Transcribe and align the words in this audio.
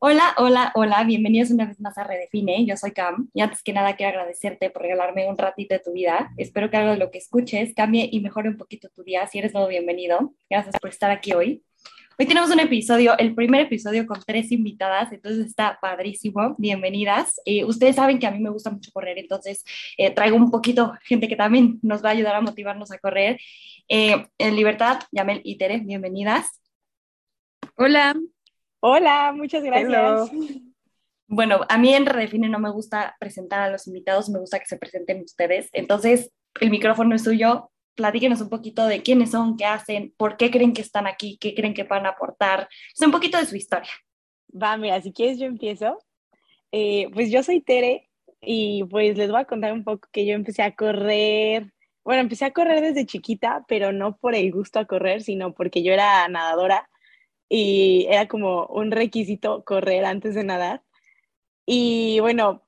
Hola, 0.00 0.32
hola, 0.36 0.70
hola, 0.76 1.02
bienvenidos 1.02 1.50
una 1.50 1.66
vez 1.66 1.80
más 1.80 1.98
a 1.98 2.04
Redefine, 2.04 2.64
yo 2.64 2.76
soy 2.76 2.92
Cam 2.92 3.28
y 3.34 3.40
antes 3.40 3.64
que 3.64 3.72
nada 3.72 3.96
quiero 3.96 4.10
agradecerte 4.10 4.70
por 4.70 4.82
regalarme 4.82 5.28
un 5.28 5.36
ratito 5.36 5.74
de 5.74 5.80
tu 5.80 5.92
vida, 5.92 6.30
espero 6.36 6.70
que 6.70 6.76
algo 6.76 6.92
de 6.92 6.98
lo 6.98 7.10
que 7.10 7.18
escuches 7.18 7.74
cambie 7.74 8.08
y 8.12 8.20
mejore 8.20 8.48
un 8.48 8.56
poquito 8.56 8.88
tu 8.90 9.02
día, 9.02 9.26
si 9.26 9.40
eres 9.40 9.52
nuevo 9.54 9.66
bienvenido, 9.66 10.34
gracias 10.48 10.76
por 10.80 10.90
estar 10.90 11.10
aquí 11.10 11.32
hoy. 11.32 11.64
Hoy 12.16 12.26
tenemos 12.26 12.48
un 12.50 12.60
episodio, 12.60 13.18
el 13.18 13.34
primer 13.34 13.62
episodio 13.62 14.06
con 14.06 14.20
tres 14.24 14.52
invitadas, 14.52 15.12
entonces 15.12 15.46
está 15.46 15.78
padrísimo, 15.82 16.54
bienvenidas. 16.58 17.40
Eh, 17.44 17.64
ustedes 17.64 17.96
saben 17.96 18.20
que 18.20 18.26
a 18.28 18.30
mí 18.30 18.38
me 18.38 18.50
gusta 18.50 18.70
mucho 18.70 18.92
correr, 18.92 19.18
entonces 19.18 19.64
eh, 19.96 20.12
traigo 20.12 20.36
un 20.36 20.52
poquito 20.52 20.94
gente 21.02 21.26
que 21.26 21.36
también 21.36 21.80
nos 21.82 22.04
va 22.04 22.10
a 22.10 22.12
ayudar 22.12 22.36
a 22.36 22.40
motivarnos 22.40 22.92
a 22.92 22.98
correr. 22.98 23.40
Eh, 23.88 24.26
en 24.38 24.54
Libertad, 24.54 25.00
Yamel 25.10 25.40
y 25.42 25.58
Tere, 25.58 25.78
bienvenidas. 25.78 26.60
Hola. 27.76 28.14
Hola, 28.80 29.32
muchas 29.34 29.64
gracias. 29.64 30.30
Bueno, 31.26 31.60
a 31.68 31.78
mí 31.78 31.92
en 31.92 32.06
Redefine 32.06 32.48
no 32.48 32.60
me 32.60 32.70
gusta 32.70 33.16
presentar 33.18 33.60
a 33.60 33.70
los 33.70 33.86
invitados, 33.88 34.28
me 34.28 34.38
gusta 34.38 34.60
que 34.60 34.66
se 34.66 34.78
presenten 34.78 35.22
ustedes. 35.22 35.68
Entonces, 35.72 36.30
el 36.60 36.70
micrófono 36.70 37.14
es 37.14 37.24
suyo. 37.24 37.70
Platíquenos 37.96 38.40
un 38.40 38.48
poquito 38.48 38.86
de 38.86 39.02
quiénes 39.02 39.32
son, 39.32 39.56
qué 39.56 39.64
hacen, 39.64 40.14
por 40.16 40.36
qué 40.36 40.52
creen 40.52 40.72
que 40.72 40.82
están 40.82 41.08
aquí, 41.08 41.36
qué 41.40 41.54
creen 41.54 41.74
que 41.74 41.82
van 41.82 42.06
a 42.06 42.10
aportar. 42.10 42.68
Es 42.94 43.04
un 43.04 43.10
poquito 43.10 43.36
de 43.36 43.46
su 43.46 43.56
historia. 43.56 43.90
Va, 44.50 44.76
mira, 44.76 45.02
si 45.02 45.12
quieres 45.12 45.38
yo 45.38 45.46
empiezo. 45.46 45.98
Eh, 46.70 47.08
pues 47.12 47.32
yo 47.32 47.42
soy 47.42 47.60
Tere 47.60 48.08
y 48.40 48.84
pues 48.84 49.18
les 49.18 49.30
voy 49.30 49.40
a 49.40 49.44
contar 49.44 49.72
un 49.72 49.82
poco 49.82 50.08
que 50.12 50.24
yo 50.24 50.34
empecé 50.34 50.62
a 50.62 50.76
correr. 50.76 51.72
Bueno, 52.04 52.22
empecé 52.22 52.44
a 52.44 52.52
correr 52.52 52.80
desde 52.80 53.06
chiquita, 53.06 53.64
pero 53.66 53.92
no 53.92 54.16
por 54.16 54.36
el 54.36 54.52
gusto 54.52 54.78
a 54.78 54.86
correr, 54.86 55.22
sino 55.22 55.52
porque 55.52 55.82
yo 55.82 55.92
era 55.92 56.28
nadadora 56.28 56.88
y 57.48 58.06
era 58.08 58.28
como 58.28 58.66
un 58.66 58.90
requisito 58.90 59.64
correr 59.64 60.04
antes 60.04 60.34
de 60.34 60.44
nadar. 60.44 60.82
Y 61.66 62.20
bueno, 62.20 62.62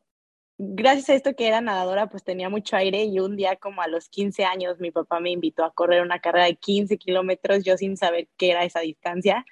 gracias 0.59 1.11
a 1.11 1.15
esto 1.15 1.35
que 1.35 1.49
era 1.49 1.61
nadadora, 1.61 2.09
pues 2.09 2.25
tenía 2.25 2.49
mucho 2.51 2.77
aire 2.77 3.05
y 3.05 3.21
un 3.21 3.37
día 3.37 3.57
como 3.57 3.83
a 3.83 3.89
los 3.89 4.09
15 4.09 4.45
años 4.45 4.81
mi 4.81 4.91
papá 4.91 5.21
me 5.21 5.31
invitó 5.31 5.65
a 5.65 5.73
correr 5.73 6.03
una 6.03 6.21
carrera 6.21 6.47
de 6.47 6.57
15 6.57 6.99
kilómetros, 6.99 7.65
yo 7.65 7.77
sin 7.77 7.97
saber 7.97 8.29
qué 8.37 8.51
era 8.51 8.65
esa 8.65 8.81
distancia. 8.81 9.45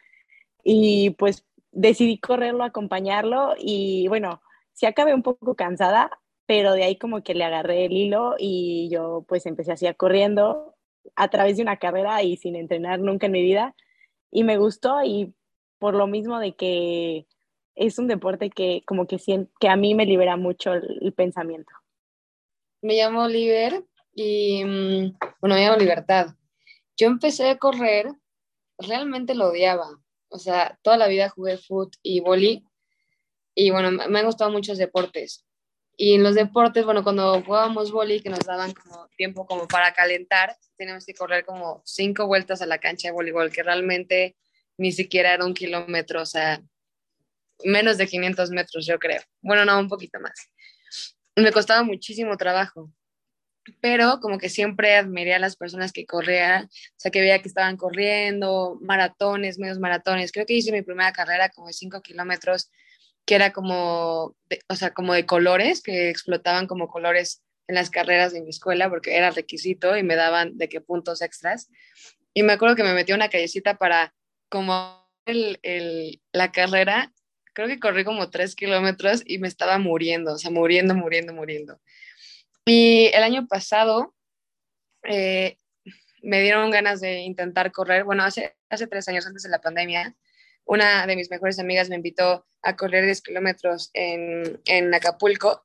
Y 0.65 1.11
pues 1.11 1.47
decidí 1.73 2.19
correrlo, 2.19 2.65
acompañarlo 2.65 3.55
y 3.59 4.09
bueno, 4.09 4.43
sí 4.73 4.87
acabé 4.87 5.15
un 5.15 5.23
poco 5.23 5.55
cansada, 5.57 6.11
pero 6.47 6.73
de 6.73 6.85
ahí 6.85 6.97
como 6.97 7.23
que 7.23 7.35
le 7.35 7.45
agarré 7.45 7.85
el 7.87 7.93
hilo 7.93 8.37
y 8.39 8.89
yo 8.91 9.25
pues 9.29 9.47
empecé 9.47 9.73
así 9.73 9.87
a 9.87 9.95
corriendo 9.95 10.75
a 11.17 11.29
través 11.29 11.57
de 11.57 11.63
una 11.63 11.79
carrera 11.79 12.23
y 12.23 12.37
sin 12.37 12.57
entrenar 12.57 13.01
nunca 13.01 13.27
en 13.27 13.33
mi 13.33 13.43
vida 13.43 13.75
y 14.31 14.45
me 14.45 14.59
gustó 14.59 15.03
y 15.05 15.35
por 15.79 15.95
lo 15.95 16.07
mismo 16.07 16.39
de 16.39 16.55
que 16.55 17.27
es 17.75 17.99
un 17.99 18.09
deporte 18.09 18.51
que 18.51 18.83
como 18.87 19.07
que, 19.07 19.19
que 19.61 19.69
a 19.69 19.77
mí 19.77 19.95
me 19.95 20.07
libera 20.07 20.37
mucho 20.37 20.73
el, 20.75 21.13
pensamiento. 21.13 21.73
Me 22.83 22.95
llamo 22.95 23.25
Oliver 23.25 23.85
y, 24.15 24.65
mm, 24.65 25.17
bueno, 25.41 25.55
me 25.55 25.65
llamo 25.65 25.79
Libertad. 25.79 26.35
Yo 26.97 27.07
empecé 27.07 27.49
a 27.51 27.59
correr, 27.59 28.13
realmente 28.79 29.35
lo 29.35 29.51
odiaba. 29.51 29.89
O 30.29 30.39
sea, 30.39 30.79
toda 30.83 30.97
la 30.97 31.09
vida 31.09 31.31
jugué 31.31 31.57
foot 31.57 31.95
y 32.03 32.21
boli 32.21 32.65
y 33.55 33.71
bueno, 33.71 33.91
me 33.91 34.19
han 34.19 34.27
gustado 34.27 34.51
muchos 34.51 34.79
deportes. 34.79 35.45
Y 36.01 36.15
en 36.15 36.23
los 36.23 36.37
deportes, 36.37 36.85
bueno, 36.85 37.03
cuando 37.03 37.43
jugábamos 37.43 37.91
boli, 37.91 38.21
que 38.21 38.31
nos 38.31 38.47
daban 38.47 38.73
como 38.73 39.09
tiempo 39.17 39.45
como 39.47 39.67
para 39.67 39.93
calentar, 39.93 40.57
teníamos 40.77 41.05
que 41.05 41.13
correr 41.13 41.45
como 41.45 41.83
cinco 41.85 42.29
vueltas 42.29 42.63
a 42.63 42.67
la 42.67 42.79
cancha 42.79 43.09
de 43.09 43.13
voleibol, 43.13 43.51
que 43.51 43.65
realmente 43.65 44.37
ni 44.77 44.93
siquiera 44.93 45.35
era 45.35 45.45
un 45.45 45.55
kilómetro, 45.55 46.23
o 46.23 46.27
sea, 46.27 46.63
menos 47.65 47.99
de 47.99 48.07
500 48.07 48.51
metros, 48.51 48.87
yo 48.87 49.01
creo. 49.01 49.21
Bueno, 49.41 49.65
no, 49.65 49.77
un 49.77 49.89
poquito 49.89 50.21
más. 50.21 50.53
Me 51.35 51.51
costaba 51.51 51.83
muchísimo 51.83 52.37
trabajo, 52.37 52.93
pero 53.81 54.21
como 54.21 54.39
que 54.39 54.51
siempre 54.51 54.95
admiré 54.95 55.35
a 55.35 55.41
las 55.41 55.57
personas 55.57 55.93
que 55.93 56.07
corrían, 56.07 56.67
o 56.67 56.69
sea, 56.95 57.11
que 57.11 57.21
veía 57.21 57.43
que 57.43 57.49
estaban 57.49 57.77
corriendo, 57.77 58.79
maratones, 58.83 59.59
medios 59.59 59.81
maratones. 59.81 60.31
Creo 60.31 60.47
que 60.47 60.55
hice 60.55 60.71
mi 60.71 60.83
primera 60.83 61.13
carrera 61.13 61.49
como 61.49 61.67
de 61.67 61.73
5 61.73 62.03
kilómetros 62.03 62.71
que 63.29 63.35
era 63.35 63.53
como, 63.53 64.35
o 64.69 64.75
sea, 64.75 64.95
como 64.95 65.13
de 65.13 65.27
colores, 65.27 65.83
que 65.83 66.09
explotaban 66.09 66.67
como 66.67 66.89
colores 66.89 67.43
en 67.67 67.75
las 67.75 67.91
carreras 67.91 68.33
de 68.33 68.41
mi 68.41 68.49
escuela 68.49 68.89
porque 68.89 69.19
era 69.19 69.31
requisito 69.31 69.99
y 69.99 70.03
me 70.03 70.17
daban 70.17 70.57
de 70.57 70.71
qué 70.71 70.81
puntos 70.81 71.21
extras. 71.21 71.69
Y 72.33 72.43
me 72.43 72.55
acuerdo 72.55 72.75
que 72.75 72.85
me 72.85 72.95
metí 72.95 73.13
una 73.13 73.29
callecita 73.29 73.77
para 73.77 74.15
como 74.49 75.07
el, 75.27 75.59
el, 75.63 76.23
la 76.33 76.53
carrera, 76.53 77.13
creo 77.53 77.69
que 77.69 77.79
corrí 77.79 78.03
como 78.03 78.31
tres 78.31 78.55
kilómetros 78.55 79.23
y 79.27 79.37
me 79.37 79.49
estaba 79.49 79.77
muriendo, 79.77 80.33
o 80.33 80.39
sea, 80.39 80.51
muriendo, 80.51 80.95
muriendo, 80.95 81.35
muriendo. 81.35 81.79
Y 82.65 83.11
el 83.13 83.23
año 83.23 83.47
pasado 83.47 84.15
eh, 85.03 85.59
me 86.23 86.41
dieron 86.41 86.71
ganas 86.71 87.03
de 87.03 87.19
intentar 87.19 87.73
correr, 87.73 88.05
bueno, 88.05 88.23
hace, 88.23 88.57
hace 88.71 88.87
tres 88.87 89.07
años 89.07 89.27
antes 89.27 89.43
de 89.43 89.51
la 89.51 89.61
pandemia, 89.61 90.17
una 90.69 91.07
de 91.07 91.17
mis 91.17 91.31
mejores 91.31 91.59
amigas 91.59 91.89
me 91.89 91.97
invitó 91.97 92.47
a 92.63 92.77
correr 92.77 93.05
10 93.07 93.23
kilómetros 93.23 93.91
en, 93.95 94.61
en 94.67 94.95
Acapulco 94.95 95.65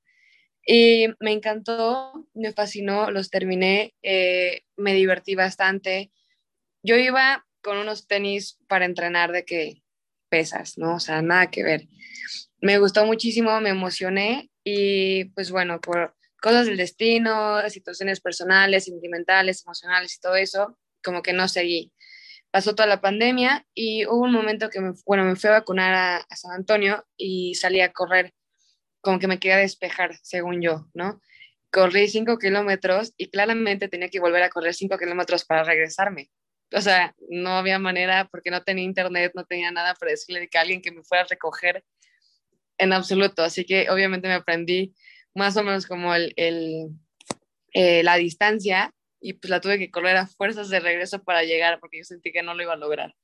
y 0.65 1.07
me 1.19 1.33
encantó, 1.33 2.25
me 2.33 2.53
fascinó, 2.53 3.11
los 3.11 3.29
terminé, 3.29 3.93
eh, 4.01 4.61
me 4.77 4.93
divertí 4.93 5.35
bastante. 5.35 6.11
Yo 6.83 6.95
iba 6.95 7.45
con 7.61 7.77
unos 7.77 8.07
tenis 8.07 8.57
para 8.67 8.85
entrenar 8.85 9.33
de 9.33 9.43
que 9.43 9.83
pesas, 10.29 10.77
¿no? 10.77 10.95
O 10.95 10.99
sea, 10.99 11.21
nada 11.21 11.51
que 11.51 11.63
ver. 11.63 11.87
Me 12.61 12.77
gustó 12.79 13.05
muchísimo, 13.05 13.59
me 13.59 13.69
emocioné 13.69 14.49
y 14.63 15.25
pues 15.35 15.51
bueno, 15.51 15.81
por 15.81 16.15
cosas 16.41 16.65
del 16.65 16.77
destino, 16.77 17.69
situaciones 17.69 18.21
personales, 18.21 18.85
sentimentales, 18.85 19.63
emocionales 19.65 20.15
y 20.15 20.21
todo 20.21 20.35
eso, 20.35 20.77
como 21.03 21.21
que 21.21 21.33
no 21.33 21.49
seguí 21.49 21.91
pasó 22.53 22.75
toda 22.75 22.87
la 22.87 23.01
pandemia 23.01 23.65
y 23.73 24.05
hubo 24.05 24.25
un 24.25 24.31
momento 24.31 24.69
que 24.69 24.79
me, 24.79 24.93
bueno, 25.07 25.25
me 25.25 25.35
fui 25.35 25.49
a 25.49 25.53
vacunar 25.53 26.23
a, 26.29 26.35
San 26.35 26.51
Antonio 26.51 27.03
y 27.17 27.55
salí 27.55 27.81
a 27.81 27.91
correr, 27.91 28.31
como 29.01 29.17
que 29.17 29.27
me 29.27 29.39
quería 29.39 29.57
despejar, 29.57 30.19
según 30.21 30.61
yo, 30.61 30.85
¿no? 30.93 31.19
Corrí 31.71 32.07
cinco 32.07 32.37
kilómetros 32.37 33.15
y 33.17 33.31
claramente 33.31 33.87
tenía 33.87 34.07
que 34.09 34.19
volver 34.19 34.43
a 34.43 34.49
correr 34.49 34.75
cinco 34.75 34.99
kilómetros 34.99 35.45
para 35.45 35.63
regresarme. 35.63 36.29
O 36.71 36.79
sea, 36.79 37.15
no 37.27 37.57
había 37.57 37.79
manera 37.79 38.29
porque 38.31 38.51
no 38.51 38.61
tenía 38.61 38.83
internet, 38.83 39.31
no 39.33 39.45
tenía 39.45 39.71
nada 39.71 39.95
para 39.95 40.11
decirle 40.11 40.47
que 40.47 40.59
alguien 40.59 40.83
que 40.83 40.91
me 40.91 41.01
fuera 41.01 41.23
a 41.23 41.27
recoger 41.27 41.83
en 42.77 42.93
absoluto. 42.93 43.41
Así 43.41 43.65
que 43.65 43.89
obviamente 43.89 44.27
me 44.27 44.35
aprendí 44.35 44.93
más 45.33 45.57
o 45.57 45.63
menos 45.63 45.87
como 45.87 46.13
el, 46.13 46.33
el 46.35 46.91
eh, 47.73 48.03
la 48.03 48.17
distancia 48.17 48.93
y 49.23 49.33
pues 49.33 49.49
la 49.49 49.61
tuve 49.61 49.79
que 49.79 49.89
correr 49.89 50.17
a 50.17 50.27
fuerzas 50.27 50.69
de 50.69 50.81
regreso 50.81 51.23
para 51.23 51.43
llegar 51.43 51.79
porque 51.79 51.99
yo 51.99 52.03
sentí 52.03 52.31
que 52.31 52.43
no 52.43 52.53
lo 52.53 52.61
iba 52.61 52.73
a 52.73 52.77
lograr. 52.77 53.15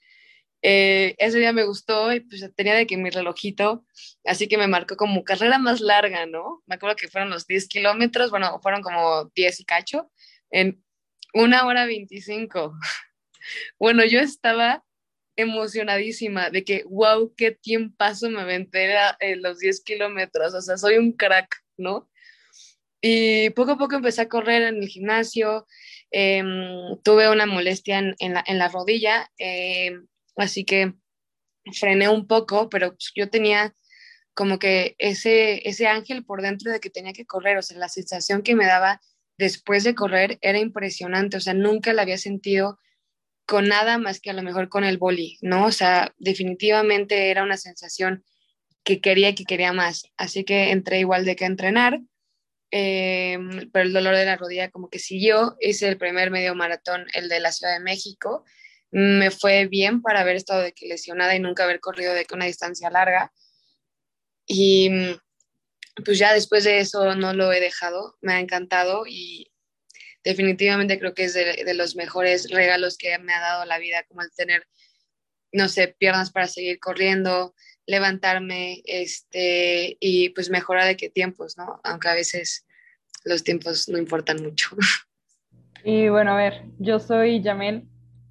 Eh, 0.62 1.16
ese 1.20 1.40
día 1.40 1.54
me 1.54 1.64
gustó 1.64 2.12
y 2.14 2.22
pues 2.22 2.44
tenía 2.56 2.74
de 2.74 2.88
que 2.88 2.98
mi 2.98 3.10
relojito, 3.10 3.86
así 4.26 4.48
que 4.48 4.58
me 4.58 4.68
marcó 4.68 4.96
como 4.96 5.24
carrera 5.24 5.58
más 5.58 5.82
larga, 5.82 6.26
¿no? 6.26 6.64
Me 6.68 6.76
acuerdo 6.76 6.96
que 6.96 7.10
fueron 7.10 7.30
los 7.30 7.48
10 7.48 7.68
kilómetros, 7.68 8.32
bueno, 8.32 8.60
fueron 8.62 8.82
como 8.82 9.26
10 9.36 9.60
y 9.60 9.66
cacho, 9.66 10.12
en 10.52 10.84
una 11.34 11.66
hora 11.66 11.86
25. 11.86 12.74
bueno, 13.80 14.06
yo 14.06 14.20
estaba 14.20 14.84
emocionadísima 15.36 16.50
de 16.50 16.64
que, 16.64 16.84
wow, 16.90 17.34
qué 17.36 17.52
tiempazo 17.52 18.30
me 18.30 18.42
aventé 18.42 18.94
en 19.20 19.42
los 19.42 19.60
10 19.60 19.82
kilómetros, 19.84 20.54
o 20.54 20.62
sea, 20.62 20.78
soy 20.78 20.98
un 20.98 21.14
crack, 21.14 21.56
¿no? 21.78 22.10
Y 23.02 23.50
poco 23.52 23.72
a 23.72 23.78
poco 23.78 23.96
empecé 23.96 24.22
a 24.22 24.30
correr 24.30 24.64
en 24.64 24.84
el 24.84 24.90
gimnasio, 24.90 25.66
em, 26.12 26.98
tuve 27.04 27.30
una 27.30 27.46
molestia 27.46 28.00
en, 28.00 28.34
la, 28.34 28.68
rodilla, 28.68 29.30
em, 29.38 30.08
así 30.36 30.66
que 30.66 30.94
frené 31.74 32.10
un 32.10 32.28
poco, 32.28 32.70
pero 32.70 32.90
pues, 32.92 33.12
yo 33.16 33.30
tenía 33.30 33.76
como 34.34 34.60
que 34.60 34.96
ese, 35.00 35.62
ángel 35.88 36.26
por 36.26 36.42
dentro 36.42 36.72
de 36.72 36.80
que 36.80 36.90
tenía 36.90 37.14
que 37.14 37.26
correr, 37.26 37.58
o 37.58 37.62
sea, 37.62 37.78
la 37.78 37.90
sensación 37.90 38.42
que 38.42 38.56
me 38.56 38.66
daba 38.66 39.02
después 39.38 39.84
de 39.84 39.96
correr 39.96 40.38
era 40.42 40.60
impresionante, 40.60 41.38
o 41.38 41.42
sea, 41.42 41.54
nunca 41.54 41.94
la 41.94 42.04
había 42.04 42.18
sentido 42.18 42.80
con 43.46 43.68
nada 43.68 43.98
más 43.98 44.20
que 44.22 44.30
a 44.30 44.34
lo 44.34 44.44
mejor 44.44 44.70
con 44.70 44.84
el 44.84 44.98
boli, 44.98 45.38
¿no? 45.42 45.66
O 45.66 45.72
sea, 45.72 46.14
definitivamente 46.20 47.32
era 47.32 47.44
una 47.44 47.58
sensación 47.58 48.24
que 48.84 49.02
quería 49.02 49.30
y 49.30 49.36
que 49.36 49.46
quería 49.46 49.74
más. 49.74 50.04
Así 50.18 50.44
que 50.44 50.72
entré 50.72 51.00
igual 51.00 51.26
de 51.26 51.36
que 51.36 51.46
entrenar, 51.46 52.00
em, 52.72 53.70
pero 53.72 53.86
el 53.86 53.94
dolor 53.94 54.16
de 54.16 54.26
la 54.26 54.36
rodilla 54.38 54.72
como 54.72 54.90
que 54.90 55.00
siguió. 55.00 55.58
Hice 55.60 55.88
el 55.88 55.98
primer 55.98 56.32
medio 56.32 56.56
maratón, 56.56 57.08
el 57.14 57.30
de 57.30 57.40
la 57.40 57.52
Ciudad 57.52 57.74
de 57.74 57.84
México. 57.84 58.46
Me 58.92 59.32
fue 59.32 59.68
bien 59.68 60.02
para 60.02 60.22
haber 60.22 60.36
estado 60.36 60.62
de 60.62 60.74
que 60.74 60.88
lesionada 60.88 61.36
y 61.36 61.40
nunca 61.40 61.64
haber 61.64 61.80
corrido 61.80 62.14
de 62.14 62.26
que 62.26 62.36
una 62.36 62.46
distancia 62.46 62.90
larga. 62.90 63.32
Y 64.48 64.90
pues 66.04 66.18
ya 66.18 66.34
después 66.34 66.64
de 66.64 66.80
eso 66.80 67.16
no 67.16 67.34
lo 67.34 67.52
he 67.52 67.60
dejado, 67.60 68.18
me 68.22 68.34
ha 68.34 68.40
encantado 68.40 69.04
y 69.08 69.52
definitivamente 70.24 71.00
creo 71.00 71.14
que 71.14 71.26
es 71.26 71.34
de, 71.34 71.74
los 71.74 71.96
mejores 71.96 72.50
regalos 72.50 72.98
que 72.98 73.18
me 73.20 73.34
ha 73.34 73.40
dado 73.40 73.66
la 73.66 73.80
vida, 73.80 74.04
como 74.08 74.22
el 74.22 74.32
tener, 74.32 74.68
no 75.52 75.70
sé, 75.70 75.96
piernas 75.98 76.32
para 76.32 76.48
seguir 76.48 76.80
corriendo, 76.80 77.56
levantarme, 77.90 78.84
este, 78.86 79.98
y 80.00 80.30
pues 80.30 80.52
mejorar 80.52 80.86
de 80.86 80.96
qué 80.96 81.10
tiempos, 81.10 81.58
¿no? 81.58 81.82
Aunque 81.84 82.08
a 82.08 82.14
veces 82.14 82.68
los 83.26 83.44
tiempos 83.44 83.90
no 83.90 83.98
importan 83.98 84.42
mucho. 84.44 84.70
Y 85.82 86.10
bueno, 86.10 86.34
a 86.34 86.36
ver, 86.36 86.66
yo 86.78 87.00
soy 87.00 87.42
Yamel, 87.42 87.88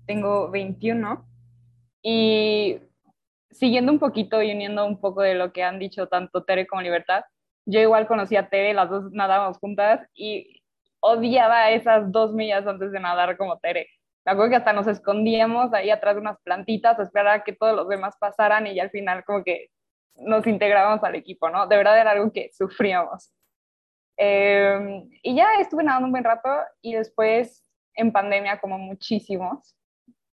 tengo 0.06 0.50
21 0.50 1.26
y 2.02 2.76
siguiendo 3.50 3.90
un 3.90 3.98
poquito 3.98 4.42
y 4.42 4.52
uniendo 4.52 4.84
un 4.84 5.00
poco 5.00 5.22
de 5.22 5.34
lo 5.34 5.50
que 5.50 5.62
han 5.62 5.78
dicho 5.78 6.08
tanto 6.08 6.44
Tere 6.44 6.66
como 6.66 6.82
Libertad, 6.82 7.24
yo 7.64 7.80
igual 7.80 8.06
conocí 8.06 8.36
a 8.36 8.50
Tere, 8.50 8.74
las 8.74 8.90
dos 8.90 9.10
nadábamos 9.12 9.56
juntas 9.56 10.06
y 10.12 10.62
odiaba 11.00 11.70
esas 11.70 12.12
dos 12.12 12.34
millas 12.34 12.66
antes 12.66 12.92
de 12.92 13.00
nadar 13.00 13.38
como 13.38 13.58
Tere. 13.58 13.88
Me 14.28 14.32
acuerdo 14.32 14.50
que 14.50 14.56
hasta 14.56 14.74
nos 14.74 14.86
escondíamos 14.86 15.72
ahí 15.72 15.88
atrás 15.88 16.14
de 16.14 16.20
unas 16.20 16.38
plantitas 16.42 16.98
a 16.98 17.02
esperar 17.02 17.28
a 17.28 17.44
que 17.44 17.54
todos 17.54 17.74
los 17.74 17.88
demás 17.88 18.14
pasaran 18.20 18.66
y 18.66 18.74
ya 18.74 18.82
al 18.82 18.90
final 18.90 19.24
como 19.24 19.42
que 19.42 19.70
nos 20.16 20.46
integrábamos 20.46 21.02
al 21.02 21.14
equipo, 21.14 21.48
¿no? 21.48 21.66
De 21.66 21.78
verdad 21.78 21.98
era 21.98 22.10
algo 22.10 22.30
que 22.30 22.50
sufríamos. 22.52 23.32
Em, 24.18 25.08
y 25.22 25.34
ya 25.34 25.54
estuve 25.60 25.82
nadando 25.82 26.08
un 26.08 26.12
buen 26.12 26.24
rato 26.24 26.50
y 26.82 26.92
después 26.92 27.72
en 27.94 28.12
pandemia, 28.12 28.60
como 28.60 28.76
muchísimos, 28.76 29.74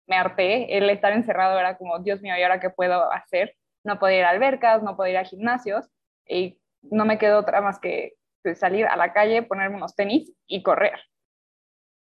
me 0.08 0.16
harté. 0.16 0.76
El 0.76 0.90
estar 0.90 1.14
encerrado 1.14 1.60
era 1.60 1.78
como, 1.78 2.00
Dios 2.00 2.20
mío, 2.20 2.36
¿y 2.36 2.42
ahora 2.42 2.60
qué 2.60 2.72
puedo 2.72 3.12
hacer? 3.14 3.56
No 3.84 4.00
podía 4.00 4.18
ir 4.18 4.26
a 4.26 4.32
albercas, 4.32 4.82
no 4.82 4.98
podía 4.98 5.12
ir 5.12 5.18
a 5.20 5.26
gimnasios 5.26 5.88
y 6.28 6.60
no 6.82 7.06
me 7.06 7.20
quedó 7.20 7.38
otra 7.38 7.62
más 7.62 7.78
que 7.78 8.14
salir 8.56 8.88
a 8.88 8.96
la 8.96 9.14
calle, 9.14 9.44
ponerme 9.44 9.76
unos 9.76 9.96
tenis 9.96 10.34
y 10.48 10.64
correr. 10.64 11.00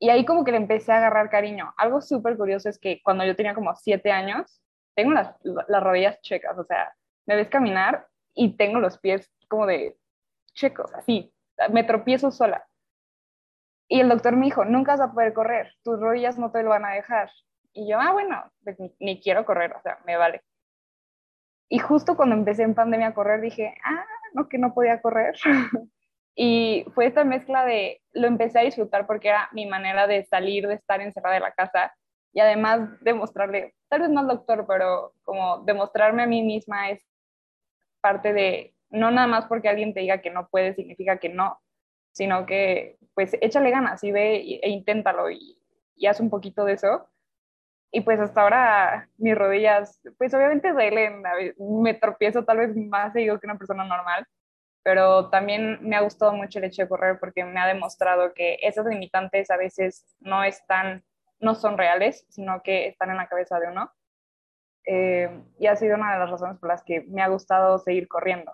Y 0.02 0.10
ahí 0.10 0.24
como 0.24 0.42
que 0.42 0.50
le 0.50 0.56
empecé 0.56 0.90
a 0.90 0.96
agarrar 0.96 1.30
cariño. 1.30 1.72
Algo 1.76 2.00
súper 2.00 2.36
curioso 2.36 2.68
es 2.68 2.76
que 2.76 3.00
cuando 3.04 3.24
yo 3.24 3.36
tenía 3.36 3.54
como 3.54 3.72
siete 3.76 4.10
años, 4.10 4.60
tengo 4.96 5.12
las, 5.12 5.32
las 5.44 5.80
rodillas 5.80 6.20
checas, 6.22 6.58
o 6.58 6.64
sea, 6.64 6.92
me 7.24 7.36
ves 7.36 7.48
caminar 7.48 8.08
y 8.34 8.56
tengo 8.56 8.80
los 8.80 8.98
pies 8.98 9.32
como 9.46 9.64
de 9.64 9.96
checos, 10.54 10.92
así, 10.94 11.32
me 11.70 11.84
tropiezo 11.84 12.32
sola. 12.32 12.66
Y 13.86 14.00
el 14.00 14.08
doctor 14.08 14.34
me 14.34 14.46
dijo, 14.46 14.64
nunca 14.64 14.96
vas 14.96 15.02
a 15.02 15.12
poder 15.12 15.32
correr, 15.34 15.72
tus 15.84 16.00
rodillas 16.00 16.36
no 16.36 16.50
te 16.50 16.64
lo 16.64 16.70
van 16.70 16.84
a 16.84 16.94
dejar. 16.94 17.30
Y 17.72 17.88
yo, 17.88 18.00
ah, 18.00 18.10
bueno, 18.10 18.42
pues 18.64 18.80
ni, 18.80 18.92
ni, 18.98 19.20
quiero 19.20 19.44
correr, 19.44 19.72
o 19.72 19.82
sea, 19.82 20.00
me 20.04 20.16
vale. 20.16 20.42
Y 21.68 21.78
justo 21.78 22.16
cuando 22.16 22.34
empecé 22.34 22.64
en 22.64 22.74
pandemia 22.74 23.06
a 23.06 23.14
correr, 23.14 23.40
dije, 23.40 23.72
ah, 23.84 24.04
no, 24.34 24.48
que 24.48 24.58
no 24.58 24.74
podía 24.74 25.00
correr. 25.00 25.36
Y 26.34 26.86
fue 26.94 27.06
esta 27.06 27.24
mezcla 27.24 27.64
de, 27.64 28.00
lo 28.12 28.26
empecé 28.26 28.60
a 28.60 28.64
disfrutar 28.64 29.06
porque 29.06 29.28
era 29.28 29.48
mi 29.52 29.66
manera 29.66 30.06
de 30.06 30.24
salir, 30.24 30.66
de 30.66 30.74
estar 30.74 31.00
encerrada 31.00 31.36
en 31.36 31.42
la 31.42 31.52
casa 31.52 31.94
y 32.32 32.40
además 32.40 32.88
demostrarle, 33.02 33.74
tal 33.88 34.00
vez 34.00 34.10
no 34.10 34.20
al 34.20 34.28
doctor, 34.28 34.64
pero 34.66 35.14
como 35.22 35.58
demostrarme 35.64 36.22
a 36.22 36.26
mí 36.26 36.42
misma 36.42 36.90
es 36.90 37.06
parte 38.00 38.32
de, 38.32 38.74
no 38.90 39.10
nada 39.10 39.26
más 39.26 39.46
porque 39.46 39.68
alguien 39.68 39.92
te 39.92 40.00
diga 40.00 40.22
que 40.22 40.30
no 40.30 40.48
puede, 40.48 40.74
significa 40.74 41.18
que 41.18 41.28
no, 41.28 41.60
sino 42.12 42.46
que 42.46 42.98
pues 43.14 43.36
échale 43.40 43.70
ganas 43.70 44.02
y 44.04 44.12
ve 44.12 44.36
e 44.62 44.70
inténtalo 44.70 45.30
y, 45.30 45.58
y 45.96 46.06
haz 46.06 46.20
un 46.20 46.30
poquito 46.30 46.64
de 46.64 46.74
eso. 46.74 47.08
Y 47.94 48.00
pues 48.00 48.18
hasta 48.18 48.40
ahora 48.40 49.10
mis 49.18 49.36
rodillas, 49.36 50.00
pues 50.16 50.32
obviamente 50.32 50.72
duelen, 50.72 51.22
me 51.58 51.92
tropiezo 51.92 52.44
tal 52.44 52.58
vez 52.58 52.74
más 52.74 53.12
seguido 53.12 53.38
que 53.38 53.46
una 53.46 53.58
persona 53.58 53.84
normal, 53.84 54.26
pero 54.82 55.28
también 55.30 55.78
me 55.80 55.96
ha 55.96 56.00
gustado 56.00 56.32
mucho 56.32 56.58
el 56.58 56.66
hecho 56.66 56.82
de 56.82 56.88
correr 56.88 57.18
porque 57.20 57.44
me 57.44 57.60
ha 57.60 57.66
demostrado 57.66 58.34
que 58.34 58.58
esas 58.62 58.86
limitantes 58.86 59.50
a 59.50 59.56
veces 59.56 60.04
no 60.20 60.42
están, 60.42 61.04
no 61.38 61.54
son 61.54 61.78
reales, 61.78 62.26
sino 62.28 62.62
que 62.62 62.88
están 62.88 63.10
en 63.10 63.16
la 63.16 63.28
cabeza 63.28 63.58
de 63.60 63.68
uno. 63.68 63.92
Eh, 64.84 65.30
y 65.60 65.66
ha 65.66 65.76
sido 65.76 65.94
una 65.94 66.12
de 66.12 66.18
las 66.18 66.30
razones 66.30 66.58
por 66.58 66.68
las 66.68 66.82
que 66.82 67.02
me 67.02 67.22
ha 67.22 67.28
gustado 67.28 67.78
seguir 67.78 68.08
corriendo. 68.08 68.52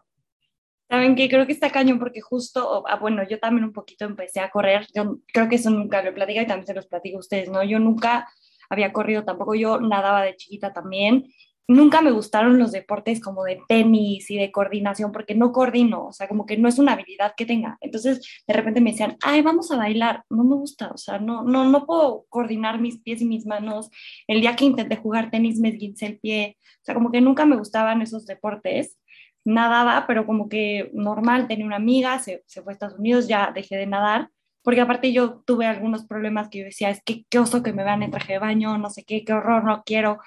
Saben 0.90 1.16
que 1.16 1.28
creo 1.28 1.46
que 1.46 1.52
está 1.52 1.70
cañón 1.70 1.98
porque 1.98 2.20
justo, 2.20 2.84
ah, 2.86 2.96
bueno, 2.96 3.22
yo 3.26 3.38
también 3.38 3.64
un 3.64 3.72
poquito 3.72 4.04
empecé 4.04 4.40
a 4.40 4.50
correr, 4.50 4.86
yo 4.94 5.18
creo 5.32 5.48
que 5.48 5.56
eso 5.56 5.70
nunca 5.70 6.02
lo 6.02 6.14
platico 6.14 6.40
y 6.40 6.46
también 6.46 6.66
se 6.66 6.74
los 6.74 6.86
platico 6.86 7.18
a 7.18 7.20
ustedes, 7.20 7.50
¿no? 7.50 7.62
Yo 7.62 7.78
nunca 7.78 8.26
había 8.70 8.92
corrido 8.92 9.24
tampoco, 9.24 9.54
yo 9.54 9.80
nadaba 9.80 10.22
de 10.22 10.36
chiquita 10.36 10.72
también 10.72 11.26
nunca 11.68 12.00
me 12.00 12.10
gustaron 12.10 12.58
los 12.58 12.72
deportes 12.72 13.20
como 13.20 13.44
de 13.44 13.60
tenis 13.68 14.30
y 14.30 14.38
de 14.38 14.50
coordinación 14.50 15.12
porque 15.12 15.34
no 15.34 15.52
coordino, 15.52 16.06
o 16.06 16.12
sea, 16.12 16.26
como 16.26 16.46
que 16.46 16.56
no 16.56 16.68
es 16.68 16.78
una 16.78 16.94
habilidad 16.94 17.34
que 17.36 17.46
tenga. 17.46 17.76
Entonces, 17.80 18.42
de 18.46 18.54
repente 18.54 18.80
me 18.80 18.92
decían, 18.92 19.16
ay, 19.22 19.42
vamos 19.42 19.70
a 19.70 19.76
bailar. 19.76 20.24
No 20.30 20.44
me 20.44 20.56
gusta, 20.56 20.90
o 20.92 20.96
sea, 20.96 21.18
no, 21.18 21.44
no, 21.44 21.68
no 21.68 21.86
puedo 21.86 22.24
coordinar 22.30 22.80
mis 22.80 22.98
pies 23.00 23.20
y 23.20 23.26
mis 23.26 23.46
manos. 23.46 23.90
El 24.26 24.40
día 24.40 24.56
que 24.56 24.64
intenté 24.64 24.96
jugar 24.96 25.30
tenis 25.30 25.60
me 25.60 25.68
esguincé 25.68 26.06
el 26.06 26.18
pie, 26.18 26.56
o 26.58 26.84
sea, 26.84 26.94
como 26.94 27.12
que 27.12 27.20
nunca 27.20 27.44
me 27.46 27.56
gustaban 27.56 28.02
esos 28.02 28.26
deportes. 28.26 28.96
Nadaba, 29.44 30.06
pero 30.06 30.26
como 30.26 30.48
que 30.48 30.90
normal, 30.94 31.48
tenía 31.48 31.66
una 31.66 31.76
amiga, 31.76 32.18
se, 32.18 32.42
se 32.46 32.62
fue 32.62 32.72
a 32.72 32.74
Estados 32.74 32.98
Unidos, 32.98 33.28
ya 33.28 33.52
dejé 33.54 33.76
de 33.76 33.86
nadar 33.86 34.30
porque 34.62 34.82
aparte 34.82 35.14
yo 35.14 35.42
tuve 35.46 35.64
algunos 35.64 36.04
problemas 36.04 36.50
que 36.50 36.58
yo 36.58 36.64
decía, 36.66 36.90
es 36.90 37.02
que 37.02 37.24
qué 37.30 37.38
oso 37.38 37.62
que 37.62 37.72
me 37.72 37.84
vean 37.84 38.02
en 38.02 38.10
traje 38.10 38.34
de 38.34 38.38
baño, 38.38 38.76
no 38.76 38.90
sé 38.90 39.02
qué, 39.02 39.24
qué 39.24 39.32
horror, 39.32 39.64
no 39.64 39.82
quiero. 39.82 40.18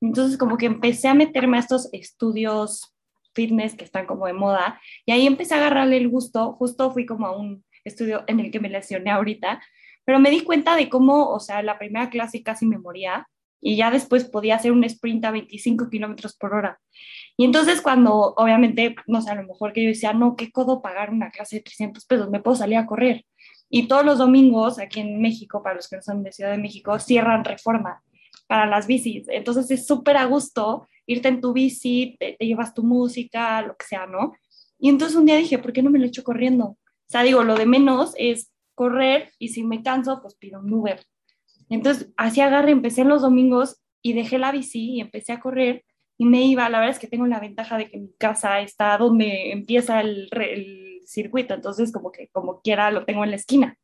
Entonces 0.00 0.38
como 0.38 0.56
que 0.56 0.66
empecé 0.66 1.08
a 1.08 1.14
meterme 1.14 1.56
a 1.56 1.60
estos 1.60 1.88
estudios 1.92 2.94
fitness 3.34 3.74
que 3.74 3.84
están 3.84 4.06
como 4.06 4.26
de 4.26 4.32
moda 4.32 4.80
y 5.06 5.12
ahí 5.12 5.26
empecé 5.26 5.54
a 5.54 5.58
agarrarle 5.58 5.96
el 5.96 6.08
gusto, 6.08 6.54
justo 6.54 6.90
fui 6.90 7.06
como 7.06 7.26
a 7.26 7.36
un 7.36 7.64
estudio 7.84 8.24
en 8.26 8.40
el 8.40 8.50
que 8.50 8.60
me 8.60 8.68
lesioné 8.68 9.10
ahorita, 9.10 9.62
pero 10.04 10.18
me 10.18 10.30
di 10.30 10.40
cuenta 10.40 10.76
de 10.76 10.88
cómo, 10.88 11.28
o 11.30 11.40
sea, 11.40 11.62
la 11.62 11.78
primera 11.78 12.10
clase 12.10 12.42
casi 12.42 12.66
me 12.66 12.78
moría 12.78 13.28
y 13.60 13.76
ya 13.76 13.90
después 13.90 14.24
podía 14.24 14.56
hacer 14.56 14.72
un 14.72 14.84
sprint 14.84 15.24
a 15.26 15.30
25 15.30 15.90
kilómetros 15.90 16.34
por 16.34 16.54
hora. 16.54 16.80
Y 17.36 17.44
entonces 17.44 17.82
cuando, 17.82 18.34
obviamente, 18.36 18.96
no 19.06 19.20
sé, 19.20 19.30
a 19.30 19.34
lo 19.34 19.46
mejor 19.46 19.72
que 19.72 19.82
yo 19.82 19.88
decía, 19.88 20.12
no, 20.12 20.34
qué 20.34 20.50
codo 20.50 20.80
pagar 20.80 21.10
una 21.10 21.30
clase 21.30 21.56
de 21.56 21.62
300 21.62 22.04
pesos, 22.06 22.30
me 22.30 22.40
puedo 22.40 22.56
salir 22.56 22.78
a 22.78 22.86
correr. 22.86 23.24
Y 23.68 23.86
todos 23.86 24.04
los 24.04 24.18
domingos 24.18 24.78
aquí 24.78 25.00
en 25.00 25.20
México, 25.20 25.62
para 25.62 25.76
los 25.76 25.88
que 25.88 25.96
no 25.96 26.02
son 26.02 26.22
de 26.22 26.32
Ciudad 26.32 26.50
de 26.50 26.58
México, 26.58 26.98
cierran 26.98 27.44
reforma 27.44 28.02
para 28.50 28.66
las 28.66 28.88
bicis. 28.88 29.28
Entonces 29.28 29.70
es 29.70 29.86
súper 29.86 30.16
a 30.16 30.24
gusto 30.24 30.88
irte 31.06 31.28
en 31.28 31.40
tu 31.40 31.52
bici, 31.52 32.16
te, 32.18 32.36
llevas 32.40 32.74
tu 32.74 32.82
música, 32.82 33.62
lo 33.62 33.76
que 33.76 33.86
sea, 33.86 34.06
¿no? 34.06 34.32
Y 34.76 34.88
entonces 34.88 35.16
un 35.16 35.24
día 35.24 35.36
dije, 35.36 35.60
¿por 35.60 35.72
qué 35.72 35.84
no 35.84 35.90
me 35.90 36.00
lo 36.00 36.06
echo 36.06 36.24
corriendo? 36.24 36.64
O 36.64 36.78
sea, 37.06 37.22
digo, 37.22 37.44
lo 37.44 37.54
de 37.54 37.66
menos 37.66 38.12
es 38.16 38.50
correr 38.74 39.30
y 39.38 39.50
si 39.50 39.62
me 39.62 39.84
canso, 39.84 40.20
pues 40.20 40.34
pido 40.34 40.58
un 40.58 40.72
Uber. 40.72 41.00
Entonces, 41.68 42.10
así 42.16 42.40
agarré, 42.40 42.72
empecé 42.72 43.04
los 43.04 43.22
domingos 43.22 43.80
y 44.02 44.14
dejé 44.14 44.36
la 44.36 44.50
bici 44.50 44.94
y 44.94 45.00
empecé 45.00 45.30
a 45.30 45.38
correr 45.38 45.84
y 46.18 46.24
me 46.24 46.42
iba. 46.42 46.68
La 46.68 46.80
verdad 46.80 46.96
es 46.96 47.00
que 47.00 47.06
tengo 47.06 47.28
la 47.28 47.38
ventaja 47.38 47.78
de 47.78 47.88
que 47.88 47.98
mi 47.98 48.12
casa 48.18 48.60
está 48.62 48.98
donde 48.98 49.52
empieza 49.52 50.00
el, 50.00 50.28
el 50.32 51.02
circuito, 51.06 51.54
entonces 51.54 51.92
como 51.92 52.10
que 52.10 52.26
como 52.32 52.62
quiera 52.62 52.90
lo 52.90 53.04
tengo 53.04 53.22
en 53.22 53.30
la 53.30 53.36
esquina. 53.36 53.78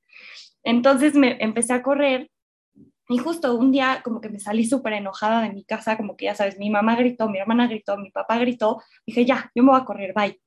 Entonces 0.64 1.14
me 1.14 1.36
empecé 1.40 1.72
a 1.72 1.84
correr 1.84 2.30
y 3.08 3.18
justo 3.18 3.54
un 3.54 3.70
día 3.72 4.00
como 4.02 4.20
que 4.20 4.28
me 4.28 4.40
salí 4.40 4.64
súper 4.64 4.94
enojada 4.94 5.42
de 5.42 5.52
mi 5.52 5.64
casa, 5.64 5.96
como 5.96 6.16
que 6.16 6.26
ya 6.26 6.34
sabes, 6.34 6.58
mi 6.58 6.70
mamá 6.70 6.96
gritó, 6.96 7.28
mi 7.28 7.38
hermana 7.38 7.68
gritó, 7.68 7.96
mi 7.96 8.10
papá 8.10 8.38
gritó, 8.38 8.82
dije, 9.06 9.24
ya, 9.24 9.50
yo 9.54 9.62
me 9.62 9.70
voy 9.70 9.80
a 9.80 9.84
correr, 9.84 10.12
bye. 10.14 10.40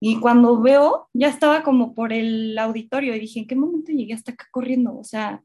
Y 0.00 0.20
cuando 0.20 0.60
veo, 0.60 1.08
ya 1.12 1.28
estaba 1.28 1.62
como 1.62 1.94
por 1.94 2.12
el 2.12 2.56
auditorio 2.58 3.14
y 3.14 3.20
dije, 3.20 3.40
¿en 3.40 3.46
qué 3.46 3.56
momento 3.56 3.90
llegué 3.90 4.14
hasta 4.14 4.32
acá 4.32 4.46
corriendo? 4.50 4.96
O 4.96 5.02
sea, 5.02 5.42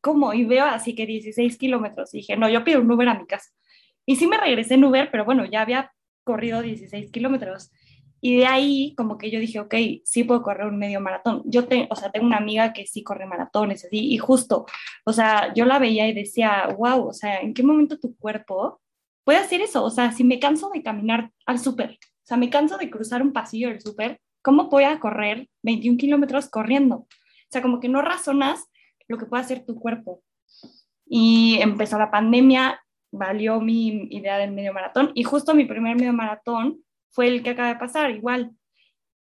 ¿cómo? 0.00 0.32
Y 0.32 0.44
veo 0.44 0.64
así 0.64 0.94
que 0.94 1.06
16 1.06 1.58
kilómetros. 1.58 2.14
Y 2.14 2.18
dije, 2.18 2.36
no, 2.36 2.48
yo 2.48 2.62
pido 2.62 2.80
un 2.80 2.90
Uber 2.90 3.08
a 3.08 3.18
mi 3.18 3.26
casa. 3.26 3.50
Y 4.06 4.16
sí 4.16 4.26
me 4.26 4.38
regresé 4.38 4.74
en 4.74 4.84
Uber, 4.84 5.08
pero 5.10 5.24
bueno, 5.24 5.44
ya 5.44 5.62
había 5.62 5.92
corrido 6.24 6.62
16 6.62 7.10
kilómetros. 7.10 7.72
Y 8.20 8.36
de 8.36 8.46
ahí, 8.46 8.94
como 8.96 9.16
que 9.16 9.30
yo 9.30 9.40
dije, 9.40 9.60
ok, 9.60 9.74
sí 10.04 10.24
puedo 10.24 10.42
correr 10.42 10.66
un 10.66 10.78
medio 10.78 11.00
maratón. 11.00 11.42
Yo, 11.46 11.66
tengo, 11.66 11.86
o 11.90 11.96
sea, 11.96 12.10
tengo 12.10 12.26
una 12.26 12.36
amiga 12.36 12.72
que 12.72 12.86
sí 12.86 13.02
corre 13.02 13.26
maratones, 13.26 13.84
así, 13.84 14.12
y 14.12 14.18
justo, 14.18 14.66
o 15.04 15.12
sea, 15.12 15.52
yo 15.54 15.64
la 15.64 15.78
veía 15.78 16.08
y 16.08 16.12
decía, 16.12 16.74
wow, 16.78 17.08
o 17.08 17.12
sea, 17.12 17.40
¿en 17.40 17.54
qué 17.54 17.62
momento 17.62 17.98
tu 17.98 18.16
cuerpo 18.16 18.80
puede 19.24 19.38
hacer 19.38 19.62
eso? 19.62 19.84
O 19.84 19.90
sea, 19.90 20.12
si 20.12 20.24
me 20.24 20.38
canso 20.38 20.70
de 20.72 20.82
caminar 20.82 21.30
al 21.46 21.58
súper, 21.58 21.92
o 21.92 22.26
sea, 22.26 22.36
me 22.36 22.50
canso 22.50 22.76
de 22.78 22.90
cruzar 22.90 23.22
un 23.22 23.32
pasillo 23.32 23.68
del 23.68 23.80
súper, 23.80 24.20
¿cómo 24.42 24.68
voy 24.68 24.84
a 24.84 25.00
correr 25.00 25.48
21 25.62 25.98
kilómetros 25.98 26.48
corriendo? 26.48 26.96
O 26.96 27.08
sea, 27.50 27.62
como 27.62 27.80
que 27.80 27.88
no 27.88 28.02
razonas 28.02 28.66
lo 29.08 29.18
que 29.18 29.26
puede 29.26 29.42
hacer 29.42 29.64
tu 29.64 29.74
cuerpo. 29.76 30.22
y 31.12 31.58
empezó 31.60 31.98
la 31.98 32.10
pandemia, 32.10 32.80
valió 33.12 33.60
mi 33.60 34.06
idea 34.10 34.38
del 34.38 34.52
medio 34.52 34.72
maratón 34.72 35.10
y 35.14 35.24
justo 35.24 35.54
mi 35.54 35.64
primer 35.64 35.96
medio 35.96 36.12
maratón 36.12 36.84
fue 37.10 37.28
el 37.28 37.42
que 37.42 37.50
acaba 37.50 37.68
de 37.68 37.76
pasar, 37.76 38.10
igual. 38.10 38.52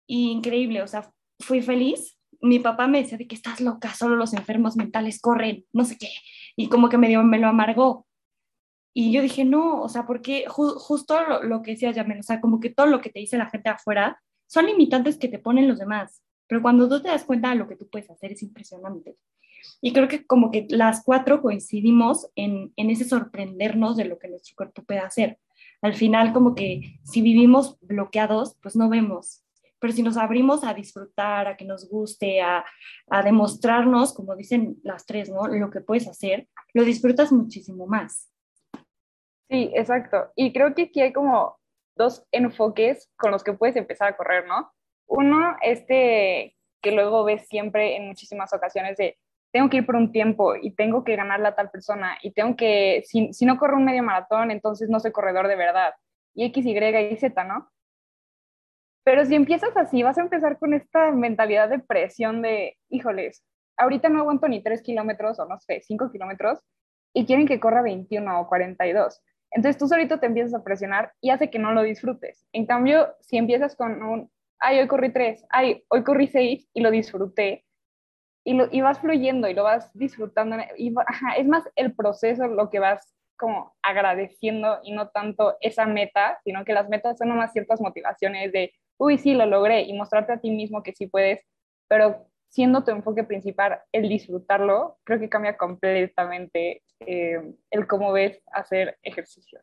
Y 0.07 0.31
increíble, 0.31 0.81
o 0.81 0.87
sea, 0.87 1.11
fui 1.39 1.61
feliz. 1.61 2.17
Mi 2.41 2.59
papá 2.59 2.87
me 2.87 3.01
decía 3.01 3.17
de 3.17 3.27
que 3.27 3.35
estás 3.35 3.61
loca, 3.61 3.93
solo 3.93 4.15
los 4.15 4.33
enfermos 4.33 4.75
mentales 4.75 5.21
corren, 5.21 5.65
no 5.73 5.85
sé 5.85 5.97
qué. 5.97 6.09
Y 6.55 6.69
como 6.69 6.89
que 6.89 6.97
me, 6.97 7.15
me 7.23 7.39
lo 7.39 7.47
amargó. 7.47 8.07
Y 8.93 9.11
yo 9.13 9.21
dije, 9.21 9.45
no, 9.45 9.81
o 9.81 9.89
sea, 9.89 10.05
porque 10.05 10.45
justo 10.47 11.17
lo, 11.43 11.61
que 11.61 11.71
decía 11.71 11.91
Yamel, 11.91 12.19
o 12.19 12.23
sea, 12.23 12.41
como 12.41 12.59
que 12.59 12.69
todo 12.69 12.87
lo 12.87 12.99
que 12.99 13.09
te 13.09 13.19
dice 13.19 13.37
la 13.37 13.49
gente 13.49 13.69
afuera 13.69 14.21
son 14.47 14.65
limitantes 14.65 15.17
que 15.17 15.29
te 15.29 15.39
ponen 15.39 15.67
los 15.67 15.79
demás. 15.79 16.21
Pero 16.47 16.61
cuando 16.61 16.89
tú 16.89 17.01
te 17.01 17.07
das 17.07 17.23
cuenta 17.23 17.51
de 17.51 17.55
lo 17.55 17.67
que 17.69 17.77
tú 17.77 17.87
puedes 17.89 18.09
hacer 18.09 18.33
es 18.33 18.43
impresionante. 18.43 19.15
Y 19.79 19.93
creo 19.93 20.09
que 20.09 20.25
como 20.25 20.51
que 20.51 20.67
las 20.69 21.03
cuatro 21.05 21.41
coincidimos 21.41 22.29
en 22.35 22.73
ese 22.75 23.05
sorprendernos 23.05 23.95
de 23.95 24.05
lo 24.05 24.19
que 24.19 24.27
nuestro 24.27 24.55
cuerpo 24.57 24.83
puede 24.83 24.99
hacer. 24.99 25.39
Al 25.81 25.93
final, 25.95 26.33
como 26.33 26.55
que 26.55 26.99
si 27.03 27.21
vivimos 27.21 27.77
bloqueados, 27.81 28.57
pues 28.61 28.75
no 28.75 28.89
vemos. 28.89 29.43
Pero 29.79 29.93
si 29.93 30.03
nos 30.03 30.15
abrimos 30.17 30.63
a 30.63 30.75
disfrutar, 30.75 31.47
a 31.47 31.57
que 31.57 31.65
nos 31.65 31.89
guste, 31.89 32.41
a, 32.41 32.63
a 33.09 33.23
demostrarnos, 33.23 34.13
como 34.13 34.35
dicen 34.35 34.77
las 34.83 35.05
tres, 35.05 35.29
¿no? 35.29 35.47
Lo 35.47 35.71
que 35.71 35.81
puedes 35.81 36.07
hacer, 36.07 36.47
lo 36.73 36.83
disfrutas 36.83 37.31
muchísimo 37.31 37.87
más. 37.87 38.31
Sí, 39.49 39.71
exacto. 39.73 40.31
Y 40.35 40.53
creo 40.53 40.75
que 40.75 40.83
aquí 40.83 41.01
hay 41.01 41.11
como 41.11 41.59
dos 41.95 42.23
enfoques 42.31 43.11
con 43.17 43.31
los 43.31 43.43
que 43.43 43.53
puedes 43.53 43.75
empezar 43.75 44.07
a 44.07 44.17
correr, 44.17 44.47
¿no? 44.47 44.71
Uno, 45.07 45.57
este 45.61 46.55
que 46.81 46.91
luego 46.91 47.23
ves 47.23 47.47
siempre 47.47 47.95
en 47.95 48.07
muchísimas 48.07 48.53
ocasiones 48.53 48.97
de 48.97 49.17
tengo 49.51 49.69
que 49.69 49.77
ir 49.77 49.85
por 49.85 49.95
un 49.95 50.11
tiempo 50.11 50.55
y 50.55 50.71
tengo 50.71 51.03
que 51.03 51.15
ganarle 51.15 51.47
a 51.47 51.55
tal 51.55 51.69
persona 51.69 52.17
y 52.21 52.31
tengo 52.31 52.55
que, 52.55 53.03
si, 53.05 53.33
si 53.33 53.45
no 53.45 53.57
corro 53.57 53.77
un 53.77 53.85
medio 53.85 54.03
maratón, 54.03 54.51
entonces 54.51 54.89
no 54.89 54.99
soy 54.99 55.11
corredor 55.11 55.47
de 55.47 55.55
verdad. 55.55 55.93
Y 56.33 56.45
X, 56.45 56.65
Y 56.65 56.77
y 56.77 57.17
Z, 57.17 57.43
¿no? 57.43 57.69
Pero 59.03 59.25
si 59.25 59.35
empiezas 59.35 59.75
así, 59.75 60.03
vas 60.03 60.17
a 60.17 60.21
empezar 60.21 60.59
con 60.59 60.73
esta 60.73 61.11
mentalidad 61.11 61.69
de 61.69 61.79
presión 61.79 62.41
de, 62.41 62.77
híjoles, 62.89 63.43
ahorita 63.77 64.09
no 64.09 64.19
aguanto 64.19 64.47
ni 64.47 64.61
3 64.61 64.81
kilómetros 64.83 65.39
o 65.39 65.45
no 65.45 65.59
sé, 65.59 65.81
5 65.81 66.11
kilómetros 66.11 66.59
y 67.13 67.25
quieren 67.25 67.47
que 67.47 67.59
corra 67.59 67.81
21 67.81 68.39
o 68.39 68.47
42. 68.47 69.21
Entonces 69.51 69.77
tú 69.77 69.87
solito 69.87 70.19
te 70.19 70.27
empiezas 70.27 70.53
a 70.53 70.63
presionar 70.63 71.13
y 71.19 71.31
hace 71.31 71.49
que 71.49 71.59
no 71.59 71.73
lo 71.73 71.81
disfrutes. 71.81 72.45
En 72.53 72.65
cambio, 72.65 73.09
si 73.19 73.37
empiezas 73.37 73.75
con 73.75 74.01
un, 74.01 74.31
ay, 74.59 74.79
hoy 74.79 74.87
corrí 74.87 75.11
tres, 75.11 75.45
ay, 75.49 75.83
hoy 75.89 76.03
corrí 76.03 76.27
seis 76.27 76.69
y 76.73 76.81
lo 76.81 76.91
disfruté, 76.91 77.65
y, 78.43 78.53
lo, 78.53 78.67
y 78.71 78.81
vas 78.81 78.99
fluyendo 78.99 79.47
y 79.47 79.53
lo 79.53 79.63
vas 79.63 79.91
disfrutando, 79.93 80.57
y 80.77 80.93
es 81.37 81.47
más 81.47 81.63
el 81.75 81.93
proceso 81.93 82.47
lo 82.47 82.69
que 82.69 82.79
vas 82.79 83.13
como 83.37 83.75
agradeciendo 83.81 84.79
y 84.83 84.91
no 84.91 85.09
tanto 85.09 85.57
esa 85.61 85.85
meta, 85.85 86.39
sino 86.43 86.63
que 86.63 86.73
las 86.73 86.89
metas 86.89 87.17
son 87.17 87.29
nomás 87.29 87.51
ciertas 87.51 87.81
motivaciones 87.81 88.51
de, 88.51 88.71
uy, 88.97 89.17
sí, 89.17 89.33
lo 89.33 89.47
logré 89.47 89.81
y 89.81 89.93
mostrarte 89.93 90.33
a 90.33 90.39
ti 90.39 90.51
mismo 90.51 90.83
que 90.83 90.93
sí 90.93 91.07
puedes, 91.07 91.43
pero 91.87 92.27
siendo 92.49 92.83
tu 92.83 92.91
enfoque 92.91 93.23
principal 93.23 93.79
el 93.91 94.09
disfrutarlo, 94.09 94.99
creo 95.03 95.19
que 95.19 95.29
cambia 95.29 95.57
completamente 95.57 96.83
eh, 96.99 97.41
el 97.71 97.87
cómo 97.87 98.11
ves 98.11 98.43
hacer 98.51 98.99
ejercicio. 99.01 99.61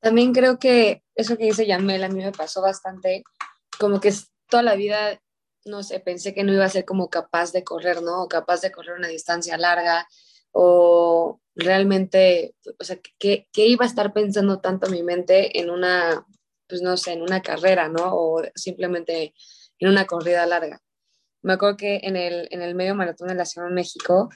También 0.00 0.32
creo 0.32 0.58
que 0.58 1.02
eso 1.14 1.36
que 1.36 1.44
dice 1.44 1.66
Yamel 1.66 2.04
a 2.04 2.08
mí 2.08 2.22
me 2.22 2.32
pasó 2.32 2.60
bastante, 2.60 3.24
como 3.78 4.00
que 4.00 4.10
toda 4.48 4.62
la 4.62 4.74
vida, 4.74 5.18
no 5.64 5.82
sé, 5.82 6.00
pensé 6.00 6.34
que 6.34 6.44
no 6.44 6.52
iba 6.52 6.64
a 6.64 6.68
ser 6.68 6.84
como 6.84 7.08
capaz 7.08 7.52
de 7.52 7.64
correr, 7.64 8.02
¿no? 8.02 8.22
O 8.22 8.28
capaz 8.28 8.60
de 8.60 8.72
correr 8.72 8.96
una 8.96 9.08
distancia 9.08 9.56
larga, 9.58 10.06
o 10.52 11.40
realmente, 11.54 12.54
o 12.78 12.84
sea, 12.84 12.98
que, 13.18 13.48
que 13.52 13.66
iba 13.66 13.84
a 13.84 13.88
estar 13.88 14.12
pensando 14.12 14.60
tanto 14.60 14.90
mi 14.90 15.02
mente 15.02 15.60
en 15.60 15.70
una, 15.70 16.26
pues 16.68 16.82
no 16.82 16.96
sé, 16.96 17.12
en 17.12 17.22
una 17.22 17.42
carrera, 17.42 17.88
¿no? 17.88 18.14
O 18.14 18.42
simplemente 18.54 19.34
en 19.78 19.88
una 19.88 20.06
corrida 20.06 20.46
larga. 20.46 20.80
Me 21.42 21.54
acuerdo 21.54 21.76
que 21.76 22.00
en 22.04 22.16
el, 22.16 22.48
en 22.50 22.62
el 22.62 22.74
medio 22.74 22.94
maratón 22.94 23.28
de 23.28 23.34
la 23.34 23.44
Ciudad 23.44 23.68
de 23.68 23.74
México, 23.74 24.30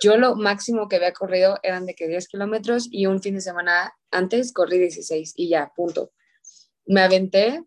yo 0.00 0.16
lo 0.16 0.34
máximo 0.36 0.88
que 0.88 0.96
había 0.96 1.12
corrido 1.12 1.58
eran 1.62 1.86
de 1.86 1.94
que 1.94 2.08
10 2.08 2.28
kilómetros 2.28 2.88
y 2.90 3.06
un 3.06 3.22
fin 3.22 3.34
de 3.34 3.40
semana 3.40 3.94
antes 4.10 4.52
corrí 4.52 4.78
16 4.78 5.34
y 5.36 5.48
ya, 5.48 5.72
punto. 5.74 6.12
Me 6.86 7.02
aventé, 7.02 7.62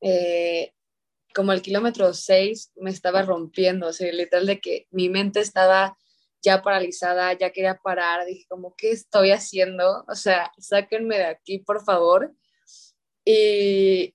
eh, 0.00 0.72
como 1.32 1.52
el 1.52 1.62
kilómetro 1.62 2.12
6 2.14 2.72
me 2.76 2.90
estaba 2.90 3.22
rompiendo, 3.22 3.88
o 3.88 3.92
sea, 3.92 4.12
literal 4.12 4.46
de 4.46 4.60
que 4.60 4.86
mi 4.90 5.08
mente 5.08 5.40
estaba 5.40 5.96
ya 6.42 6.62
paralizada, 6.62 7.32
ya 7.34 7.50
quería 7.50 7.76
parar, 7.76 8.26
dije 8.26 8.46
como, 8.48 8.74
¿qué 8.76 8.90
estoy 8.90 9.30
haciendo? 9.30 10.04
O 10.08 10.14
sea, 10.14 10.52
sáquenme 10.58 11.16
de 11.18 11.26
aquí, 11.26 11.58
por 11.60 11.84
favor. 11.84 12.34
Y 13.24 14.14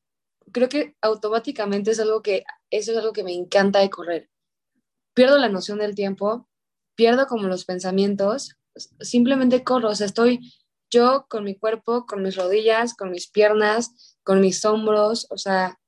creo 0.51 0.69
que 0.69 0.95
automáticamente 1.01 1.91
es 1.91 1.99
algo 1.99 2.21
que, 2.21 2.43
eso 2.69 2.91
es 2.91 2.97
algo 2.97 3.13
que 3.13 3.23
me 3.23 3.33
encanta 3.33 3.79
de 3.79 3.89
correr. 3.89 4.29
Pierdo 5.13 5.37
la 5.37 5.49
noción 5.49 5.79
del 5.79 5.95
tiempo, 5.95 6.47
pierdo 6.95 7.27
como 7.27 7.47
los 7.47 7.65
pensamientos, 7.65 8.57
simplemente 8.99 9.63
corro, 9.63 9.89
o 9.89 9.95
sea, 9.95 10.05
estoy 10.05 10.53
yo 10.89 11.25
con 11.29 11.43
mi 11.43 11.55
cuerpo, 11.55 12.05
con 12.05 12.21
mis 12.23 12.35
rodillas, 12.35 12.93
con 12.93 13.11
mis 13.11 13.29
piernas, 13.29 14.17
con 14.23 14.41
mis 14.41 14.63
hombros, 14.65 15.27
o 15.29 15.37
sea, 15.37 15.79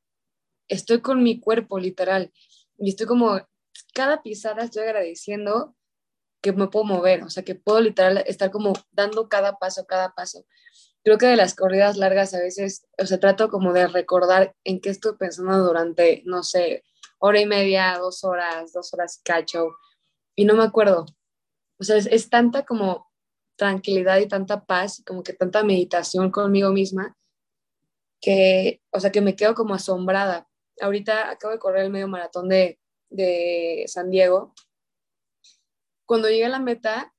estoy 0.70 1.02
con 1.02 1.24
mi 1.24 1.40
cuerpo 1.40 1.80
literal 1.80 2.32
y 2.78 2.90
estoy 2.90 3.08
como, 3.08 3.42
cada 3.94 4.24
pisada 4.24 4.64
estoy 4.64 4.84
agradeciendo 4.84 5.76
que 6.42 6.54
me 6.54 6.68
puedo 6.68 6.86
mover, 6.86 7.24
o 7.24 7.30
sea, 7.30 7.44
que 7.44 7.56
puedo 7.56 7.82
literal 7.82 8.24
estar 8.26 8.50
como 8.52 8.74
dando 8.92 9.28
cada 9.28 9.58
paso, 9.58 9.86
cada 9.86 10.14
paso 10.14 10.46
creo 11.04 11.18
que 11.18 11.28
de 11.28 11.36
las 11.36 11.56
corridas 11.56 11.98
largas 11.98 12.34
a 12.34 12.40
veces, 12.40 12.88
o 12.98 13.06
sea, 13.06 13.20
trato 13.20 13.50
como 13.50 13.74
de 13.74 13.88
recordar 13.88 14.56
en 14.64 14.82
qué 14.82 14.90
estoy 14.90 15.16
pensando 15.18 15.58
durante, 15.60 16.24
no 16.26 16.44
sé, 16.44 16.84
hora 17.20 17.40
y 17.40 17.46
media, 17.46 17.98
dos 17.98 18.24
horas, 18.24 18.74
dos 18.74 18.94
horas 18.94 19.22
cacho, 19.24 19.76
y 20.36 20.46
no 20.46 20.56
me 20.56 20.64
acuerdo. 20.64 21.06
O 21.80 21.84
sea, 21.84 21.98
es, 21.98 22.30
tanta 22.30 22.66
como 22.66 23.10
tranquilidad 23.56 24.20
y 24.20 24.28
tanta 24.28 24.66
paz, 24.66 25.02
como 25.06 25.24
que 25.24 25.34
tanta 25.34 25.64
meditación 25.64 26.32
conmigo 26.32 26.72
misma, 26.72 27.18
que, 28.22 28.82
o 28.92 29.00
sea, 29.00 29.12
que 29.12 29.22
me 29.22 29.36
quedo 29.36 29.56
como 29.56 29.74
asombrada. 29.76 30.49
Ahorita 30.82 31.30
acabo 31.30 31.54
de 31.54 31.60
correr 31.60 31.86
el 31.86 31.92
medio 31.92 32.08
maratón 32.08 32.50
de, 32.50 32.80
de 33.10 33.84
San 33.88 34.10
Diego. 34.10 34.54
Cuando 36.06 36.30
llegué 36.30 36.46
a 36.46 36.50
la 36.50 36.60
meta, 36.60 37.14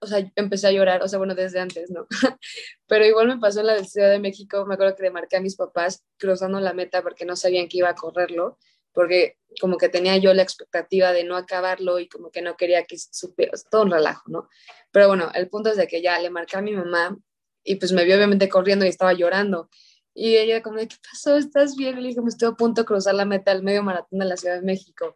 o 0.00 0.06
sea, 0.06 0.30
empecé 0.36 0.66
a 0.66 0.72
llorar, 0.72 1.02
o 1.02 1.08
sea, 1.08 1.18
bueno, 1.18 1.34
desde 1.34 1.60
antes, 1.60 1.90
¿no? 1.90 2.06
Pero 2.86 3.06
igual 3.06 3.28
me 3.28 3.38
pasó 3.38 3.60
en 3.60 3.66
la 3.66 3.84
Ciudad 3.84 4.10
de 4.10 4.18
México, 4.18 4.66
me 4.66 4.74
acuerdo 4.74 4.94
que 4.94 5.02
le 5.02 5.10
marqué 5.10 5.36
a 5.36 5.40
mis 5.40 5.56
papás 5.56 6.04
cruzando 6.18 6.60
la 6.60 6.74
meta 6.74 7.02
porque 7.02 7.24
no 7.24 7.36
sabían 7.36 7.68
que 7.68 7.78
iba 7.78 7.88
a 7.88 7.94
correrlo, 7.94 8.58
porque 8.92 9.38
como 9.60 9.78
que 9.78 9.88
tenía 9.88 10.16
yo 10.18 10.34
la 10.34 10.42
expectativa 10.42 11.12
de 11.12 11.24
no 11.24 11.36
acabarlo 11.36 11.98
y 11.98 12.08
como 12.08 12.30
que 12.30 12.42
no 12.42 12.56
quería 12.56 12.84
que 12.84 12.96
supiera, 12.98 13.52
todo 13.70 13.82
un 13.82 13.90
relajo, 13.90 14.24
¿no? 14.26 14.48
Pero 14.90 15.08
bueno, 15.08 15.30
el 15.34 15.48
punto 15.48 15.70
es 15.70 15.76
de 15.76 15.86
que 15.86 16.02
ya 16.02 16.18
le 16.18 16.30
marqué 16.30 16.56
a 16.56 16.62
mi 16.62 16.72
mamá 16.72 17.16
y 17.64 17.76
pues 17.76 17.92
me 17.92 18.04
vio 18.04 18.16
obviamente 18.16 18.48
corriendo 18.48 18.84
y 18.84 18.88
estaba 18.88 19.14
llorando. 19.14 19.70
Y 20.14 20.36
ella 20.36 20.62
como, 20.62 20.78
¿qué 20.78 20.96
pasó? 21.10 21.36
¿Estás 21.36 21.76
bien? 21.76 22.00
Le 22.00 22.08
dije, 22.08 22.20
me 22.20 22.28
estoy 22.28 22.48
a 22.48 22.52
punto 22.52 22.82
de 22.82 22.86
cruzar 22.86 23.14
la 23.14 23.24
meta 23.24 23.52
del 23.52 23.62
medio 23.62 23.82
maratón 23.82 24.18
de 24.18 24.26
la 24.26 24.36
Ciudad 24.36 24.56
de 24.56 24.62
México. 24.62 25.14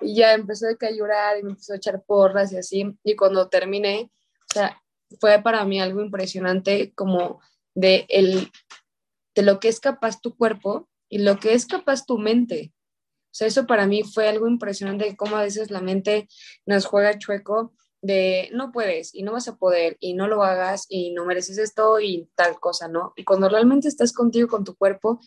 Y 0.00 0.16
ya 0.16 0.34
empezó 0.34 0.66
a 0.66 0.90
llorar 0.90 1.38
y 1.38 1.42
me 1.42 1.50
empezó 1.50 1.72
a 1.72 1.76
echar 1.76 2.02
porras 2.02 2.52
y 2.52 2.58
así. 2.58 2.98
Y 3.04 3.16
cuando 3.16 3.48
terminé, 3.48 4.10
o 4.50 4.52
sea, 4.52 4.82
fue 5.20 5.40
para 5.42 5.64
mí 5.64 5.80
algo 5.80 6.00
impresionante 6.00 6.92
como 6.94 7.40
de, 7.74 8.06
el, 8.08 8.50
de 9.34 9.42
lo 9.42 9.60
que 9.60 9.68
es 9.68 9.80
capaz 9.80 10.20
tu 10.20 10.36
cuerpo 10.36 10.88
y 11.08 11.18
lo 11.18 11.38
que 11.38 11.54
es 11.54 11.66
capaz 11.66 12.06
tu 12.06 12.18
mente. 12.18 12.72
O 13.32 13.34
sea, 13.34 13.46
eso 13.46 13.66
para 13.66 13.86
mí 13.86 14.02
fue 14.02 14.28
algo 14.28 14.46
impresionante 14.46 15.16
cómo 15.16 15.36
a 15.36 15.42
veces 15.42 15.70
la 15.70 15.80
mente 15.80 16.28
nos 16.66 16.84
juega 16.84 17.18
chueco 17.18 17.72
de 18.02 18.50
no 18.52 18.72
puedes 18.72 19.14
y 19.14 19.22
no 19.22 19.32
vas 19.32 19.48
a 19.48 19.56
poder 19.56 19.96
y 20.00 20.14
no 20.14 20.26
lo 20.26 20.42
hagas 20.42 20.86
y 20.88 21.12
no 21.12 21.24
mereces 21.24 21.56
esto 21.56 22.00
y 22.00 22.28
tal 22.34 22.58
cosa, 22.58 22.88
¿no? 22.88 23.14
Y 23.16 23.24
cuando 23.24 23.48
realmente 23.48 23.88
estás 23.88 24.12
contigo, 24.12 24.48
con 24.48 24.64
tu 24.64 24.76
cuerpo, 24.76 25.20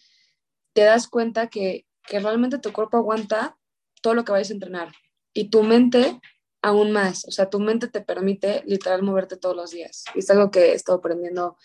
te 0.74 0.82
das 0.82 1.08
cuenta 1.08 1.48
que, 1.48 1.88
que 2.06 2.20
realmente 2.20 2.60
tu 2.60 2.74
cuerpo 2.74 2.98
aguanta 2.98 3.58
todo 4.02 4.14
lo 4.14 4.26
que 4.26 4.34
vayas 4.34 4.52
a 4.52 4.54
entrenar. 4.54 4.92
Y 5.34 5.50
tu 5.50 5.64
mente 5.64 6.20
aún 6.62 6.92
más, 6.92 7.26
o 7.26 7.32
sea, 7.32 7.50
tu 7.50 7.60
mente 7.60 7.88
te 7.88 8.02
permite 8.02 8.62
literal 8.66 9.04
moverte 9.04 9.38
todos 9.38 9.56
los 9.56 9.72
días. 9.72 10.04
Y 10.14 10.20
es 10.20 10.30
algo 10.30 10.52
que 10.52 10.72
he 10.72 10.74
estado 10.74 10.98
aprendiendo 10.98 11.58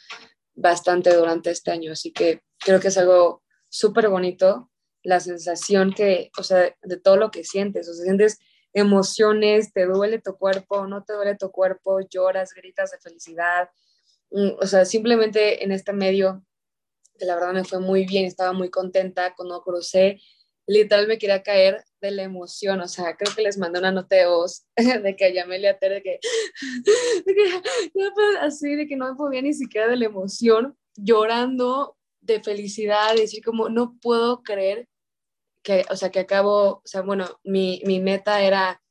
bastante 0.55 1.15
durante 1.15 1.51
este 1.51 1.71
año, 1.71 1.93
así 1.93 2.13
que 2.13 2.43
creo 2.59 2.81
que 2.81 2.89
es 2.89 2.99
algo 2.99 3.43
súper 3.69 4.09
bonito, 4.09 4.71
la 5.03 5.19
sensación 5.19 5.93
que, 5.93 6.31
o 6.39 6.43
sea, 6.43 6.77
de 6.83 6.97
todo 6.99 7.17
lo 7.17 7.31
que 7.31 7.45
sientes, 7.45 7.89
o 7.89 7.95
sea, 7.95 8.05
sientes 8.05 8.39
emociones, 8.73 9.73
te 9.73 9.87
duele 9.87 10.21
tu 10.21 10.37
cuerpo, 10.37 10.87
no 10.87 11.05
te 11.05 11.13
duele 11.13 11.37
tu 11.37 11.51
cuerpo, 11.51 12.01
lloras, 12.01 12.55
gritas 12.55 12.91
de 12.93 12.99
felicidad, 12.99 13.71
mm, 14.31 14.51
o 14.61 14.67
sea, 14.67 14.85
simplemente 14.85 15.65
en 15.65 15.73
este 15.73 15.93
medio, 15.93 16.45
que 17.19 17.27
la 17.27 17.35
verdad 17.35 17.53
me 17.53 17.65
fue 17.65 17.81
muy 17.81 18.07
bien, 18.07 18.27
estaba 18.27 18.53
muy 18.53 18.71
contenta 18.71 19.35
cuando 19.37 19.63
crucé 19.63 20.21
literal 20.71 21.09
me 21.09 21.19
quería 21.19 21.43
caer 21.43 21.85
de 22.01 22.13
la 22.13 22.23
emoción, 22.23 22.81
o 22.81 22.89
sea, 22.89 23.17
creo 23.17 23.35
que 23.35 23.43
les 23.43 23.59
mandé 23.59 23.81
una 23.81 23.91
nota 23.91 24.17
de 24.17 24.27
voz 24.27 24.67
de 24.77 25.17
que 25.17 25.35
llamé 25.35 25.67
a 25.69 25.79
Tere 25.79 25.97
de 25.97 26.03
que, 26.03 26.21
de 27.27 27.35
que 27.35 28.39
así, 28.41 28.77
de 28.77 28.87
que 28.87 28.97
no 28.97 29.11
me 29.11 29.17
podía 29.17 29.43
ni 29.43 29.53
siquiera 29.53 29.89
de 29.89 29.97
la 29.97 30.07
emoción, 30.07 30.77
llorando 30.97 31.97
de 32.21 32.41
felicidad, 32.41 33.17
decir 33.17 33.43
como, 33.45 33.69
no 33.69 33.99
puedo 34.01 34.43
creer 34.43 34.89
que, 35.63 35.85
o 35.91 35.97
sea, 35.97 36.11
que 36.11 36.21
acabo, 36.21 36.77
o 36.77 36.83
sea, 36.85 37.03
bueno, 37.03 37.41
mi, 37.45 37.83
mi 37.85 38.01
meta 38.01 38.43
era 38.43 38.83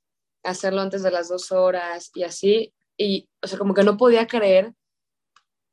hacerlo 0.44 0.82
antes 0.82 1.04
de 1.04 1.12
las 1.12 1.30
dos 1.30 1.52
horas 1.52 2.12
y 2.14 2.24
así, 2.24 2.74
y, 2.98 3.30
o 3.42 3.48
sea, 3.48 3.58
como 3.58 3.74
que 3.74 3.84
no 3.84 3.98
podía 3.98 4.28
creer 4.28 4.74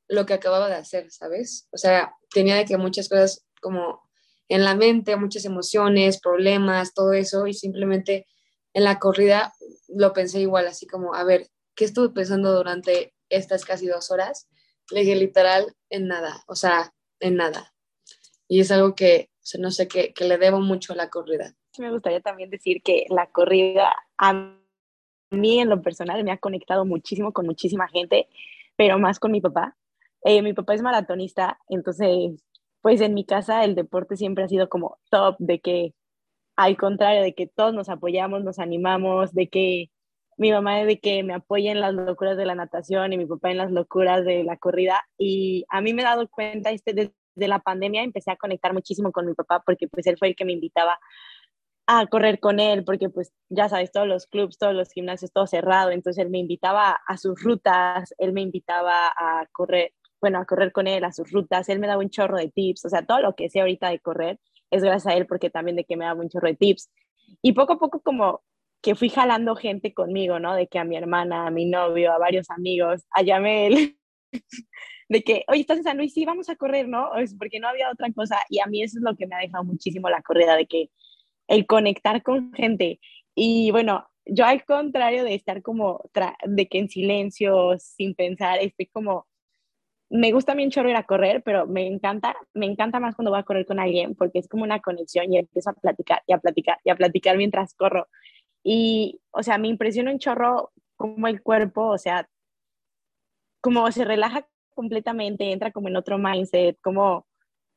lo 0.09 0.27
que 0.27 0.35
acababa 0.35 0.69
de 0.69 0.77
hacer, 0.77 1.11
¿sabes? 1.11 1.69
O 1.73 1.79
sea, 1.79 2.15
tenía 2.31 2.57
de 2.57 2.65
que 2.65 2.77
muchas 2.77 3.09
cosas 3.09 3.45
como 3.61 4.09
en 4.49 4.65
la 4.65 4.75
mente, 4.75 5.17
muchas 5.17 5.45
emociones, 5.45 6.21
problemas, 6.21 6.95
todo 6.95 7.13
eso, 7.13 7.47
y 7.47 7.55
simplemente 7.55 8.27
en 8.75 8.85
la 8.85 8.99
corrida 8.99 9.53
lo 9.89 10.13
pensé 10.13 10.41
igual, 10.41 10.67
así 10.67 10.87
como, 10.87 11.15
a 11.15 11.25
ver, 11.25 11.49
¿qué 11.75 11.85
estuve 11.85 12.11
pensando 12.11 12.55
durante 12.55 13.15
estas 13.29 13.65
casi 13.65 13.87
dos 13.87 14.11
horas? 14.11 14.49
Le 14.91 15.03
literal 15.17 15.75
en 15.91 16.07
nada, 16.07 16.45
o 16.47 16.55
sea, 16.55 16.95
en 17.19 17.37
nada. 17.37 17.75
Y 18.47 18.61
es 18.61 18.71
algo 18.71 18.95
que, 18.95 19.31
no 19.59 19.71
sé, 19.71 19.89
que, 19.89 20.13
que 20.13 20.25
le 20.25 20.39
debo 20.39 20.61
mucho 20.61 20.93
a 20.93 20.97
la 20.97 21.09
corrida. 21.09 21.55
Me 21.79 21.91
gustaría 21.91 22.21
también 22.21 22.51
decir 22.51 22.83
que 22.83 23.07
la 23.09 23.27
corrida 23.27 23.93
a 24.19 24.57
mí 25.31 25.61
en 25.61 25.69
lo 25.69 25.83
personal 25.83 26.23
me 26.25 26.33
ha 26.33 26.39
conectado 26.39 26.85
muchísimo 26.85 27.33
con 27.33 27.47
muchísima 27.47 27.89
gente, 27.89 28.29
pero 28.77 28.99
más 28.99 29.19
con 29.19 29.33
mi 29.33 29.41
papá. 29.41 29.77
Eh, 30.23 30.43
mi 30.43 30.53
papá 30.53 30.75
es 30.75 30.83
maratonista, 30.83 31.59
entonces, 31.69 32.43
pues 32.81 33.01
en 33.01 33.15
mi 33.15 33.25
casa 33.25 33.65
el 33.65 33.75
deporte 33.75 34.17
siempre 34.17 34.45
ha 34.45 34.49
sido 34.49 34.69
como 34.69 34.99
top, 35.11 35.37
de 35.39 35.61
que 35.61 35.95
al 36.57 36.77
contrario, 36.77 37.23
de 37.23 37.35
que 37.35 37.47
todos 37.47 37.75
nos 37.75 37.89
apoyamos, 37.89 38.43
nos 38.43 38.59
animamos, 38.59 39.35
de 39.35 39.49
que 39.49 39.91
mi 40.39 40.51
mamá 40.53 40.85
de 40.85 40.99
que 40.99 41.23
me 41.23 41.35
apoya 41.35 41.73
en 41.73 41.81
las 41.81 41.95
locuras 41.95 42.37
de 42.37 42.45
la 42.47 42.55
natación 42.55 43.13
y 43.13 43.19
mi 43.19 43.27
papá 43.27 43.51
en 43.51 43.59
las 43.59 43.71
locuras 43.71 44.25
de 44.25 44.45
la 44.45 44.57
corrida. 44.57 45.03
Y 45.19 45.65
a 45.69 45.81
mí 45.81 45.95
me 45.95 46.03
he 46.03 46.05
dado 46.05 46.29
cuenta, 46.29 46.71
este, 46.71 46.93
desde 46.93 47.15
la 47.37 47.61
pandemia 47.61 48.03
empecé 48.03 48.31
a 48.31 48.37
conectar 48.37 48.73
muchísimo 48.73 49.13
con 49.13 49.27
mi 49.27 49.35
papá 49.35 49.63
porque 49.65 49.89
pues 49.89 50.07
él 50.07 50.17
fue 50.19 50.29
el 50.29 50.37
que 50.37 50.45
me 50.45 50.53
invitaba 50.53 50.99
a 51.87 52.07
correr 52.07 52.41
con 52.41 52.59
él, 52.59 52.85
porque 52.85 53.09
pues 53.09 53.33
ya 53.49 53.69
sabes, 53.69 53.93
todos 53.93 54.09
los 54.09 54.27
clubs, 54.27 54.59
todos 54.59 54.75
los 54.75 54.91
gimnasios, 54.91 55.33
todo 55.33 55.47
cerrado, 55.47 55.91
entonces 55.91 56.25
él 56.25 56.31
me 56.31 56.39
invitaba 56.39 57.01
a 57.07 57.17
sus 57.17 57.41
rutas, 57.41 58.13
él 58.19 58.33
me 58.33 58.41
invitaba 58.41 59.07
a 59.09 59.47
correr, 59.53 59.93
bueno, 60.21 60.41
a 60.41 60.47
correr 60.47 60.73
con 60.73 60.89
él, 60.89 61.05
a 61.05 61.13
sus 61.13 61.31
rutas, 61.31 61.69
él 61.69 61.79
me 61.79 61.87
daba 61.87 62.03
un 62.03 62.11
chorro 62.11 62.39
de 62.39 62.51
tips, 62.51 62.87
o 62.87 62.89
sea, 62.89 63.07
todo 63.07 63.21
lo 63.21 63.35
que 63.37 63.49
sé 63.51 63.61
ahorita 63.61 63.89
de 63.91 64.01
correr 64.01 64.41
es 64.71 64.83
gracias 64.83 65.07
a 65.07 65.17
él 65.17 65.27
porque 65.27 65.49
también 65.49 65.77
de 65.77 65.85
que 65.85 65.97
me 65.97 66.05
daba 66.05 66.21
un 66.21 66.29
chorro 66.29 66.49
de 66.49 66.57
tips. 66.57 66.91
Y 67.43 67.53
poco 67.53 67.75
a 67.75 67.79
poco 67.79 68.01
como 68.01 68.43
que 68.83 68.95
fui 68.95 69.09
jalando 69.09 69.57
gente 69.57 69.95
conmigo, 69.95 70.39
¿no? 70.39 70.55
De 70.55 70.69
que 70.69 70.79
a 70.79 70.85
mi 70.85 70.97
hermana, 70.97 71.47
a 71.47 71.51
mi 71.51 71.67
novio, 71.67 72.13
a 72.13 72.19
varios 72.19 72.51
amigos, 72.51 73.05
a 73.11 73.23
Yamel, 73.23 73.99
de 75.09 75.23
que, 75.23 75.45
oye, 75.49 75.61
estás 75.61 75.79
en 75.79 75.85
San 75.85 75.97
Luis, 75.97 76.13
sí, 76.13 76.25
vamos 76.25 76.49
a 76.49 76.57
correr, 76.57 76.89
¿no? 76.89 77.15
Es 77.17 77.35
porque 77.35 77.61
no 77.61 77.69
había 77.69 77.91
otra 77.91 78.11
cosa. 78.13 78.39
Y 78.49 78.61
a 78.61 78.67
mí 78.67 78.83
eso 78.83 78.99
es 78.99 79.05
lo 79.05 79.17
que 79.17 79.27
me 79.27 79.37
ha 79.37 79.41
dejado 79.41 79.65
muchísimo 79.65 80.09
la 80.11 80.23
corrida, 80.23 80.57
de 80.57 80.67
que 80.67 80.91
el 81.49 81.67
conectar 81.67 82.23
con 82.23 82.53
gente. 82.53 83.01
Y 83.35 83.71
bueno, 83.71 84.09
yo 84.25 84.45
al 84.45 84.65
contrario 84.65 85.25
de 85.25 85.35
estar 85.35 85.63
como, 85.63 86.11
de 86.45 86.69
que 86.69 86.79
en 86.79 86.89
silencio, 86.89 87.79
sin 87.79 88.15
pensar, 88.15 88.59
estoy 88.61 88.87
como, 88.87 89.27
me 90.11 90.33
gusta 90.33 90.55
bien 90.55 90.71
chorro 90.71 90.91
ir 90.91 90.97
a 90.97 91.07
correr, 91.07 91.43
pero 91.45 91.67
me 91.67 91.87
encanta, 91.87 92.37
me 92.55 92.67
encanta 92.67 93.01
más 93.01 93.15
cuando 93.15 93.31
voy 93.31 93.41
a 93.41 93.45
correr 93.45 93.67
con 93.67 93.81
alguien 93.81 94.15
porque 94.15 94.39
es 94.39 94.49
como 94.49 94.65
una 94.65 94.81
conexión 94.81 95.33
y 95.33 95.39
empiezo 95.39 95.71
a 95.71 95.75
platicar 95.75 96.23
y 96.27 96.33
a 96.33 96.39
platicar 96.39 96.79
y 96.85 96.91
a 96.91 96.97
platicar 96.97 97.37
mientras 97.37 97.75
corro. 97.75 98.09
Y, 98.63 99.21
o 99.31 99.43
sea, 99.43 99.59
me 99.59 99.69
impresiona 99.69 100.13
un 100.13 100.19
chorro 100.19 100.73
como 100.97 101.29
el 101.29 101.43
cuerpo, 101.43 101.89
o 101.89 101.99
sea, 101.99 102.29
como 103.61 103.91
se 103.93 104.05
relaja 104.05 104.47
completamente, 104.77 105.51
entra 105.51 105.73
como 105.73 105.89
en 105.89 105.97
otro 105.97 106.19
mindset, 106.19 106.79
como, 106.81 107.27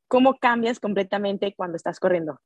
cómo 0.07 0.37
cambias 0.37 0.79
completamente 0.79 1.55
cuando 1.55 1.77
estás 1.77 1.99
corriendo. 1.99 2.39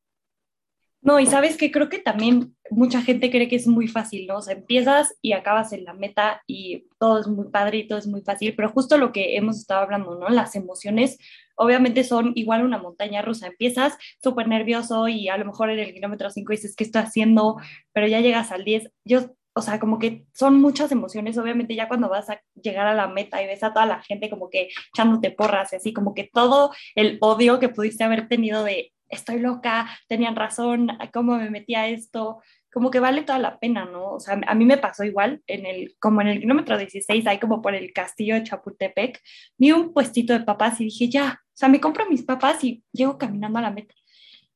No, 1.03 1.19
y 1.19 1.25
sabes 1.25 1.57
que 1.57 1.69
creo 1.69 1.89
que 1.89 1.99
también 1.99 2.55
mucha 2.71 3.01
gente 3.01 3.29
cree 3.29 3.49
que 3.49 3.57
es 3.57 3.67
muy 3.67 3.89
fácil, 3.89 4.25
¿no? 4.25 4.37
O 4.37 4.41
sea, 4.41 4.53
empiezas 4.55 5.13
y 5.21 5.33
acabas 5.33 5.73
en 5.73 5.83
la 5.83 5.93
meta 5.93 6.41
y 6.47 6.87
todo 6.97 7.19
es 7.19 7.27
muy 7.27 7.49
padre 7.49 7.79
y 7.79 7.87
todo 7.89 7.99
es 7.99 8.07
muy 8.07 8.21
fácil, 8.21 8.55
pero 8.55 8.69
justo 8.69 8.97
lo 8.97 9.11
que 9.11 9.35
hemos 9.35 9.57
estado 9.57 9.81
hablando, 9.81 10.17
¿no? 10.17 10.29
Las 10.29 10.55
emociones 10.55 11.17
obviamente 11.55 12.05
son 12.05 12.31
igual 12.35 12.63
una 12.63 12.77
montaña 12.77 13.21
rusa. 13.21 13.47
Empiezas 13.47 13.97
súper 14.23 14.47
nervioso 14.47 15.09
y 15.09 15.27
a 15.27 15.37
lo 15.37 15.43
mejor 15.43 15.69
en 15.71 15.79
el 15.79 15.93
kilómetro 15.93 16.29
5 16.29 16.51
dices, 16.53 16.73
¿qué 16.73 16.85
estoy 16.85 17.01
haciendo? 17.01 17.57
Pero 17.91 18.07
ya 18.07 18.21
llegas 18.21 18.53
al 18.53 18.63
10. 18.63 18.89
Yo, 19.03 19.35
o 19.53 19.61
sea, 19.61 19.79
como 19.79 19.99
que 19.99 20.25
son 20.33 20.59
muchas 20.59 20.91
emociones, 20.91 21.37
obviamente 21.37 21.75
ya 21.75 21.87
cuando 21.87 22.09
vas 22.09 22.29
a 22.29 22.41
llegar 22.61 22.87
a 22.87 22.93
la 22.93 23.07
meta 23.07 23.41
y 23.41 23.47
ves 23.47 23.63
a 23.63 23.73
toda 23.73 23.85
la 23.85 24.01
gente 24.01 24.29
como 24.29 24.49
que 24.49 24.69
echándote 24.93 25.31
porras 25.31 25.73
y 25.73 25.75
así, 25.75 25.93
como 25.93 26.13
que 26.13 26.29
todo 26.31 26.71
el 26.95 27.17
odio 27.21 27.59
que 27.59 27.69
pudiste 27.69 28.03
haber 28.03 28.27
tenido 28.27 28.63
de 28.63 28.91
estoy 29.09 29.39
loca, 29.39 29.87
tenían 30.07 30.35
razón, 30.35 30.89
cómo 31.13 31.37
me 31.37 31.49
metí 31.49 31.75
a 31.75 31.87
esto, 31.87 32.41
como 32.71 32.89
que 32.89 32.99
vale 32.99 33.21
toda 33.21 33.37
la 33.37 33.59
pena, 33.59 33.85
¿no? 33.85 34.13
O 34.13 34.19
sea, 34.19 34.39
a 34.47 34.55
mí 34.55 34.65
me 34.65 34.77
pasó 34.77 35.03
igual, 35.03 35.43
en 35.45 35.65
el, 35.67 35.95
como 35.99 36.21
en 36.21 36.27
el 36.29 36.39
kilómetro 36.39 36.77
16, 36.77 37.27
ahí 37.27 37.39
como 37.39 37.61
por 37.61 37.75
el 37.75 37.93
castillo 37.93 38.33
de 38.35 38.43
Chapultepec, 38.43 39.21
vi 39.57 39.71
un 39.71 39.93
puestito 39.93 40.33
de 40.33 40.39
papas 40.39 40.81
y 40.81 40.85
dije, 40.85 41.09
ya, 41.09 41.39
o 41.45 41.55
sea, 41.55 41.69
me 41.69 41.79
compro 41.79 42.09
mis 42.09 42.23
papas 42.23 42.63
y 42.63 42.83
llego 42.91 43.17
caminando 43.19 43.59
a 43.59 43.61
la 43.61 43.71
meta. 43.71 43.93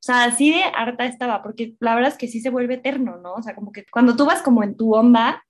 Sea, 0.08 0.24
así 0.24 0.52
de 0.52 0.64
harta 0.64 1.06
estaba, 1.06 1.44
porque 1.44 1.76
la 1.82 1.94
verdad 1.94 2.14
es 2.14 2.18
que 2.18 2.30
sí 2.30 2.40
se 2.40 2.50
vuelve 2.50 2.76
eterno, 2.76 3.18
¿no? 3.18 3.34
O 3.34 3.42
sea, 3.42 3.54
como 3.54 3.74
que 3.74 3.84
cuando 3.92 4.16
tú 4.16 4.26
vas 4.26 4.42
como 4.42 4.64
en 4.64 4.78
tu 4.78 4.96
onda, 4.96 5.44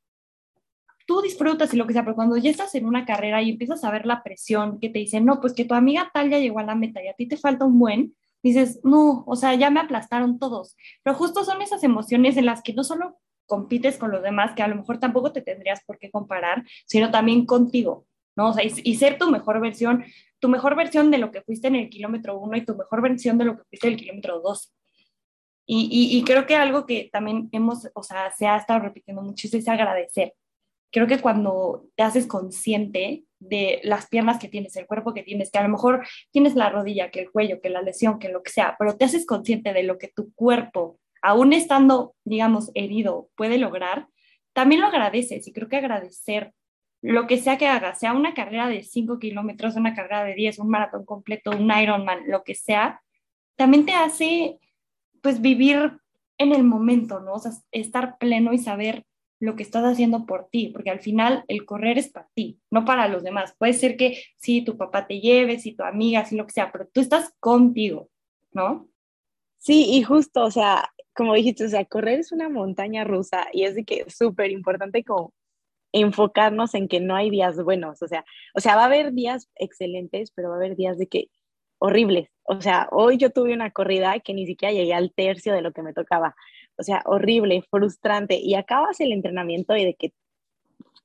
tú 1.06 1.22
disfrutas 1.22 1.72
y 1.76 1.78
lo 1.78 1.86
que 1.86 1.94
sea, 1.94 2.02
pero 2.02 2.16
cuando 2.16 2.38
ya 2.38 2.50
estás 2.50 2.74
en 2.74 2.88
una 2.88 3.06
carrera 3.06 3.40
y 3.44 3.52
empiezas 3.52 3.84
a 3.84 3.92
ver 3.92 4.08
la 4.08 4.24
presión 4.24 4.80
que 4.80 4.90
te 4.90 4.98
dicen, 4.98 5.26
no, 5.26 5.40
pues 5.42 5.54
que 5.54 5.66
tu 5.66 5.76
amiga 5.76 6.10
tal 6.12 6.32
ya 6.32 6.40
llegó 6.40 6.58
a 6.58 6.64
la 6.64 6.74
meta 6.74 7.04
y 7.04 7.08
a 7.08 7.14
ti 7.14 7.28
te 7.28 7.38
falta 7.38 7.66
un 7.66 7.78
buen, 7.78 8.16
dices, 8.42 8.80
no, 8.84 9.24
o 9.28 9.36
sea, 9.36 9.54
ya 9.54 9.70
me 9.70 9.80
aplastaron 9.80 10.40
todos. 10.40 10.76
Pero 11.04 11.16
justo 11.16 11.44
son 11.44 11.62
esas 11.62 11.84
emociones 11.84 12.36
en 12.36 12.48
las 12.48 12.64
que 12.64 12.74
no 12.74 12.84
solo 12.84 13.20
compites 13.46 14.00
con 14.00 14.10
los 14.10 14.24
demás, 14.24 14.56
que 14.56 14.64
a 14.64 14.68
lo 14.68 14.76
mejor 14.76 15.00
tampoco 15.00 15.32
te 15.34 15.44
tendrías 15.44 15.84
por 15.86 16.00
qué 16.00 16.10
comparar, 16.10 16.66
sino 16.88 17.12
también 17.12 17.46
contigo, 17.46 18.07
¿no? 18.38 18.50
O 18.50 18.54
sea, 18.54 18.64
y, 18.64 18.96
ser 18.96 19.18
tu 19.18 19.30
mejor 19.30 19.60
versión, 19.60 20.06
tu 20.40 20.48
mejor 20.48 20.76
versión 20.76 21.12
de 21.12 21.18
lo 21.18 21.32
que 21.32 21.42
fuiste 21.42 21.68
en 21.68 21.76
el 21.76 21.90
kilómetro 21.90 22.40
uno 22.40 22.56
y 22.56 22.64
tu 22.64 22.76
mejor 22.76 23.02
versión 23.02 23.38
de 23.38 23.46
lo 23.46 23.58
que 23.58 23.64
fuiste 23.66 23.88
en 23.88 23.94
el 23.94 24.00
kilómetro 24.00 24.40
dos. 24.40 24.74
Y, 25.66 25.90
y, 25.92 26.18
y, 26.18 26.24
creo 26.24 26.46
que 26.46 26.56
algo 26.56 26.86
que 26.86 27.10
también 27.12 27.50
hemos, 27.52 27.90
o 27.94 28.04
sea, 28.04 28.32
se 28.32 28.48
ha 28.48 28.56
estado 28.56 28.80
repitiendo 28.80 29.22
mucho 29.22 29.48
es 29.52 29.68
agradecer. 29.68 30.34
Creo 30.92 31.08
que 31.08 31.20
cuando 31.20 31.88
te 31.96 32.04
haces 32.04 32.28
consciente 32.28 33.26
de 33.40 33.82
las 33.84 34.08
piernas 34.08 34.40
que 34.40 34.48
tienes, 34.48 34.76
el 34.78 34.88
cuerpo 34.88 35.14
que 35.14 35.24
tienes, 35.24 35.52
que 35.52 35.60
a 35.60 35.64
lo 35.64 35.70
mejor 35.70 36.08
tienes 36.32 36.56
la 36.56 36.70
rodilla, 36.70 37.12
que 37.12 37.22
el 37.22 37.32
cuello, 37.32 37.60
que 37.60 37.70
la 37.70 37.82
lesión, 37.82 38.20
que 38.20 38.30
lo 38.30 38.44
que 38.44 38.52
sea, 38.52 38.76
pero 38.80 38.96
te 38.96 39.06
haces 39.06 39.26
consciente 39.26 39.74
de 39.74 39.84
lo 39.84 39.98
que 39.98 40.08
tu 40.08 40.34
cuerpo, 40.34 41.00
aún 41.22 41.52
estando, 41.54 42.16
digamos, 42.24 42.72
herido, 42.74 43.30
puede 43.36 43.58
lograr, 43.58 44.08
también 44.54 44.82
lo 44.82 44.88
agradeces 44.88 45.48
y 45.48 45.54
creo 45.54 45.68
que 45.68 45.78
agradecer 45.78 46.54
lo 47.02 47.28
que 47.28 47.38
sea 47.38 47.58
que 47.58 47.68
hagas, 47.68 48.00
sea 48.00 48.14
una 48.14 48.34
carrera 48.34 48.68
de 48.68 48.84
5 48.84 49.20
kilómetros, 49.20 49.76
una 49.76 49.94
carrera 49.96 50.24
de 50.24 50.34
10, 50.34 50.60
un 50.60 50.70
maratón 50.70 51.06
completo, 51.06 51.52
un 51.52 51.72
Ironman, 51.72 52.22
lo 52.28 52.44
que 52.44 52.56
sea, 52.56 53.02
también 53.56 53.86
te 53.86 53.94
hace 53.94 54.60
pues 55.22 55.42
vivir 55.42 56.00
en 56.38 56.54
el 56.54 56.64
momento, 56.64 57.20
¿no? 57.20 57.34
O 57.34 57.40
sea, 57.40 57.52
estar 57.72 58.18
pleno 58.18 58.54
y 58.54 58.60
saber 58.60 59.06
lo 59.40 59.56
que 59.56 59.64
estás 59.64 59.84
haciendo 59.84 60.26
por 60.26 60.50
ti, 60.50 60.70
porque 60.70 60.90
al 60.90 61.00
final 61.00 61.44
el 61.48 61.66
correr 61.66 61.98
es 61.98 62.10
para 62.10 62.28
ti, 62.34 62.60
no 62.72 62.86
para 62.86 63.08
los 63.08 63.24
demás. 63.24 63.56
Puede 63.58 63.74
ser 63.74 63.98
que 63.98 64.24
sí, 64.38 64.64
tu 64.64 64.78
papá 64.78 65.06
te 65.06 65.20
lleve, 65.20 65.60
si 65.60 65.74
tu 65.74 65.84
amiga, 65.84 66.26
si 66.26 66.36
lo 66.36 66.46
que 66.46 66.54
sea, 66.54 66.72
pero 66.72 66.88
tú 66.88 67.02
estás 67.02 67.34
contigo, 67.40 68.10
¿no? 68.52 68.88
Sí, 69.60 69.86
y 69.92 70.04
justo, 70.04 70.44
o 70.44 70.52
sea, 70.52 70.90
como 71.14 71.34
dijiste, 71.34 71.66
o 71.66 71.70
sea, 71.70 71.86
correr 71.86 72.20
es 72.20 72.32
una 72.32 72.50
montaña 72.50 73.04
rusa 73.04 73.48
y 73.52 73.64
es 73.64 73.76
de 73.76 73.84
que 73.84 74.06
es 74.08 74.16
súper 74.16 74.52
importante 74.52 75.04
como 75.04 75.34
enfocarnos 75.92 76.74
en 76.76 76.88
que 76.88 77.00
no 77.00 77.16
hay 77.16 77.30
días 77.30 77.56
buenos, 77.64 78.02
o 78.02 78.08
sea, 78.08 78.26
o 78.54 78.60
sea, 78.60 78.76
va 78.76 78.84
a 78.84 78.86
haber 78.86 79.14
días 79.14 79.50
excelentes, 79.56 80.32
pero 80.32 80.50
va 80.50 80.56
a 80.56 80.58
haber 80.58 80.76
días 80.76 80.98
de 80.98 81.08
que 81.08 81.30
horribles. 81.80 82.30
O 82.44 82.62
sea, 82.62 82.88
hoy 82.92 83.18
yo 83.18 83.30
tuve 83.32 83.54
una 83.54 83.72
corrida 83.72 84.20
que 84.20 84.34
ni 84.34 84.46
siquiera 84.46 84.74
llegué 84.74 84.94
al 84.94 85.14
tercio 85.14 85.54
de 85.54 85.62
lo 85.62 85.74
que 85.74 85.84
me 85.84 85.94
tocaba 85.94 86.36
o 86.78 86.84
sea, 86.84 87.02
horrible, 87.06 87.64
frustrante, 87.70 88.36
y 88.40 88.56
acabas 88.56 89.00
el 89.00 89.12
entrenamiento 89.12 89.76
y 89.76 89.86
de 89.86 89.96
que, 89.96 90.14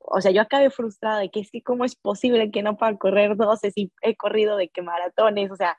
o 0.01 0.21
sea, 0.21 0.31
yo 0.33 0.43
acabé 0.43 0.71
frustrada 0.71 1.21
de 1.21 1.31
que 1.31 1.41
es 1.41 1.51
que 1.51 1.63
cómo 1.63 1.85
es 1.85 1.97
posible 1.97 2.51
que 2.51 2.63
no 2.63 2.77
pueda 2.77 2.97
correr 2.99 3.37
12 3.37 3.71
si 3.71 3.93
he 4.03 4.17
corrido 4.17 4.57
de 4.57 4.69
que 4.69 4.83
maratones, 4.83 5.51
o 5.51 5.57
sea, 5.57 5.77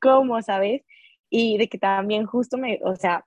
¿cómo, 0.00 0.42
sabes? 0.42 0.82
Y 1.30 1.58
de 1.58 1.68
que 1.68 1.78
también 1.78 2.26
justo 2.26 2.58
me, 2.58 2.80
o 2.84 2.96
sea, 2.96 3.24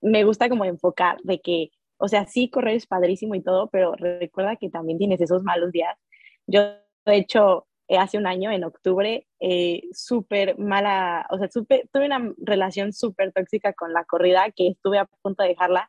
me 0.00 0.24
gusta 0.24 0.48
como 0.48 0.64
enfocar 0.64 1.18
de 1.22 1.40
que, 1.40 1.70
o 1.98 2.08
sea, 2.08 2.26
sí, 2.26 2.50
correr 2.50 2.76
es 2.76 2.86
padrísimo 2.86 3.34
y 3.34 3.42
todo, 3.42 3.68
pero 3.70 3.94
recuerda 3.96 4.56
que 4.56 4.70
también 4.70 4.98
tienes 4.98 5.20
esos 5.20 5.42
malos 5.42 5.72
días. 5.72 5.96
Yo, 6.46 6.62
de 7.06 7.16
hecho, 7.16 7.66
eh, 7.88 7.98
hace 7.98 8.18
un 8.18 8.26
año, 8.26 8.50
en 8.50 8.64
octubre, 8.64 9.26
eh, 9.40 9.82
súper 9.92 10.58
mala, 10.58 11.26
o 11.30 11.38
sea, 11.38 11.48
tuve 11.48 12.06
una 12.06 12.34
relación 12.38 12.92
súper 12.92 13.32
tóxica 13.32 13.72
con 13.74 13.92
la 13.92 14.04
corrida 14.04 14.50
que 14.54 14.68
estuve 14.68 14.98
a 14.98 15.06
punto 15.22 15.42
de 15.42 15.50
dejarla, 15.50 15.88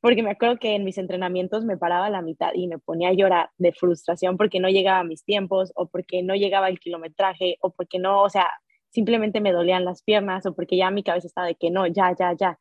porque 0.00 0.22
me 0.22 0.30
acuerdo 0.32 0.58
que 0.58 0.74
en 0.74 0.84
mis 0.84 0.98
entrenamientos 0.98 1.64
me 1.64 1.78
paraba 1.78 2.06
a 2.06 2.10
la 2.10 2.22
mitad 2.22 2.50
y 2.54 2.66
me 2.66 2.78
ponía 2.78 3.10
a 3.10 3.12
llorar 3.14 3.50
de 3.58 3.72
frustración 3.72 4.36
porque 4.36 4.60
no 4.60 4.68
llegaba 4.68 5.00
a 5.00 5.04
mis 5.04 5.24
tiempos 5.24 5.72
o 5.76 5.88
porque 5.88 6.22
no 6.22 6.34
llegaba 6.34 6.68
el 6.68 6.80
kilometraje 6.80 7.56
o 7.60 7.70
porque 7.70 7.98
no, 7.98 8.22
o 8.22 8.28
sea, 8.28 8.50
simplemente 8.90 9.40
me 9.40 9.52
dolían 9.52 9.84
las 9.84 10.02
piernas 10.02 10.44
o 10.46 10.54
porque 10.54 10.76
ya 10.76 10.90
mi 10.90 11.02
cabeza 11.02 11.28
estaba 11.28 11.46
de 11.46 11.54
que 11.54 11.70
no, 11.70 11.86
ya, 11.86 12.14
ya, 12.18 12.34
ya. 12.34 12.58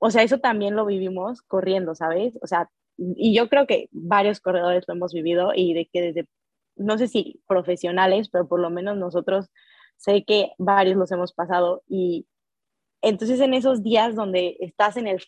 O 0.00 0.10
sea, 0.10 0.22
eso 0.22 0.38
también 0.38 0.74
lo 0.76 0.86
vivimos 0.86 1.42
corriendo, 1.42 1.94
¿sabes? 1.94 2.34
O 2.42 2.46
sea, 2.46 2.70
y 2.98 3.34
yo 3.34 3.48
creo 3.48 3.66
que 3.66 3.88
varios 3.92 4.40
corredores 4.40 4.84
lo 4.88 4.94
hemos 4.94 5.12
vivido 5.12 5.52
y 5.54 5.74
de 5.74 5.88
que 5.92 6.02
desde 6.02 6.26
no 6.76 6.98
sé 6.98 7.08
si 7.08 7.40
profesionales, 7.46 8.30
pero 8.30 8.48
por 8.48 8.60
lo 8.60 8.70
menos 8.70 8.96
nosotros 8.96 9.50
sé 9.96 10.24
que 10.24 10.52
varios 10.58 10.96
los 10.96 11.12
hemos 11.12 11.32
pasado 11.34 11.82
y 11.86 12.26
entonces 13.02 13.40
en 13.40 13.54
esos 13.54 13.82
días 13.82 14.14
donde 14.14 14.56
estás 14.60 14.96
en 14.96 15.06
el 15.06 15.22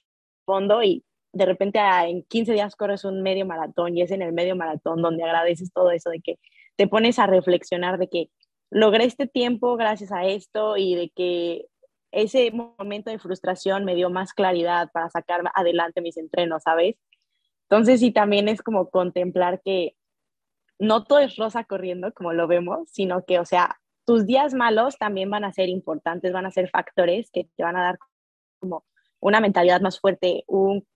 fondo 0.47 0.83
y 0.83 1.05
de 1.33 1.47
repente 1.47 1.79
en 1.79 2.25
15 2.25 2.53
días 2.53 2.77
corres 2.77 3.05
un 3.05 3.23
medio 3.23 3.47
maratón 3.47 3.97
y 3.97 4.03
es 4.03 4.11
en 4.11 4.23
el 4.23 4.33
medio 4.33 4.57
maratón 4.57 5.03
donde 5.03 5.25
agradeces 5.25 5.73
todo 5.73 5.91
eso, 5.91 6.11
de 6.11 6.21
que 6.21 6.39
te 6.77 6.89
pones 6.89 7.19
a 7.19 7.27
reflexionar 7.27 7.99
de 7.99 8.09
que 8.09 8.31
logré 8.71 9.05
este 9.05 9.27
tiempo 9.27 9.77
gracias 9.77 10.13
a 10.13 10.25
esto 10.25 10.77
y 10.79 10.95
de 10.95 11.11
que 11.11 11.67
ese 12.13 12.51
momento 12.51 13.11
de 13.11 13.19
frustración 13.19 13.85
me 13.85 13.95
dio 13.95 14.11
más 14.11 14.33
claridad 14.33 14.91
para 14.93 15.11
sacar 15.11 15.43
adelante 15.55 16.01
mis 16.01 16.17
entrenos, 16.17 16.63
¿sabes? 16.63 16.97
Entonces 17.69 18.01
sí, 18.01 18.13
también 18.13 18.49
es 18.49 18.63
como 18.63 18.91
contemplar 18.91 19.61
que 19.65 19.97
no 20.79 21.05
todo 21.05 21.21
es 21.21 21.37
rosa 21.37 21.65
corriendo 21.65 22.13
como 22.13 22.33
lo 22.33 22.47
vemos, 22.47 22.89
sino 22.91 23.25
que, 23.25 23.39
o 23.39 23.45
sea, 23.45 23.81
tus 24.05 24.27
días 24.27 24.53
malos 24.53 24.99
también 24.99 25.31
van 25.31 25.45
a 25.45 25.53
ser 25.53 25.69
importantes, 25.69 26.33
van 26.33 26.47
a 26.47 26.51
ser 26.51 26.69
factores 26.69 27.31
que 27.31 27.49
te 27.57 27.63
van 27.63 27.77
a 27.77 27.83
dar 27.83 27.99
como 28.59 28.85
una 29.21 29.41
mentalidad 29.41 29.81
más 29.81 30.01
fuerte, 30.01 30.45
un 30.47 30.87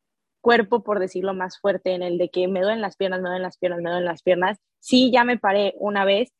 cuerpo, 0.40 0.82
por 0.82 0.98
decirlo, 0.98 1.34
más 1.34 1.58
fuerte 1.58 1.94
en 1.94 2.02
el 2.02 2.18
de 2.18 2.28
que 2.28 2.46
me 2.48 2.60
duelen 2.60 2.82
las 2.82 2.96
piernas, 2.96 3.20
me 3.20 3.28
duelen 3.28 3.42
las 3.42 3.58
piernas, 3.58 3.80
me 3.80 3.90
duelen 3.90 4.04
las 4.04 4.22
piernas. 4.22 4.58
Sí, 4.80 5.10
ya 5.12 5.24
me 5.24 5.38
paré 5.38 5.74
una 5.78 6.04
vez 6.04 6.32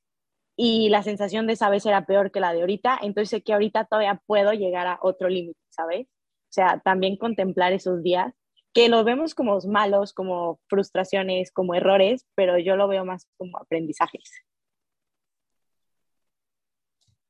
y 0.57 0.88
la 0.88 1.03
sensación 1.03 1.47
de 1.47 1.53
esa 1.53 1.69
vez 1.69 1.85
era 1.87 2.07
peor 2.07 2.33
que 2.33 2.40
la 2.40 2.53
de 2.53 2.61
ahorita, 2.61 2.99
entonces 3.03 3.31
sé 3.31 3.42
que 3.42 3.53
ahorita 3.53 3.85
todavía 3.85 4.23
puedo 4.27 4.53
llegar 4.53 4.87
a 4.87 4.99
otro 5.03 5.29
límite, 5.29 5.61
¿sabes? 5.69 6.07
O 6.07 6.53
sea, 6.57 6.81
también 6.85 7.16
contemplar 7.16 7.73
esos 7.73 8.03
días 8.03 8.33
que 8.73 8.88
los 8.88 9.05
vemos 9.05 9.35
como 9.35 9.59
malos, 9.62 10.12
como 10.12 10.61
frustraciones, 10.69 11.51
como 11.51 11.75
errores, 11.75 12.27
pero 12.35 12.59
yo 12.59 12.77
lo 12.77 12.88
veo 12.88 13.07
más 13.07 13.27
como 13.38 13.59
aprendizajes. 13.59 14.31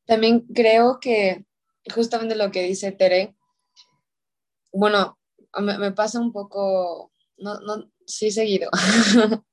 También 0.07 0.41
creo 0.41 0.99
que 1.01 1.45
justamente 1.95 2.35
lo 2.35 2.51
que 2.51 2.63
dice 2.63 2.91
Tere, 2.93 3.37
bueno, 4.73 5.19
me, 5.61 5.93
pasa 5.93 6.21
un 6.21 6.33
poco, 6.33 7.13
no, 7.39 7.61
no, 7.61 7.91
sí 8.07 8.31
seguido. 8.31 8.71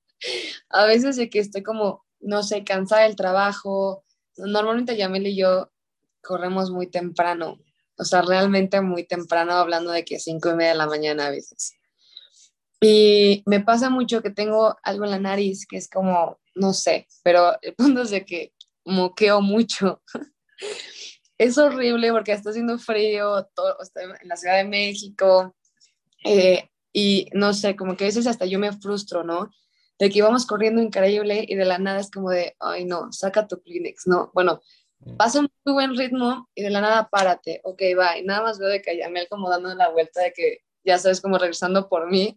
a 0.69 0.85
veces 0.85 1.15
de 1.15 1.29
que 1.29 1.39
estoy 1.39 1.63
como, 1.63 2.03
no 2.23 2.43
sé, 2.43 2.63
cansada 2.63 3.03
del 3.03 3.15
trabajo. 3.15 4.03
Normalmente 4.37 4.97
Yamel 4.97 5.27
y 5.27 5.35
yo 5.35 5.71
corremos 6.21 6.71
muy 6.71 6.87
temprano, 6.87 7.59
o 7.97 8.05
sea, 8.05 8.21
realmente 8.21 8.81
muy 8.81 9.05
temprano, 9.05 9.53
hablando 9.53 9.91
de 9.91 10.05
que 10.05 10.19
cinco 10.19 10.49
y 10.49 10.55
media 10.55 10.71
de 10.71 10.77
la 10.77 10.87
mañana 10.87 11.27
a 11.27 11.31
veces. 11.31 11.73
Y 12.81 13.43
me 13.45 13.61
pasa 13.61 13.89
mucho 13.89 14.21
que 14.21 14.29
tengo 14.29 14.75
algo 14.83 15.05
en 15.05 15.11
la 15.11 15.19
nariz 15.19 15.65
que 15.65 15.77
es 15.77 15.89
como, 15.89 16.39
no 16.55 16.73
sé, 16.73 17.07
pero 17.23 17.57
el 17.61 17.75
punto 17.75 18.01
es 18.01 18.09
de 18.09 18.25
que 18.25 18.53
moqueo 18.85 19.41
mucho. 19.41 20.01
es 21.37 21.57
horrible 21.57 22.11
porque 22.11 22.31
está 22.31 22.49
haciendo 22.49 22.77
frío 22.77 23.47
todo, 23.55 23.77
en 24.21 24.27
la 24.27 24.35
Ciudad 24.35 24.57
de 24.57 24.65
México. 24.65 25.55
Eh, 26.25 26.69
y 26.91 27.29
no 27.33 27.53
sé, 27.53 27.75
como 27.75 27.97
que 27.97 28.05
a 28.05 28.07
veces 28.07 28.27
hasta 28.27 28.45
yo 28.45 28.59
me 28.59 28.71
frustro, 28.71 29.23
¿no? 29.23 29.49
De 30.03 30.09
que 30.09 30.17
íbamos 30.17 30.45
corriendo 30.45 30.81
increíble 30.81 31.45
y 31.47 31.55
de 31.55 31.63
la 31.63 31.77
nada 31.77 32.01
es 32.01 32.11
como 32.11 32.29
de, 32.29 32.57
ay 32.59 32.83
no, 32.83 33.13
saca 33.13 33.47
tu 33.47 33.61
Kleenex, 33.61 34.05
¿no? 34.05 34.31
Bueno, 34.33 34.59
mm. 34.99 35.15
pasa 35.15 35.39
un 35.39 35.49
muy 35.63 35.73
buen 35.75 35.95
ritmo 35.95 36.49
y 36.53 36.63
de 36.63 36.69
la 36.69 36.81
nada 36.81 37.07
párate, 37.07 37.61
ok, 37.63 37.81
va. 37.97 38.17
Y 38.17 38.25
nada 38.25 38.41
más 38.41 38.59
veo 38.59 38.67
de 38.67 38.81
que 38.81 38.97
Yamel 38.97 39.29
como 39.29 39.49
dando 39.49 39.73
la 39.73 39.87
vuelta 39.91 40.21
de 40.21 40.33
que 40.33 40.57
ya 40.83 40.97
sabes, 40.97 41.21
como 41.21 41.37
regresando 41.37 41.87
por 41.87 42.11
mí. 42.11 42.35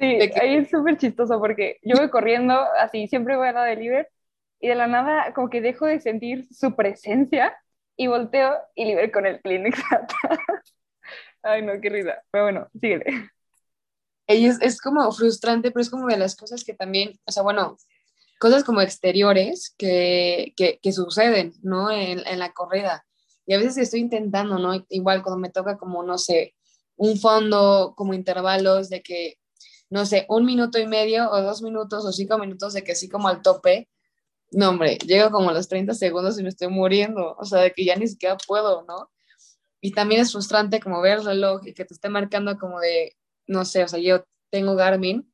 Sí, 0.00 0.04
ahí 0.42 0.56
es 0.56 0.70
súper 0.70 0.96
chistoso 0.96 1.38
porque 1.38 1.78
yo 1.82 1.94
voy 1.96 2.10
corriendo 2.10 2.58
así, 2.80 3.06
siempre 3.06 3.36
voy 3.36 3.46
a 3.46 3.52
la 3.52 3.62
de 3.62 3.76
Liber 3.76 4.10
y 4.58 4.66
de 4.66 4.74
la 4.74 4.88
nada 4.88 5.32
como 5.34 5.48
que 5.48 5.60
dejo 5.60 5.86
de 5.86 6.00
sentir 6.00 6.48
su 6.52 6.74
presencia 6.74 7.56
y 7.96 8.08
volteo 8.08 8.56
y 8.74 8.86
Liber 8.86 9.12
con 9.12 9.24
el 9.24 9.40
Kleenex 9.40 9.78
Ay, 11.44 11.62
no, 11.62 11.80
qué 11.80 11.90
risa. 11.90 12.24
Pero 12.32 12.44
bueno, 12.44 12.68
síguele. 12.80 13.30
Es, 14.26 14.80
como 14.80 15.10
frustrante, 15.12 15.70
pero 15.70 15.82
es 15.82 15.90
como 15.90 16.08
de 16.08 16.16
las 16.16 16.36
cosas 16.36 16.64
que 16.64 16.74
también, 16.74 17.18
o 17.24 17.32
sea, 17.32 17.42
bueno, 17.42 17.76
cosas 18.40 18.64
como 18.64 18.80
exteriores 18.80 19.74
que, 19.78 20.52
que, 20.56 20.80
que 20.82 20.92
suceden, 20.92 21.54
¿no? 21.62 21.90
En, 21.90 22.26
en, 22.26 22.38
la 22.38 22.52
corrida. 22.52 23.06
Y 23.46 23.54
a 23.54 23.58
veces 23.58 23.76
estoy 23.78 24.00
intentando, 24.00 24.58
¿no? 24.58 24.84
Igual 24.88 25.22
cuando 25.22 25.38
me 25.38 25.50
toca 25.50 25.78
como, 25.78 26.02
no 26.02 26.18
sé, 26.18 26.54
un 26.96 27.18
fondo, 27.18 27.94
como 27.96 28.14
intervalos 28.14 28.88
de 28.88 29.02
que 29.02 29.38
no 29.90 30.04
sé, 30.06 30.26
un 30.28 30.44
minuto 30.44 30.78
y 30.78 30.86
medio 30.86 31.30
o 31.30 31.40
dos 31.42 31.62
minutos 31.62 32.04
o 32.04 32.12
cinco 32.12 32.38
minutos 32.38 32.72
de 32.72 32.82
que 32.82 32.92
así 32.92 33.08
como 33.08 33.28
al 33.28 33.42
tope, 33.42 33.88
no, 34.52 34.70
hombre, 34.70 34.98
llego 34.98 35.30
como 35.30 35.50
a 35.50 35.52
los 35.52 35.68
30 35.68 35.94
segundos 35.94 36.38
y 36.38 36.42
me 36.42 36.48
estoy 36.48 36.68
muriendo, 36.68 37.36
o 37.38 37.44
sea, 37.44 37.60
de 37.60 37.72
que 37.72 37.84
ya 37.84 37.96
ni 37.96 38.06
siquiera 38.08 38.36
puedo, 38.46 38.84
¿no? 38.84 39.10
Y 39.80 39.92
también 39.92 40.22
es 40.22 40.32
frustrante 40.32 40.80
como 40.80 41.00
ver 41.00 41.18
el 41.18 41.24
reloj 41.24 41.66
y 41.66 41.74
que 41.74 41.84
te 41.84 41.94
esté 41.94 42.08
marcando 42.08 42.56
como 42.58 42.80
de, 42.80 43.16
no 43.46 43.64
sé, 43.64 43.84
o 43.84 43.88
sea, 43.88 43.98
yo 44.00 44.24
tengo 44.50 44.74
Garmin 44.76 45.32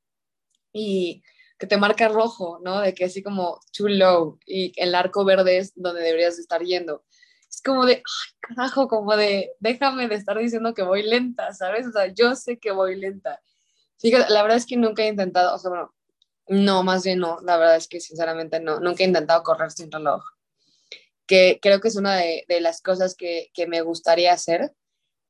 y 0.73 1.23
que 1.59 1.67
te 1.67 1.77
marca 1.77 2.09
rojo, 2.09 2.61
¿no? 2.63 2.81
De 2.81 2.95
que 2.95 3.05
así 3.05 3.23
como 3.23 3.61
too 3.77 3.89
low 3.89 4.39
y 4.47 4.73
el 4.77 4.95
arco 4.95 5.25
verde 5.25 5.59
es 5.59 5.73
donde 5.77 6.03
deberías 6.03 6.39
estar 6.39 6.63
yendo. 6.63 7.05
Es 7.49 7.63
como 7.63 7.87
de, 7.87 7.97
ay, 7.97 8.33
carajo, 8.41 8.89
como 8.89 9.17
de, 9.17 9.53
déjame 9.61 10.09
de 10.09 10.15
estar 10.17 10.39
diciendo 10.39 10.75
que 10.75 10.83
voy 10.83 11.03
lenta, 11.03 11.53
¿sabes? 11.53 11.87
O 11.87 11.93
sea, 11.93 12.07
yo 12.13 12.35
sé 12.35 12.59
que 12.59 12.73
voy 12.73 12.97
lenta 12.97 13.41
Fíjate, 14.03 14.33
la 14.33 14.43
verdad 14.43 14.59
es 14.59 14.67
que 14.67 14.77
nunca 14.77 15.05
he 15.05 15.09
intentado, 15.09 15.55
o 15.55 15.59
sea, 15.59 15.71
bueno, 15.71 15.95
no, 16.49 16.83
más 16.83 17.05
bien 17.05 17.21
no, 17.21 17.39
la 17.43 17.57
verdad 17.57 17.77
es 17.77 17.87
que 17.87 18.01
sinceramente 18.01 18.59
no, 18.59 18.81
nunca 18.81 19.05
he 19.05 19.07
intentado 19.07 19.45
correr 19.45 19.71
sin 19.71 19.93
reloj, 19.93 20.25
que 21.25 21.61
creo 21.63 21.81
que 21.81 21.87
es 21.87 21.95
una 21.95 22.17
de, 22.17 22.45
de 22.49 22.61
las 22.61 22.83
cosas 22.83 23.15
que, 23.15 23.51
que, 23.55 23.69
me 23.69 23.81
gustaría 23.81 24.33
hacer, 24.33 24.73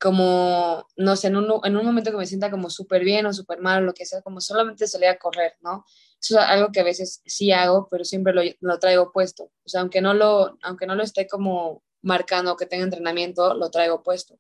como, 0.03 0.89
no 0.97 1.15
sé, 1.15 1.29
en 1.29 1.37
un, 1.37 1.61
en 1.65 1.77
un 1.77 1.87
momento 1.87 2.11
que 2.11 2.17
me 2.17 2.27
sienta 2.27 2.51
como 2.51 2.71
súper 2.71 3.05
bien 3.05 3.25
o 3.27 3.33
súper 3.33 3.61
mal 3.61 3.83
o 3.83 3.87
lo 3.87 3.95
que 3.95 4.05
sea, 4.05 4.21
como 4.21 4.41
solamente 4.41 4.89
salir 4.89 5.09
a 5.09 5.19
correr, 5.19 5.55
¿no? 5.61 5.85
Eso 6.21 6.41
es 6.41 6.45
algo 6.45 6.73
que 6.73 6.81
a 6.81 6.85
veces 6.85 7.23
sí 7.25 7.53
hago, 7.53 7.89
pero 7.89 8.05
siempre 8.05 8.35
lo, 8.35 8.43
lo 8.61 8.79
traigo 8.81 9.13
puesto, 9.13 9.45
o 9.45 9.69
sea, 9.69 9.81
aunque 9.81 10.01
no 10.01 10.13
lo, 10.13 10.59
aunque 10.63 10.87
no 10.87 10.97
lo 10.97 11.05
esté 11.05 11.29
como 11.29 11.85
marcando 12.03 12.57
que 12.57 12.67
tenga 12.67 12.85
entrenamiento, 12.85 13.55
lo 13.55 13.71
traigo 13.71 14.03
puesto 14.03 14.39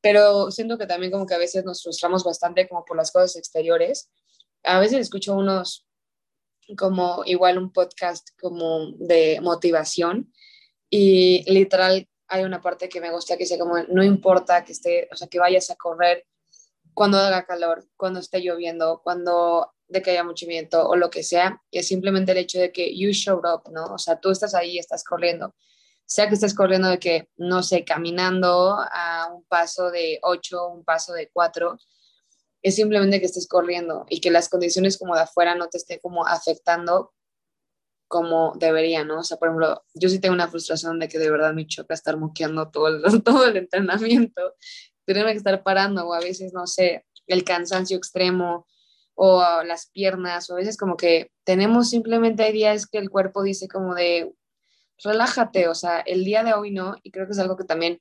pero 0.00 0.50
siento 0.50 0.78
que 0.78 0.86
también 0.86 1.12
como 1.12 1.26
que 1.26 1.34
a 1.34 1.38
veces 1.38 1.64
nos 1.64 1.82
frustramos 1.82 2.24
bastante 2.24 2.68
como 2.68 2.84
por 2.84 2.96
las 2.96 3.10
cosas 3.10 3.36
exteriores. 3.36 4.10
A 4.62 4.78
veces 4.78 5.00
escucho 5.00 5.34
unos 5.34 5.86
como 6.76 7.22
igual 7.24 7.58
un 7.58 7.72
podcast 7.72 8.28
como 8.40 8.92
de 8.98 9.40
motivación 9.42 10.32
y 10.90 11.44
literal 11.50 12.08
hay 12.28 12.44
una 12.44 12.60
parte 12.60 12.88
que 12.88 13.00
me 13.00 13.10
gusta 13.10 13.36
que 13.36 13.46
sea 13.46 13.58
como 13.58 13.78
no 13.88 14.02
importa 14.02 14.64
que 14.64 14.72
esté, 14.72 15.08
o 15.12 15.16
sea, 15.16 15.28
que 15.28 15.38
vayas 15.38 15.70
a 15.70 15.76
correr 15.76 16.26
cuando 16.94 17.18
haga 17.18 17.46
calor, 17.46 17.84
cuando 17.96 18.20
esté 18.20 18.40
lloviendo, 18.40 19.00
cuando 19.02 19.72
de 19.88 20.02
que 20.02 20.10
haya 20.10 20.24
mucho 20.24 20.46
viento 20.46 20.86
o 20.86 20.96
lo 20.96 21.10
que 21.10 21.22
sea, 21.22 21.62
es 21.70 21.88
simplemente 21.88 22.32
el 22.32 22.38
hecho 22.38 22.58
de 22.58 22.72
que 22.72 22.96
you 22.96 23.10
showed 23.12 23.48
up, 23.48 23.70
¿no? 23.72 23.94
O 23.94 23.98
sea, 23.98 24.20
tú 24.20 24.30
estás 24.30 24.54
ahí, 24.54 24.78
estás 24.78 25.02
corriendo 25.04 25.54
sea 26.08 26.26
que 26.26 26.34
estés 26.34 26.54
corriendo 26.54 26.88
de 26.88 26.98
que, 26.98 27.28
no 27.36 27.62
sé, 27.62 27.84
caminando 27.84 28.78
a 28.78 29.30
un 29.30 29.44
paso 29.44 29.90
de 29.90 30.18
8, 30.22 30.68
un 30.68 30.82
paso 30.82 31.12
de 31.12 31.28
4, 31.30 31.76
es 32.62 32.76
simplemente 32.76 33.20
que 33.20 33.26
estés 33.26 33.46
corriendo 33.46 34.06
y 34.08 34.22
que 34.22 34.30
las 34.30 34.48
condiciones 34.48 34.96
como 34.96 35.14
de 35.14 35.22
afuera 35.22 35.54
no 35.54 35.68
te 35.68 35.76
estén 35.76 35.98
como 36.00 36.26
afectando 36.26 37.12
como 38.08 38.54
debería, 38.56 39.04
¿no? 39.04 39.20
O 39.20 39.22
sea, 39.22 39.36
por 39.36 39.48
ejemplo, 39.48 39.84
yo 39.94 40.08
sí 40.08 40.18
tengo 40.18 40.34
una 40.34 40.48
frustración 40.48 40.98
de 40.98 41.08
que 41.08 41.18
de 41.18 41.30
verdad 41.30 41.52
me 41.52 41.66
choca 41.66 41.94
estar 41.94 42.16
moqueando 42.16 42.70
todo 42.70 42.88
el, 42.88 43.02
todo 43.22 43.46
el 43.46 43.56
entrenamiento, 43.56 44.54
tenerme 45.04 45.32
que 45.32 45.38
estar 45.38 45.62
parando 45.62 46.06
o 46.06 46.14
a 46.14 46.20
veces, 46.20 46.52
no 46.52 46.66
sé, 46.66 47.06
el 47.26 47.44
cansancio 47.44 47.96
extremo 47.96 48.66
o 49.14 49.42
las 49.64 49.90
piernas 49.90 50.48
o 50.48 50.54
a 50.54 50.56
veces 50.56 50.76
como 50.76 50.96
que 50.96 51.30
tenemos 51.44 51.90
simplemente 51.90 52.44
hay 52.44 52.52
días 52.52 52.86
que 52.86 52.98
el 52.98 53.10
cuerpo 53.10 53.42
dice 53.42 53.68
como 53.68 53.94
de, 53.94 54.32
relájate, 55.02 55.68
o 55.68 55.74
sea, 55.74 56.00
el 56.00 56.24
día 56.24 56.44
de 56.44 56.54
hoy 56.54 56.70
no, 56.70 56.96
y 57.02 57.10
creo 57.10 57.26
que 57.26 57.32
es 57.32 57.38
algo 57.38 57.56
que 57.56 57.64
también, 57.64 58.00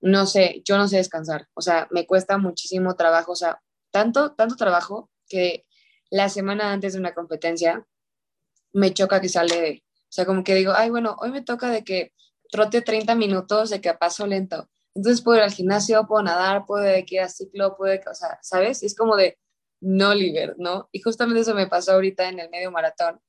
no 0.00 0.26
sé, 0.26 0.62
yo 0.64 0.76
no 0.76 0.88
sé 0.88 0.96
descansar, 0.96 1.48
o 1.54 1.62
sea, 1.62 1.88
me 1.90 2.06
cuesta 2.06 2.36
muchísimo 2.36 2.96
trabajo, 2.96 3.32
o 3.32 3.36
sea, 3.36 3.62
tanto, 3.90 4.32
tanto 4.32 4.56
trabajo 4.56 5.10
que 5.28 5.66
la 6.10 6.28
semana 6.28 6.72
antes 6.72 6.92
de 6.94 6.98
una 6.98 7.14
competencia 7.14 7.86
me 8.72 8.92
choca 8.94 9.20
que 9.20 9.28
sale 9.28 9.82
O 10.08 10.12
sea, 10.12 10.26
como 10.26 10.44
que 10.44 10.54
digo, 10.54 10.72
ay, 10.74 10.90
bueno, 10.90 11.16
hoy 11.20 11.30
me 11.30 11.42
toca 11.42 11.70
de 11.70 11.84
que 11.84 12.12
trote 12.50 12.82
30 12.82 13.14
minutos 13.14 13.70
de 13.70 13.80
que 13.80 13.94
paso 13.94 14.26
lento. 14.26 14.68
Entonces 14.94 15.22
puedo 15.22 15.38
ir 15.38 15.44
al 15.44 15.52
gimnasio, 15.52 16.06
puedo 16.06 16.22
nadar, 16.22 16.64
puedo 16.66 16.84
ir 16.96 17.20
a 17.20 17.28
ciclo, 17.28 17.76
puedo, 17.76 17.98
o 18.10 18.14
sea, 18.14 18.38
¿sabes? 18.42 18.82
Es 18.82 18.96
como 18.96 19.16
de 19.16 19.38
no 19.80 20.14
liber, 20.14 20.56
¿no? 20.58 20.88
Y 20.92 21.00
justamente 21.00 21.40
eso 21.40 21.54
me 21.54 21.68
pasó 21.68 21.92
ahorita 21.92 22.28
en 22.28 22.40
el 22.40 22.50
medio 22.50 22.70
maratón. 22.70 23.20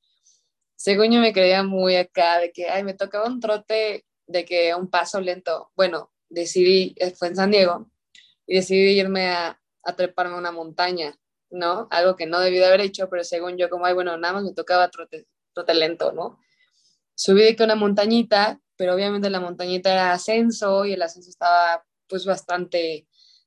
Según 0.76 1.12
yo 1.12 1.20
me 1.20 1.32
creía 1.32 1.62
muy 1.62 1.96
acá 1.96 2.38
de 2.40 2.52
que, 2.52 2.68
ay, 2.68 2.84
me 2.84 2.94
tocaba 2.94 3.26
un 3.26 3.40
trote 3.40 4.04
de 4.26 4.44
que 4.44 4.74
un 4.74 4.90
paso 4.90 5.20
lento. 5.20 5.70
Bueno, 5.76 6.12
decidí, 6.28 6.94
eh, 6.98 7.12
fue 7.12 7.28
en 7.28 7.36
San 7.36 7.50
Diego, 7.50 7.90
y 8.46 8.56
decidí 8.56 8.98
irme 8.98 9.28
a, 9.28 9.60
a 9.84 9.96
treparme 9.96 10.34
a 10.34 10.38
una 10.38 10.52
montaña, 10.52 11.16
¿no? 11.50 11.88
Algo 11.90 12.16
que 12.16 12.26
no 12.26 12.40
debí 12.40 12.58
de 12.58 12.66
haber 12.66 12.80
hecho, 12.80 13.08
pero 13.08 13.24
según 13.24 13.56
yo, 13.56 13.70
como, 13.70 13.86
ay, 13.86 13.94
bueno, 13.94 14.16
nada 14.16 14.34
más 14.34 14.44
me 14.44 14.52
tocaba 14.54 14.90
trote, 14.90 15.26
trote 15.52 15.74
lento, 15.74 16.12
¿no? 16.12 16.38
Subí 17.14 17.42
de 17.42 17.56
que 17.56 17.64
una 17.64 17.74
montañita, 17.74 18.60
pero 18.76 18.94
obviamente 18.94 19.30
la 19.30 19.40
montañita 19.40 19.92
era 19.92 20.12
ascenso 20.12 20.84
y 20.84 20.92
el 20.94 21.02
ascenso 21.02 21.30
estaba 21.30 21.84
pues 22.08 22.24
bastante 22.24 23.06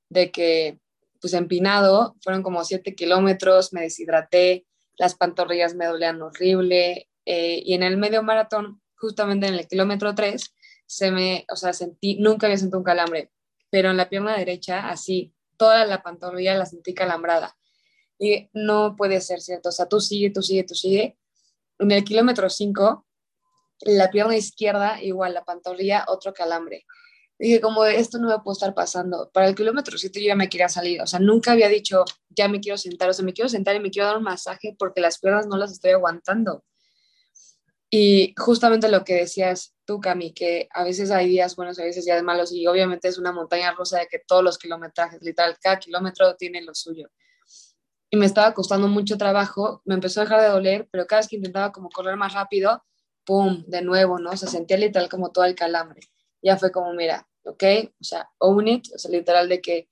de 0.09 0.31
que 0.31 0.79
pues 1.19 1.33
empinado, 1.33 2.15
fueron 2.21 2.43
como 2.43 2.63
siete 2.63 2.93
kilómetros, 2.93 3.73
me 3.73 3.81
deshidraté, 3.81 4.65
las 4.97 5.15
pantorrillas 5.15 5.73
me 5.75 5.87
dolían 5.87 6.21
horrible 6.21 7.09
eh, 7.25 7.61
y 7.65 7.73
en 7.73 7.83
el 7.83 7.97
medio 7.97 8.23
maratón, 8.23 8.81
justamente 8.95 9.47
en 9.47 9.55
el 9.55 9.67
kilómetro 9.67 10.13
3, 10.13 10.53
se 10.85 11.11
me, 11.11 11.45
o 11.51 11.55
sea, 11.55 11.73
sentí, 11.73 12.17
nunca 12.19 12.47
había 12.47 12.57
sentido 12.57 12.77
un 12.77 12.83
calambre, 12.85 13.31
pero 13.69 13.89
en 13.89 13.97
la 13.97 14.09
pierna 14.09 14.37
derecha, 14.37 14.89
así, 14.89 15.33
toda 15.57 15.85
la 15.85 16.03
pantorrilla 16.03 16.55
la 16.55 16.65
sentí 16.65 16.93
calambrada. 16.93 17.57
Y 18.19 18.49
no 18.53 18.95
puede 18.95 19.19
ser 19.19 19.41
cierto, 19.41 19.69
o 19.69 19.71
sea, 19.71 19.87
tú 19.87 19.99
sigue, 19.99 20.29
tú 20.29 20.41
sigue, 20.41 20.63
tú 20.63 20.75
sigue. 20.75 21.17
En 21.79 21.91
el 21.91 22.03
kilómetro 22.03 22.49
5, 22.49 23.05
la 23.81 24.09
pierna 24.09 24.37
izquierda, 24.37 25.01
igual, 25.01 25.33
la 25.33 25.43
pantorrilla, 25.43 26.05
otro 26.07 26.33
calambre. 26.33 26.85
Dije, 27.37 27.59
como 27.59 27.83
esto 27.83 28.17
no 28.17 28.29
me 28.29 28.39
puede 28.39 28.53
estar 28.53 28.73
pasando. 28.73 29.29
Para 29.33 29.47
el 29.47 29.55
kilómetro 29.55 29.97
7 29.97 30.21
yo 30.21 30.27
ya 30.27 30.35
me 30.35 30.47
quería 30.47 30.69
salir, 30.69 31.01
o 31.01 31.07
sea, 31.07 31.19
nunca 31.19 31.51
había 31.51 31.67
dicho, 31.67 32.05
ya 32.29 32.47
me 32.47 32.61
quiero 32.61 32.77
sentar, 32.77 33.09
o 33.09 33.13
sea, 33.13 33.25
me 33.25 33.33
quiero 33.33 33.49
sentar 33.49 33.75
y 33.75 33.81
me 33.81 33.91
quiero 33.91 34.07
dar 34.07 34.17
un 34.17 34.23
masaje 34.23 34.75
porque 34.79 35.01
las 35.01 35.19
piernas 35.19 35.47
no 35.47 35.57
las 35.57 35.71
estoy 35.73 35.91
aguantando. 35.91 36.63
Y 37.89 38.33
justamente 38.37 38.89
lo 38.89 39.03
que 39.03 39.15
decías 39.15 39.75
tú, 39.85 39.99
Cami, 39.99 40.33
que 40.33 40.67
a 40.71 40.83
veces 40.83 41.11
hay 41.11 41.27
días 41.27 41.55
buenos, 41.55 41.79
a 41.79 41.83
veces 41.83 42.05
días 42.05 42.23
malos, 42.23 42.51
y 42.51 42.65
obviamente 42.67 43.07
es 43.07 43.17
una 43.17 43.31
montaña 43.31 43.71
rusa 43.73 43.99
de 43.99 44.07
que 44.07 44.19
todos 44.19 44.43
los 44.43 44.57
kilometrajes, 44.57 45.21
literal, 45.21 45.57
cada 45.61 45.79
kilómetro 45.79 46.35
tiene 46.35 46.61
lo 46.61 46.73
suyo. 46.73 47.09
Y 48.09 48.17
me 48.17 48.25
estaba 48.25 48.53
costando 48.53 48.87
mucho 48.87 49.17
trabajo, 49.17 49.81
me 49.85 49.95
empezó 49.95 50.21
a 50.21 50.23
dejar 50.23 50.41
de 50.41 50.49
doler, 50.49 50.87
pero 50.91 51.07
cada 51.07 51.21
vez 51.21 51.27
que 51.27 51.37
intentaba 51.37 51.71
como 51.71 51.89
correr 51.89 52.15
más 52.17 52.33
rápido, 52.33 52.83
¡pum!, 53.25 53.63
de 53.67 53.81
nuevo, 53.81 54.19
¿no? 54.19 54.31
O 54.31 54.37
sea, 54.37 54.47
sentía 54.49 54.77
literal 54.77 55.09
como 55.09 55.31
todo 55.31 55.45
el 55.45 55.55
calambre. 55.55 56.01
Ya 56.41 56.57
fue 56.57 56.71
como, 56.71 56.93
mira, 56.93 57.27
¿ok? 57.43 57.63
O 57.99 58.03
sea, 58.03 58.29
own 58.37 58.67
it, 58.67 58.87
o 58.93 58.99
sea, 58.99 59.11
literal 59.11 59.49
de 59.49 59.61
que 59.61 59.89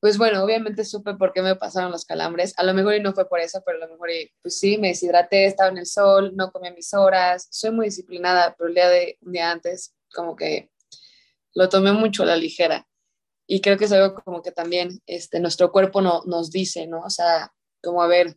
pues 0.00 0.16
bueno, 0.16 0.42
obviamente 0.42 0.84
supe 0.84 1.14
por 1.14 1.32
qué 1.32 1.42
me 1.42 1.56
pasaron 1.56 1.92
los 1.92 2.06
calambres. 2.06 2.54
A 2.56 2.64
lo 2.64 2.72
mejor 2.72 2.94
y 2.94 3.00
no 3.00 3.12
fue 3.12 3.28
por 3.28 3.38
eso, 3.38 3.62
pero 3.64 3.76
a 3.78 3.86
lo 3.86 3.92
mejor, 3.92 4.08
pues 4.42 4.58
sí, 4.58 4.78
me 4.78 4.88
deshidraté, 4.88 5.44
estaba 5.44 5.68
en 5.70 5.76
el 5.78 5.86
sol, 5.86 6.32
no 6.36 6.50
comía 6.50 6.72
mis 6.72 6.94
horas, 6.94 7.46
soy 7.50 7.70
muy 7.70 7.86
disciplinada, 7.86 8.54
pero 8.56 8.68
el 8.68 8.74
día 8.74 8.88
de 8.88 9.18
un 9.20 9.32
día 9.32 9.50
antes, 9.50 9.94
como 10.14 10.36
que 10.36 10.70
lo 11.54 11.68
tomé 11.68 11.92
mucho 11.92 12.22
a 12.22 12.26
la 12.26 12.36
ligera. 12.36 12.86
Y 13.52 13.60
creo 13.60 13.76
que 13.76 13.86
es 13.86 13.92
algo 13.92 14.14
como 14.14 14.42
que 14.42 14.52
también 14.52 15.02
este, 15.06 15.40
nuestro 15.40 15.72
cuerpo 15.72 16.00
no, 16.00 16.22
nos 16.24 16.52
dice, 16.52 16.86
¿no? 16.86 17.00
O 17.00 17.10
sea, 17.10 17.52
como 17.82 18.00
a 18.00 18.06
ver, 18.06 18.36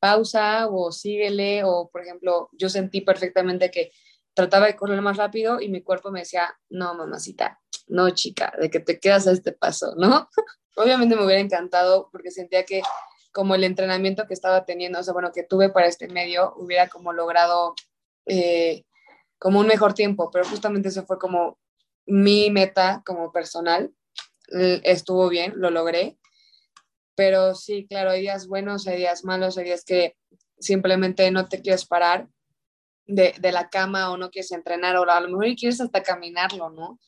pausa 0.00 0.66
o 0.68 0.90
síguele, 0.90 1.62
o 1.62 1.88
por 1.92 2.02
ejemplo, 2.02 2.48
yo 2.50 2.68
sentí 2.68 3.02
perfectamente 3.02 3.70
que 3.70 3.92
trataba 4.34 4.66
de 4.66 4.74
correr 4.74 5.00
más 5.00 5.16
rápido 5.16 5.60
y 5.60 5.68
mi 5.68 5.80
cuerpo 5.80 6.10
me 6.10 6.20
decía, 6.20 6.58
no, 6.68 6.92
mamacita, 6.96 7.60
no, 7.86 8.10
chica, 8.10 8.52
de 8.60 8.68
que 8.68 8.80
te 8.80 8.98
quedas 8.98 9.28
a 9.28 9.30
este 9.30 9.52
paso, 9.52 9.94
¿no? 9.96 10.28
Obviamente 10.76 11.14
me 11.14 11.24
hubiera 11.24 11.40
encantado 11.40 12.08
porque 12.10 12.32
sentía 12.32 12.64
que 12.64 12.82
como 13.30 13.54
el 13.54 13.62
entrenamiento 13.62 14.26
que 14.26 14.34
estaba 14.34 14.64
teniendo, 14.64 14.98
o 14.98 15.04
sea, 15.04 15.12
bueno, 15.12 15.30
que 15.32 15.44
tuve 15.44 15.70
para 15.70 15.86
este 15.86 16.08
medio, 16.08 16.52
hubiera 16.56 16.88
como 16.88 17.12
logrado 17.12 17.76
eh, 18.26 18.82
como 19.38 19.60
un 19.60 19.68
mejor 19.68 19.94
tiempo, 19.94 20.32
pero 20.32 20.44
justamente 20.48 20.88
eso 20.88 21.06
fue 21.06 21.16
como 21.16 21.60
mi 22.06 22.50
meta 22.50 23.04
como 23.06 23.30
personal. 23.30 23.92
Estuvo 24.48 25.28
bien, 25.28 25.54
lo 25.56 25.70
logré, 25.70 26.18
pero 27.14 27.54
sí, 27.54 27.86
claro, 27.88 28.10
hay 28.10 28.20
días 28.20 28.46
buenos, 28.46 28.86
hay 28.86 28.98
días 28.98 29.24
malos, 29.24 29.58
hay 29.58 29.64
días 29.64 29.84
que 29.84 30.16
simplemente 30.58 31.30
no 31.30 31.48
te 31.48 31.60
quieres 31.62 31.84
parar 31.84 32.28
de, 33.06 33.34
de 33.38 33.52
la 33.52 33.68
cama 33.68 34.10
o 34.10 34.16
no 34.16 34.30
quieres 34.30 34.52
entrenar 34.52 34.96
o 34.96 35.10
a 35.10 35.20
lo 35.20 35.28
mejor 35.28 35.56
quieres 35.56 35.80
hasta 35.80 36.02
caminarlo, 36.02 36.70
¿no? 36.70 36.98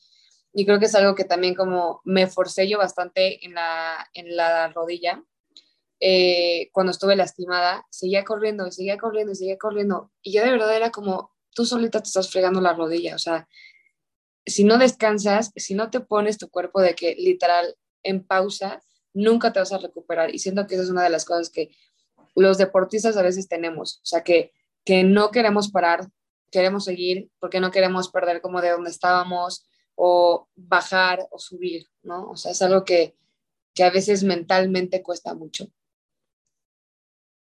y 0.53 0.65
creo 0.65 0.79
que 0.79 0.85
es 0.85 0.95
algo 0.95 1.15
que 1.15 1.25
también 1.25 1.53
como 1.53 2.01
me 2.05 2.27
forcé 2.27 2.67
yo 2.67 2.77
bastante 2.77 3.45
en 3.45 3.53
la, 3.53 4.09
en 4.13 4.35
la 4.35 4.69
rodilla. 4.69 5.23
Eh, 5.99 6.69
cuando 6.71 6.91
estuve 6.91 7.15
lastimada, 7.15 7.85
seguía 7.91 8.23
corriendo 8.23 8.65
y 8.67 8.71
seguía 8.71 8.97
corriendo 8.97 9.33
y 9.33 9.35
seguía 9.35 9.57
corriendo. 9.57 10.11
Y 10.21 10.33
yo 10.33 10.43
de 10.43 10.51
verdad 10.51 10.75
era 10.75 10.91
como, 10.91 11.35
tú 11.53 11.65
solita 11.65 12.01
te 12.01 12.07
estás 12.07 12.31
fregando 12.31 12.61
la 12.61 12.73
rodilla. 12.73 13.15
O 13.15 13.19
sea, 13.19 13.47
si 14.49 14.63
no 14.63 14.77
descansas, 14.77 15.51
si 15.55 15.73
no 15.73 15.89
te 15.89 15.99
pones 15.99 16.37
tu 16.37 16.49
cuerpo 16.49 16.81
de 16.81 16.95
que 16.95 17.15
literal 17.15 17.75
en 18.03 18.23
pausa, 18.23 18.81
nunca 19.13 19.53
te 19.53 19.59
vas 19.59 19.71
a 19.71 19.77
recuperar. 19.77 20.33
Y 20.33 20.39
siento 20.39 20.67
que 20.67 20.75
esa 20.75 20.83
es 20.83 20.89
una 20.89 21.03
de 21.03 21.09
las 21.09 21.25
cosas 21.25 21.49
que 21.49 21.69
los 22.35 22.57
deportistas 22.57 23.17
a 23.17 23.23
veces 23.23 23.47
tenemos. 23.47 23.97
O 23.97 24.05
sea, 24.05 24.23
que, 24.23 24.51
que 24.85 25.03
no 25.03 25.31
queremos 25.31 25.71
parar, 25.71 26.07
queremos 26.51 26.85
seguir 26.85 27.29
porque 27.39 27.59
no 27.59 27.71
queremos 27.71 28.09
perder 28.09 28.41
como 28.41 28.61
de 28.61 28.71
donde 28.71 28.89
estábamos 28.89 29.67
o 29.95 30.47
bajar 30.55 31.27
o 31.31 31.39
subir, 31.39 31.87
¿no? 32.03 32.29
O 32.29 32.37
sea, 32.37 32.51
es 32.51 32.61
algo 32.61 32.85
que, 32.85 33.15
que 33.73 33.83
a 33.83 33.89
veces 33.89 34.23
mentalmente 34.23 35.03
cuesta 35.03 35.33
mucho. 35.33 35.67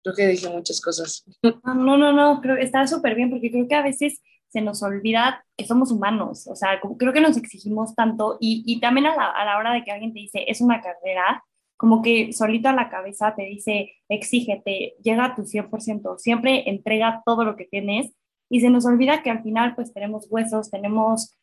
Creo 0.03 0.15
que 0.15 0.27
dije 0.27 0.49
muchas 0.49 0.81
cosas. 0.81 1.25
No, 1.43 1.97
no, 1.97 2.11
no, 2.13 2.41
creo 2.41 2.55
está 2.57 2.87
súper 2.87 3.15
bien 3.15 3.29
porque 3.29 3.51
creo 3.51 3.67
que 3.67 3.75
a 3.75 3.83
veces 3.83 4.21
se 4.49 4.61
nos 4.61 4.81
olvida 4.83 5.45
que 5.57 5.65
somos 5.65 5.91
humanos, 5.91 6.47
o 6.47 6.55
sea, 6.55 6.79
creo 6.97 7.13
que 7.13 7.21
nos 7.21 7.37
exigimos 7.37 7.95
tanto 7.95 8.37
y, 8.39 8.63
y 8.65 8.79
también 8.79 9.07
a 9.07 9.15
la, 9.15 9.27
a 9.27 9.45
la, 9.45 9.57
hora 9.57 9.73
de 9.73 9.83
que 9.83 9.91
alguien 9.91 10.13
te 10.13 10.19
dice, 10.19 10.45
es 10.47 10.61
una 10.61 10.81
carrera, 10.81 11.43
como 11.77 12.01
que 12.01 12.33
solito 12.33 12.69
a 12.69 12.73
la 12.73 12.89
cabeza 12.89 13.35
te 13.35 13.43
dice, 13.43 13.93
exígete, 14.09 14.95
llega 15.03 15.25
a 15.25 15.35
tu 15.35 15.43
100%, 15.43 16.17
siempre 16.17 16.69
entrega 16.69 17.21
todo 17.25 17.43
lo 17.45 17.55
que 17.55 17.65
tienes 17.65 18.11
y 18.49 18.61
se 18.61 18.69
nos 18.69 18.85
olvida 18.85 19.21
que 19.21 19.29
al 19.29 19.43
final 19.43 19.75
pues 19.75 19.93
tenemos 19.93 20.27
huesos, 20.29 20.71
tenemos 20.71 21.39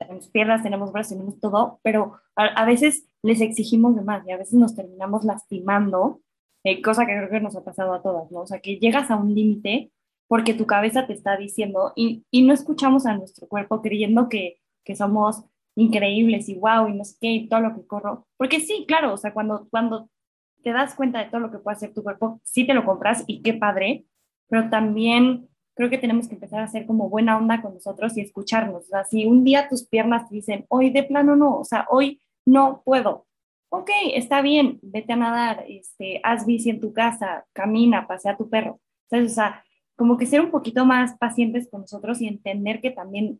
tenemos 0.00 0.28
piernas, 0.28 0.62
tenemos 0.62 0.92
brazos, 0.92 1.12
tenemos 1.12 1.38
todo, 1.40 1.78
pero 1.82 2.14
a, 2.34 2.64
veces 2.64 3.06
les 3.22 3.40
exigimos 3.42 3.94
de 3.94 4.02
más 4.02 4.26
y 4.26 4.32
a 4.32 4.38
veces 4.38 4.54
nos 4.54 4.74
terminamos 4.74 5.24
lastimando, 5.24 6.22
eh, 6.64 6.80
cosa 6.80 7.04
que 7.04 7.12
creo 7.12 7.28
que 7.28 7.40
nos 7.40 7.54
ha 7.54 7.62
pasado 7.62 7.92
a 7.92 8.02
todas, 8.02 8.30
¿no? 8.30 8.40
O 8.40 8.46
sea, 8.46 8.60
que 8.60 8.78
llegas 8.78 9.10
a 9.10 9.16
un 9.16 9.34
límite 9.34 9.92
porque 10.30 10.54
tu 10.54 10.64
cabeza 10.64 11.08
te 11.08 11.12
está 11.12 11.36
diciendo 11.36 11.92
y, 11.96 12.24
y 12.30 12.42
no 12.42 12.54
escuchamos 12.54 13.04
a 13.04 13.16
nuestro 13.16 13.48
cuerpo 13.48 13.82
creyendo 13.82 14.28
que, 14.28 14.60
que 14.84 14.94
somos 14.94 15.44
increíbles 15.74 16.48
y 16.48 16.54
wow 16.54 16.86
y 16.86 16.94
no 16.94 17.04
sé 17.04 17.16
qué 17.20 17.32
y 17.32 17.48
todo 17.48 17.58
lo 17.58 17.74
que 17.74 17.84
corro. 17.84 18.28
Porque 18.36 18.60
sí, 18.60 18.84
claro, 18.86 19.12
o 19.12 19.16
sea, 19.16 19.32
cuando, 19.32 19.66
cuando 19.70 20.08
te 20.62 20.72
das 20.72 20.94
cuenta 20.94 21.18
de 21.18 21.30
todo 21.30 21.40
lo 21.40 21.50
que 21.50 21.58
puede 21.58 21.78
hacer 21.78 21.92
tu 21.92 22.04
cuerpo, 22.04 22.40
sí 22.44 22.64
te 22.64 22.74
lo 22.74 22.84
compras 22.84 23.24
y 23.26 23.42
qué 23.42 23.54
padre, 23.54 24.04
pero 24.48 24.70
también 24.70 25.48
creo 25.74 25.90
que 25.90 25.98
tenemos 25.98 26.28
que 26.28 26.34
empezar 26.34 26.60
a 26.60 26.64
hacer 26.66 26.86
como 26.86 27.08
buena 27.08 27.36
onda 27.36 27.60
con 27.60 27.74
nosotros 27.74 28.16
y 28.16 28.20
escucharnos. 28.20 28.84
O 28.84 28.88
sea, 28.88 29.02
si 29.02 29.26
un 29.26 29.42
día 29.42 29.68
tus 29.68 29.88
piernas 29.88 30.28
te 30.28 30.36
dicen, 30.36 30.64
hoy 30.68 30.90
de 30.90 31.02
plano 31.02 31.34
no, 31.34 31.58
o 31.58 31.64
sea, 31.64 31.88
hoy 31.90 32.20
no 32.46 32.82
puedo. 32.84 33.26
Ok, 33.68 33.90
está 34.14 34.42
bien, 34.42 34.78
vete 34.80 35.12
a 35.12 35.16
nadar, 35.16 35.64
este, 35.66 36.20
haz 36.22 36.46
bici 36.46 36.70
en 36.70 36.78
tu 36.78 36.92
casa, 36.92 37.46
camina, 37.52 38.06
pasea 38.06 38.34
a 38.34 38.36
tu 38.36 38.48
perro. 38.48 38.78
Entonces, 39.08 39.32
o 39.32 39.34
sea, 39.34 39.64
como 40.00 40.16
que 40.16 40.24
ser 40.24 40.40
un 40.40 40.50
poquito 40.50 40.86
más 40.86 41.18
pacientes 41.18 41.68
con 41.70 41.82
nosotros 41.82 42.22
y 42.22 42.26
entender 42.26 42.80
que 42.80 42.90
también 42.90 43.38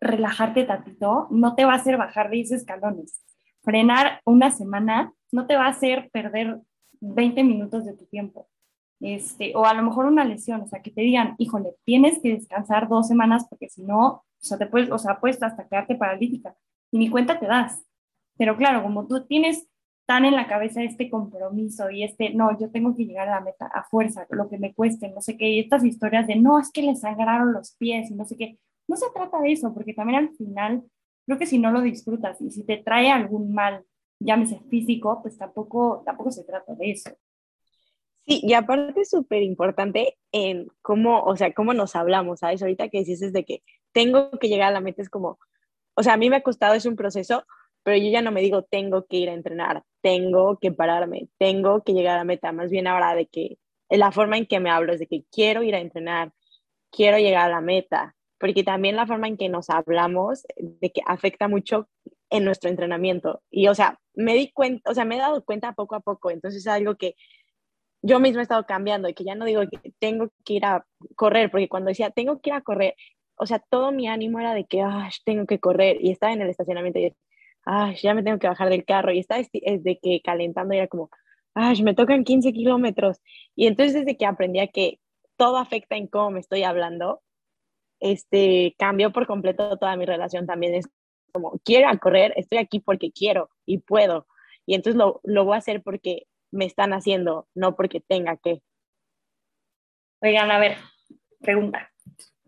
relajarte 0.00 0.64
tantito 0.64 1.28
no 1.30 1.54
te 1.54 1.64
va 1.64 1.74
a 1.74 1.76
hacer 1.76 1.96
bajar 1.96 2.30
10 2.30 2.50
escalones. 2.50 3.22
Frenar 3.62 4.20
una 4.24 4.50
semana 4.50 5.12
no 5.30 5.46
te 5.46 5.54
va 5.54 5.66
a 5.66 5.70
hacer 5.70 6.10
perder 6.12 6.58
20 7.00 7.44
minutos 7.44 7.84
de 7.84 7.96
tu 7.96 8.06
tiempo 8.06 8.48
este, 8.98 9.52
o 9.54 9.64
a 9.64 9.72
lo 9.72 9.84
mejor 9.84 10.06
una 10.06 10.24
lesión, 10.24 10.62
o 10.62 10.66
sea, 10.66 10.82
que 10.82 10.90
te 10.90 11.02
digan, 11.02 11.36
híjole, 11.38 11.76
tienes 11.84 12.18
que 12.20 12.34
descansar 12.34 12.88
dos 12.88 13.06
semanas 13.06 13.46
porque 13.48 13.68
si 13.68 13.84
no, 13.84 14.06
o 14.08 14.24
sea, 14.40 14.58
te 14.58 14.66
puedes, 14.66 14.90
o 14.90 14.98
sea, 14.98 15.20
puedes 15.20 15.40
hasta 15.40 15.68
quedarte 15.68 15.94
paralítica 15.94 16.56
y 16.90 16.98
ni 16.98 17.08
cuenta 17.08 17.38
te 17.38 17.46
das. 17.46 17.80
Pero 18.36 18.56
claro, 18.56 18.82
como 18.82 19.06
tú 19.06 19.24
tienes 19.28 19.68
tan 20.10 20.24
en 20.24 20.34
la 20.34 20.48
cabeza 20.48 20.82
este 20.82 21.08
compromiso 21.08 21.88
y 21.88 22.02
este, 22.02 22.30
no, 22.34 22.58
yo 22.58 22.68
tengo 22.72 22.96
que 22.96 23.04
llegar 23.04 23.28
a 23.28 23.36
la 23.36 23.40
meta 23.42 23.66
a 23.66 23.84
fuerza, 23.84 24.26
lo 24.30 24.48
que 24.48 24.58
me 24.58 24.74
cueste, 24.74 25.08
no 25.08 25.20
sé 25.20 25.36
qué, 25.36 25.48
y 25.48 25.60
estas 25.60 25.84
historias 25.84 26.26
de, 26.26 26.34
no, 26.34 26.58
es 26.58 26.72
que 26.72 26.82
le 26.82 26.96
sangraron 26.96 27.52
los 27.52 27.76
pies 27.76 28.10
no 28.10 28.24
sé 28.24 28.36
qué, 28.36 28.58
no 28.88 28.96
se 28.96 29.06
trata 29.14 29.40
de 29.40 29.52
eso, 29.52 29.72
porque 29.72 29.94
también 29.94 30.18
al 30.18 30.30
final, 30.30 30.82
creo 31.26 31.38
que 31.38 31.46
si 31.46 31.60
no 31.60 31.70
lo 31.70 31.80
disfrutas 31.80 32.40
y 32.40 32.50
si 32.50 32.64
te 32.64 32.78
trae 32.78 33.08
algún 33.08 33.54
mal, 33.54 33.84
llámese 34.18 34.58
físico, 34.68 35.20
pues 35.22 35.38
tampoco, 35.38 36.02
tampoco 36.04 36.32
se 36.32 36.42
trata 36.42 36.74
de 36.74 36.90
eso. 36.90 37.10
Sí, 38.26 38.40
y 38.42 38.54
aparte 38.54 39.02
es 39.02 39.10
súper 39.10 39.44
importante 39.44 40.18
en 40.32 40.66
cómo, 40.82 41.22
o 41.22 41.36
sea, 41.36 41.54
cómo 41.54 41.72
nos 41.72 41.94
hablamos, 41.94 42.40
¿sabes? 42.40 42.62
Ahorita 42.62 42.88
que 42.88 43.04
dices 43.04 43.32
de 43.32 43.44
que 43.44 43.62
tengo 43.92 44.28
que 44.40 44.48
llegar 44.48 44.70
a 44.70 44.72
la 44.72 44.80
meta, 44.80 45.02
es 45.02 45.08
como, 45.08 45.38
o 45.94 46.02
sea, 46.02 46.14
a 46.14 46.16
mí 46.16 46.28
me 46.30 46.34
ha 46.34 46.42
costado, 46.42 46.74
es 46.74 46.84
un 46.84 46.96
proceso, 46.96 47.44
pero 47.82 47.96
yo 47.96 48.10
ya 48.10 48.22
no 48.22 48.32
me 48.32 48.40
digo 48.40 48.62
tengo 48.62 49.06
que 49.06 49.18
ir 49.18 49.30
a 49.30 49.34
entrenar, 49.34 49.82
tengo 50.00 50.58
que 50.58 50.72
pararme, 50.72 51.28
tengo 51.38 51.82
que 51.82 51.92
llegar 51.92 52.14
a 52.14 52.18
la 52.18 52.24
meta, 52.24 52.52
más 52.52 52.70
bien 52.70 52.86
ahora 52.86 53.14
de 53.14 53.26
que 53.26 53.58
la 53.88 54.12
forma 54.12 54.38
en 54.38 54.46
que 54.46 54.60
me 54.60 54.70
hablo 54.70 54.92
es 54.92 55.00
de 55.00 55.06
que 55.06 55.24
quiero 55.32 55.62
ir 55.62 55.74
a 55.74 55.80
entrenar, 55.80 56.32
quiero 56.90 57.18
llegar 57.18 57.46
a 57.46 57.54
la 57.54 57.60
meta, 57.60 58.14
porque 58.38 58.64
también 58.64 58.96
la 58.96 59.06
forma 59.06 59.28
en 59.28 59.36
que 59.36 59.48
nos 59.48 59.68
hablamos 59.70 60.44
de 60.56 60.90
que 60.90 61.02
afecta 61.06 61.48
mucho 61.48 61.88
en 62.30 62.44
nuestro 62.44 62.70
entrenamiento. 62.70 63.42
Y, 63.50 63.68
o 63.68 63.74
sea, 63.74 63.98
me 64.14 64.34
di 64.34 64.50
cuenta, 64.52 64.90
o 64.90 64.94
sea, 64.94 65.04
me 65.04 65.16
he 65.16 65.18
dado 65.18 65.44
cuenta 65.44 65.72
poco 65.72 65.94
a 65.94 66.00
poco, 66.00 66.30
entonces 66.30 66.62
es 66.62 66.66
algo 66.66 66.96
que 66.96 67.16
yo 68.02 68.18
misma 68.18 68.40
he 68.40 68.42
estado 68.42 68.64
cambiando 68.64 69.08
y 69.08 69.14
que 69.14 69.24
ya 69.24 69.34
no 69.34 69.44
digo 69.44 69.62
que 69.70 69.92
tengo 69.98 70.30
que 70.44 70.54
ir 70.54 70.64
a 70.64 70.86
correr, 71.16 71.50
porque 71.50 71.68
cuando 71.68 71.88
decía 71.88 72.10
tengo 72.10 72.40
que 72.40 72.50
ir 72.50 72.54
a 72.54 72.62
correr, 72.62 72.94
o 73.36 73.46
sea, 73.46 73.58
todo 73.58 73.92
mi 73.92 74.08
ánimo 74.08 74.38
era 74.40 74.54
de 74.54 74.64
que, 74.64 74.82
tengo 75.24 75.46
que 75.46 75.58
correr, 75.58 75.98
y 76.00 76.10
estaba 76.10 76.32
en 76.32 76.42
el 76.42 76.50
estacionamiento 76.50 76.98
y 76.98 77.14
ay, 77.70 77.96
ya 78.02 78.14
me 78.14 78.24
tengo 78.24 78.38
que 78.40 78.48
bajar 78.48 78.68
del 78.68 78.84
carro, 78.84 79.12
y 79.12 79.20
estaba 79.20 79.42
desde 79.52 79.98
que 80.00 80.20
calentando 80.24 80.74
era 80.74 80.88
como, 80.88 81.08
ay, 81.54 81.82
me 81.82 81.94
tocan 81.94 82.24
15 82.24 82.52
kilómetros, 82.52 83.20
y 83.54 83.68
entonces 83.68 83.94
desde 83.94 84.16
que 84.16 84.26
aprendí 84.26 84.58
a 84.58 84.66
que 84.66 84.98
todo 85.36 85.56
afecta 85.56 85.96
en 85.96 86.08
cómo 86.08 86.32
me 86.32 86.40
estoy 86.40 86.64
hablando, 86.64 87.22
este, 88.00 88.74
cambió 88.76 89.12
por 89.12 89.26
completo 89.26 89.78
toda 89.78 89.96
mi 89.96 90.04
relación 90.04 90.46
también, 90.46 90.74
es 90.74 90.88
como, 91.32 91.60
quiero 91.64 91.88
correr, 92.00 92.32
estoy 92.36 92.58
aquí 92.58 92.80
porque 92.80 93.12
quiero 93.12 93.50
y 93.66 93.78
puedo, 93.78 94.26
y 94.66 94.74
entonces 94.74 94.96
lo, 94.96 95.20
lo 95.22 95.44
voy 95.44 95.54
a 95.54 95.58
hacer 95.58 95.80
porque 95.82 96.26
me 96.50 96.64
están 96.64 96.92
haciendo, 96.92 97.46
no 97.54 97.76
porque 97.76 98.00
tenga 98.00 98.36
que. 98.36 98.62
Oigan, 100.22 100.50
a 100.50 100.58
ver, 100.58 100.76
pregunta. 101.40 101.92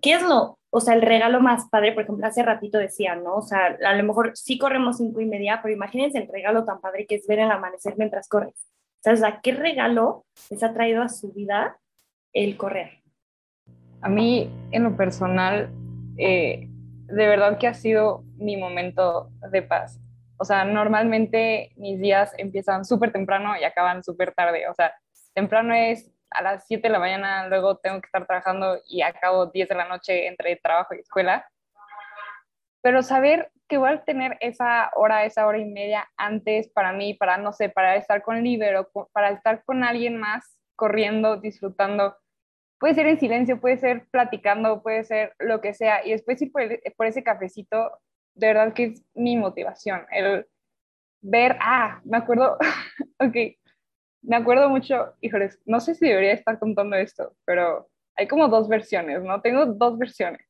¿Qué 0.00 0.14
es 0.14 0.22
lo, 0.22 0.58
o 0.74 0.80
sea, 0.80 0.94
el 0.94 1.02
regalo 1.02 1.40
más 1.40 1.68
padre? 1.68 1.92
Por 1.92 2.04
ejemplo, 2.04 2.26
hace 2.26 2.42
ratito 2.42 2.78
decía, 2.78 3.14
¿no? 3.14 3.36
O 3.36 3.42
sea, 3.42 3.76
a 3.84 3.94
lo 3.94 4.04
mejor 4.04 4.32
sí 4.34 4.56
corremos 4.56 4.96
cinco 4.96 5.20
y 5.20 5.26
media, 5.26 5.60
pero 5.62 5.74
imagínense 5.74 6.16
el 6.16 6.28
regalo 6.28 6.64
tan 6.64 6.80
padre 6.80 7.06
que 7.06 7.16
es 7.16 7.26
ver 7.26 7.40
el 7.40 7.50
amanecer 7.50 7.94
mientras 7.98 8.26
corres. 8.26 8.54
O 9.04 9.14
sea, 9.14 9.40
¿qué 9.42 9.52
regalo 9.52 10.24
les 10.48 10.62
ha 10.62 10.72
traído 10.72 11.02
a 11.02 11.10
su 11.10 11.30
vida 11.30 11.78
el 12.32 12.56
correr? 12.56 13.02
A 14.00 14.08
mí, 14.08 14.50
en 14.70 14.84
lo 14.84 14.96
personal, 14.96 15.68
eh, 16.16 16.68
de 17.06 17.26
verdad 17.26 17.58
que 17.58 17.66
ha 17.66 17.74
sido 17.74 18.24
mi 18.38 18.56
momento 18.56 19.28
de 19.50 19.60
paz. 19.60 20.00
O 20.38 20.46
sea, 20.46 20.64
normalmente 20.64 21.72
mis 21.76 22.00
días 22.00 22.32
empiezan 22.38 22.86
súper 22.86 23.12
temprano 23.12 23.52
y 23.60 23.64
acaban 23.64 24.02
súper 24.02 24.32
tarde. 24.32 24.66
O 24.68 24.74
sea, 24.74 24.94
temprano 25.34 25.74
es 25.74 26.10
a 26.34 26.42
las 26.42 26.66
7 26.66 26.88
de 26.88 26.92
la 26.92 26.98
mañana, 26.98 27.48
luego 27.48 27.76
tengo 27.78 28.00
que 28.00 28.06
estar 28.06 28.26
trabajando 28.26 28.80
y 28.86 29.02
acabo 29.02 29.46
10 29.46 29.68
de 29.68 29.74
la 29.74 29.88
noche 29.88 30.26
entre 30.26 30.56
trabajo 30.56 30.94
y 30.94 31.00
escuela. 31.00 31.46
Pero 32.82 33.02
saber 33.02 33.50
que 33.68 33.78
voy 33.78 33.90
a 33.90 34.04
tener 34.04 34.36
esa 34.40 34.90
hora, 34.96 35.24
esa 35.24 35.46
hora 35.46 35.58
y 35.58 35.64
media 35.64 36.10
antes 36.16 36.68
para 36.68 36.92
mí, 36.92 37.14
para, 37.14 37.36
no 37.36 37.52
sé, 37.52 37.68
para 37.68 37.96
estar 37.96 38.22
con 38.22 38.42
Libero, 38.42 38.90
para 39.12 39.30
estar 39.30 39.64
con 39.64 39.84
alguien 39.84 40.16
más 40.18 40.58
corriendo, 40.76 41.36
disfrutando. 41.36 42.16
Puede 42.78 42.94
ser 42.94 43.06
en 43.06 43.20
silencio, 43.20 43.60
puede 43.60 43.78
ser 43.78 44.08
platicando, 44.10 44.82
puede 44.82 45.04
ser 45.04 45.34
lo 45.38 45.60
que 45.60 45.74
sea. 45.74 46.04
Y 46.04 46.10
después 46.10 46.42
ir 46.42 46.50
por, 46.50 46.62
por 46.96 47.06
ese 47.06 47.22
cafecito 47.22 47.92
de 48.34 48.46
verdad 48.46 48.72
que 48.72 48.84
es 48.84 49.04
mi 49.14 49.36
motivación, 49.36 50.06
el 50.10 50.46
ver, 51.20 51.56
ah, 51.60 52.00
me 52.04 52.16
acuerdo, 52.18 52.58
ok, 53.20 53.36
me 54.22 54.36
acuerdo 54.36 54.68
mucho, 54.68 55.14
híjoles, 55.20 55.60
no 55.66 55.80
sé 55.80 55.94
si 55.94 56.08
debería 56.08 56.32
estar 56.32 56.58
contando 56.58 56.96
esto, 56.96 57.34
pero 57.44 57.88
hay 58.16 58.28
como 58.28 58.48
dos 58.48 58.68
versiones, 58.68 59.22
¿no? 59.22 59.40
Tengo 59.40 59.66
dos 59.66 59.98
versiones. 59.98 60.46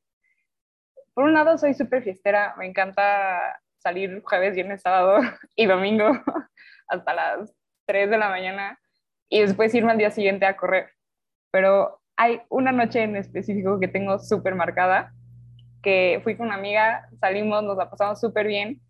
Por 1.15 1.25
un 1.25 1.33
lado, 1.33 1.57
soy 1.59 1.75
súper 1.75 2.03
fiestera, 2.03 2.55
me 2.59 2.67
encanta 2.67 3.61
salir 3.79 4.23
jueves, 4.23 4.55
viernes, 4.55 4.83
sábado 4.83 5.21
y 5.57 5.67
domingo 5.67 6.11
hasta 6.89 7.15
las 7.15 7.55
3 7.87 8.11
de 8.11 8.19
la 8.19 8.29
mañana 8.29 8.79
y 9.29 9.41
después 9.41 9.75
irme 9.75 9.93
al 9.93 9.99
día 9.99 10.11
siguiente 10.11 10.47
a 10.47 10.57
correr. 10.57 10.91
Pero 11.51 12.01
hay 12.17 12.43
una 12.49 12.73
noche 12.73 13.03
en 13.03 13.17
específico 13.17 13.81
que 13.81 13.89
tengo 13.89 14.19
súper 14.19 14.55
marcada, 14.55 15.13
que 15.83 16.21
fui 16.23 16.37
con 16.37 16.47
una 16.47 16.57
amiga, 16.57 17.09
salimos, 17.19 17.65
nos 17.65 17.77
la 17.77 17.91
pasamos 17.91 18.21
súper 18.21 18.47
bien, 18.47 18.81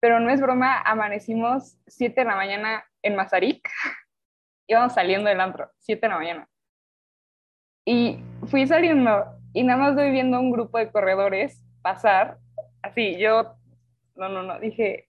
pero 0.00 0.20
no 0.20 0.30
es 0.30 0.40
broma, 0.40 0.80
amanecimos 0.82 1.76
7 1.86 2.20
de 2.20 2.24
la 2.24 2.36
mañana 2.36 2.84
en 3.08 3.16
Mazarik, 3.16 3.68
íbamos 4.68 4.94
saliendo 4.94 5.28
del 5.28 5.40
antro, 5.40 5.70
7 5.78 6.00
de 6.00 6.08
la 6.08 6.18
mañana. 6.18 6.48
Y 7.84 8.22
fui 8.46 8.66
saliendo 8.66 9.24
y 9.52 9.64
nada 9.64 9.80
más 9.80 9.94
voy 9.94 10.10
viendo 10.10 10.38
un 10.38 10.52
grupo 10.52 10.78
de 10.78 10.92
corredores 10.92 11.64
pasar, 11.82 12.38
así, 12.82 13.18
yo, 13.18 13.56
no, 14.14 14.28
no, 14.28 14.42
no, 14.42 14.60
dije, 14.60 15.08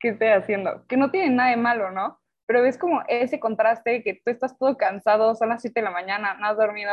¿qué 0.00 0.08
estoy 0.08 0.28
haciendo? 0.28 0.84
Que 0.86 0.96
no 0.96 1.10
tiene 1.10 1.30
nada 1.30 1.50
de 1.50 1.56
malo, 1.56 1.90
¿no? 1.90 2.20
Pero 2.46 2.62
ves 2.62 2.76
como 2.76 3.02
ese 3.06 3.38
contraste 3.38 4.02
que 4.02 4.14
tú 4.14 4.30
estás 4.30 4.58
todo 4.58 4.76
cansado, 4.76 5.34
son 5.36 5.50
las 5.50 5.62
7 5.62 5.80
de 5.80 5.84
la 5.84 5.92
mañana, 5.92 6.34
no 6.34 6.48
has 6.48 6.56
dormido, 6.56 6.92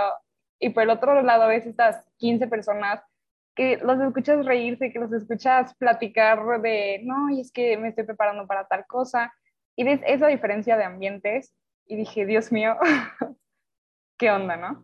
y 0.60 0.70
por 0.70 0.84
el 0.84 0.92
otro 0.92 1.22
lado 1.24 1.48
ves 1.48 1.66
estas 1.66 2.06
15 2.18 2.48
personas 2.48 3.02
que 3.56 3.78
los 3.78 4.00
escuchas 4.00 4.46
reírse, 4.46 4.94
que 4.94 5.00
los 5.00 5.12
escuchas 5.12 5.76
platicar 5.78 6.40
de, 6.62 7.02
no, 7.04 7.32
y 7.32 7.42
es 7.42 7.52
que 7.52 7.76
me 7.76 7.88
estoy 7.90 8.06
preparando 8.06 8.46
para 8.46 8.68
tal 8.68 8.86
cosa. 8.86 9.34
Y 9.78 9.84
ves 9.84 10.02
esa 10.06 10.28
diferencia 10.28 10.76
de 10.76 10.84
ambientes 10.84 11.56
y 11.86 11.96
dije, 11.96 12.26
Dios 12.26 12.52
mío, 12.52 12.76
¿qué 14.18 14.32
onda, 14.32 14.58
no? 14.58 14.84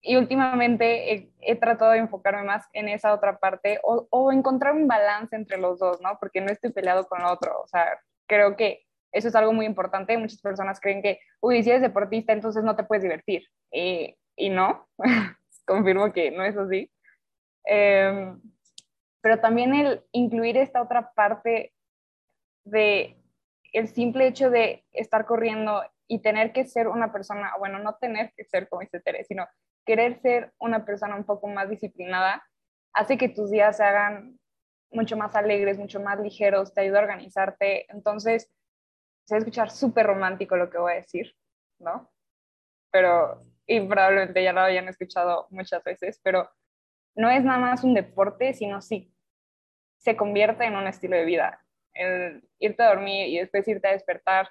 Y 0.00 0.16
últimamente 0.16 1.32
he, 1.40 1.56
tratado 1.56 1.90
de 1.90 1.98
enfocarme 1.98 2.44
más 2.44 2.68
en 2.72 2.88
esa 2.88 3.12
otra 3.12 3.38
parte 3.38 3.80
o, 3.82 4.06
o, 4.10 4.30
encontrar 4.30 4.74
un 4.74 4.86
balance 4.86 5.34
entre 5.34 5.58
los 5.58 5.80
dos, 5.80 6.00
¿no? 6.00 6.16
Porque 6.20 6.40
no 6.40 6.52
estoy 6.52 6.70
peleado 6.70 7.08
con 7.08 7.20
lo 7.20 7.32
otro. 7.32 7.60
O 7.60 7.66
sea, 7.66 7.98
creo 8.28 8.56
que 8.56 8.84
eso 9.10 9.26
es 9.26 9.34
algo 9.34 9.52
muy 9.52 9.66
importante. 9.66 10.16
Muchas 10.16 10.40
personas 10.40 10.78
creen 10.78 11.02
que, 11.02 11.18
uy, 11.40 11.64
si 11.64 11.70
eres 11.70 11.82
deportista, 11.82 12.32
entonces 12.32 12.62
no 12.62 12.76
te 12.76 12.84
puedes 12.84 13.02
divertir. 13.02 13.42
y 13.72 14.50
no, 14.50 14.88
confirmo 15.66 16.12
que 16.12 16.30
no 16.30 16.44
es 16.44 16.56
así. 16.56 16.92
Em, 17.64 18.40
pero 19.20 19.40
también 19.40 19.74
el 19.74 20.04
incluir 20.12 20.56
esta 20.56 20.80
otra 20.80 21.12
parte 21.12 21.72
de 22.64 23.16
el 23.76 23.88
simple 23.88 24.26
hecho 24.26 24.48
de 24.48 24.86
estar 24.92 25.26
corriendo 25.26 25.82
y 26.08 26.20
tener 26.20 26.52
que 26.52 26.64
ser 26.64 26.88
una 26.88 27.12
persona, 27.12 27.52
bueno, 27.58 27.78
no 27.78 27.96
tener 27.96 28.32
que 28.34 28.44
ser 28.44 28.68
como 28.68 28.80
dice 28.80 29.00
Tere, 29.00 29.24
sino 29.24 29.46
querer 29.84 30.18
ser 30.20 30.54
una 30.58 30.86
persona 30.86 31.14
un 31.14 31.24
poco 31.24 31.46
más 31.46 31.68
disciplinada, 31.68 32.42
hace 32.94 33.18
que 33.18 33.28
tus 33.28 33.50
días 33.50 33.76
se 33.76 33.84
hagan 33.84 34.38
mucho 34.90 35.16
más 35.18 35.34
alegres, 35.34 35.78
mucho 35.78 36.00
más 36.00 36.18
ligeros, 36.20 36.72
te 36.72 36.80
ayuda 36.80 37.00
a 37.00 37.02
organizarte. 37.02 37.90
Entonces, 37.92 38.50
se 39.26 39.34
va 39.34 39.36
a 39.36 39.38
escuchar 39.40 39.70
súper 39.70 40.06
romántico 40.06 40.56
lo 40.56 40.70
que 40.70 40.78
voy 40.78 40.92
a 40.92 40.96
decir, 40.96 41.36
¿no? 41.78 42.10
Pero, 42.90 43.44
y 43.66 43.80
probablemente 43.80 44.42
ya 44.42 44.54
lo 44.54 44.62
hayan 44.62 44.88
escuchado 44.88 45.48
muchas 45.50 45.84
veces, 45.84 46.18
pero 46.22 46.48
no 47.14 47.28
es 47.28 47.44
nada 47.44 47.58
más 47.58 47.84
un 47.84 47.92
deporte, 47.92 48.54
sino 48.54 48.80
sí 48.80 49.12
se 49.98 50.16
convierte 50.16 50.64
en 50.64 50.76
un 50.76 50.86
estilo 50.86 51.16
de 51.16 51.24
vida. 51.24 51.65
El 51.98 52.42
irte 52.58 52.82
a 52.82 52.88
dormir 52.88 53.28
y 53.28 53.38
después 53.38 53.66
irte 53.68 53.88
a 53.88 53.92
despertar 53.92 54.50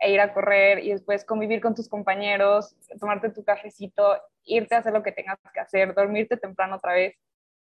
e 0.00 0.12
ir 0.12 0.20
a 0.20 0.32
correr 0.34 0.80
y 0.80 0.90
después 0.90 1.24
convivir 1.24 1.60
con 1.60 1.74
tus 1.74 1.88
compañeros, 1.88 2.76
tomarte 3.00 3.30
tu 3.30 3.44
cafecito, 3.44 4.20
irte 4.44 4.74
a 4.74 4.78
hacer 4.78 4.92
lo 4.92 5.02
que 5.02 5.12
tengas 5.12 5.38
que 5.52 5.60
hacer, 5.60 5.94
dormirte 5.94 6.36
temprano 6.36 6.76
otra 6.76 6.94
vez 6.94 7.16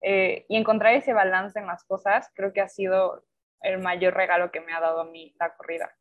eh, 0.01 0.45
y 0.49 0.57
encontrar 0.57 0.95
ese 0.95 1.13
balance 1.13 1.59
en 1.59 1.67
las 1.67 1.83
cosas, 1.83 2.31
creo 2.33 2.53
que 2.53 2.61
ha 2.61 2.69
sido 2.69 3.25
el 3.61 3.79
mayor 3.79 4.13
regalo 4.13 4.51
que 4.51 4.61
me 4.61 4.73
ha 4.73 4.79
dado 4.79 5.01
a 5.01 5.05
mí 5.05 5.35
la 5.39 5.55
corrida. 5.55 5.95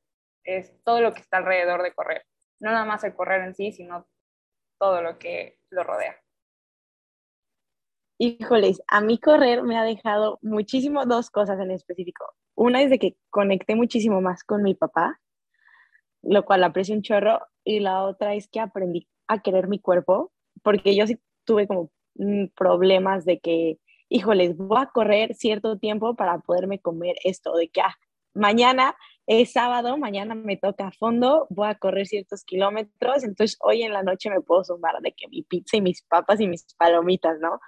Es 0.44 0.72
todo 0.84 1.00
lo 1.00 1.14
que 1.14 1.20
está 1.20 1.38
alrededor 1.38 1.82
de 1.82 1.92
correr. 1.92 2.26
No 2.60 2.70
nada 2.70 2.84
más 2.84 3.02
el 3.04 3.14
correr 3.14 3.42
en 3.42 3.54
sí, 3.54 3.72
sino 3.72 4.06
todo 4.78 5.02
lo 5.02 5.18
que 5.18 5.58
lo 5.70 5.84
rodea. 5.84 6.23
Híjoles, 8.18 8.80
a 8.86 9.00
mí 9.00 9.18
correr 9.18 9.64
me 9.64 9.76
ha 9.76 9.82
dejado 9.82 10.38
muchísimo 10.40 11.04
dos 11.04 11.30
cosas 11.30 11.58
en 11.58 11.72
específico. 11.72 12.24
Una 12.54 12.80
es 12.80 12.90
de 12.90 13.00
que 13.00 13.16
conecté 13.30 13.74
muchísimo 13.74 14.20
más 14.20 14.44
con 14.44 14.62
mi 14.62 14.74
papá, 14.74 15.20
lo 16.22 16.44
cual 16.44 16.62
aprecio 16.62 16.94
un 16.94 17.02
chorro, 17.02 17.40
y 17.64 17.80
la 17.80 18.04
otra 18.04 18.34
es 18.34 18.46
que 18.48 18.60
aprendí 18.60 19.08
a 19.26 19.42
querer 19.42 19.66
mi 19.66 19.80
cuerpo, 19.80 20.32
porque 20.62 20.94
yo 20.94 21.06
sí 21.08 21.18
tuve 21.44 21.66
como 21.66 21.90
mm, 22.14 22.46
problemas 22.56 23.24
de 23.24 23.40
que, 23.40 23.78
híjoles, 24.08 24.56
voy 24.56 24.80
a 24.80 24.86
correr 24.86 25.34
cierto 25.34 25.78
tiempo 25.78 26.14
para 26.14 26.38
poderme 26.38 26.78
comer 26.78 27.16
esto, 27.24 27.56
de 27.56 27.68
que 27.68 27.80
ah, 27.80 27.96
mañana 28.32 28.94
es 29.26 29.52
sábado, 29.52 29.98
mañana 29.98 30.36
me 30.36 30.56
toca 30.56 30.88
a 30.88 30.92
fondo, 30.92 31.46
voy 31.50 31.68
a 31.68 31.74
correr 31.74 32.06
ciertos 32.06 32.44
kilómetros, 32.44 33.24
entonces 33.24 33.58
hoy 33.60 33.82
en 33.82 33.92
la 33.92 34.04
noche 34.04 34.30
me 34.30 34.40
puedo 34.40 34.62
sumar 34.62 35.00
de 35.00 35.12
que 35.12 35.26
mi 35.28 35.42
pizza 35.42 35.78
y 35.78 35.80
mis 35.80 36.02
papas 36.02 36.40
y 36.40 36.46
mis 36.46 36.64
palomitas, 36.74 37.40
¿no? 37.40 37.58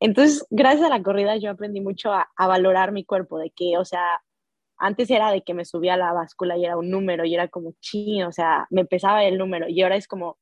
Entonces, 0.00 0.46
gracias 0.50 0.86
a 0.86 0.96
la 0.96 1.02
corrida 1.02 1.36
yo 1.36 1.50
aprendí 1.50 1.80
mucho 1.80 2.12
a, 2.12 2.28
valorar 2.38 2.92
mi 2.92 3.04
cuerpo, 3.04 3.38
de 3.38 3.50
que, 3.50 3.76
o 3.78 3.84
sea, 3.84 4.22
antes 4.78 5.10
era 5.10 5.30
de 5.30 5.42
que 5.42 5.54
me 5.54 5.66
subía 5.66 5.94
a 5.94 5.96
la 5.98 6.12
báscula 6.12 6.56
y 6.56 6.64
era 6.64 6.78
un 6.78 6.90
número 6.90 7.24
y 7.26 7.34
era 7.34 7.48
como 7.48 7.74
chino, 7.80 8.28
o 8.28 8.32
sea, 8.32 8.66
me 8.70 8.86
pesaba 8.86 9.24
el 9.24 9.38
número 9.38 9.68
y 9.68 9.82
ahora 9.82 9.96
es 9.96 10.08
como, 10.08 10.38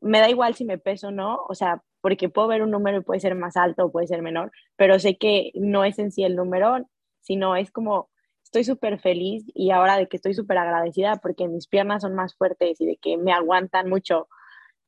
me 0.00 0.20
da 0.20 0.30
igual 0.30 0.54
si 0.54 0.64
me 0.64 0.78
peso 0.78 1.08
o 1.08 1.10
no, 1.10 1.44
o 1.48 1.54
sea, 1.54 1.82
porque 2.00 2.28
puedo 2.30 2.48
ver 2.48 2.62
un 2.62 2.70
número 2.70 2.98
y 2.98 3.02
puede 3.02 3.20
ser 3.20 3.34
más 3.34 3.56
alto 3.56 3.86
o 3.86 3.92
puede 3.92 4.06
ser 4.06 4.22
menor, 4.22 4.52
pero 4.76 4.98
sé 4.98 5.18
que 5.18 5.52
no 5.54 5.84
es 5.84 5.98
en 5.98 6.12
sí 6.12 6.24
el 6.24 6.36
número, 6.36 6.86
sino 7.20 7.56
es 7.56 7.70
como, 7.70 8.10
estoy 8.44 8.64
súper 8.64 9.00
feliz 9.00 9.44
y 9.54 9.72
ahora 9.72 9.98
de 9.98 10.08
que 10.08 10.16
estoy 10.16 10.34
súper 10.34 10.58
agradecida 10.58 11.16
porque 11.16 11.48
mis 11.48 11.66
piernas 11.68 12.02
son 12.02 12.14
más 12.14 12.34
fuertes 12.36 12.80
y 12.80 12.86
de 12.86 12.96
que 12.96 13.18
me 13.18 13.32
aguantan 13.32 13.88
mucho, 13.90 14.28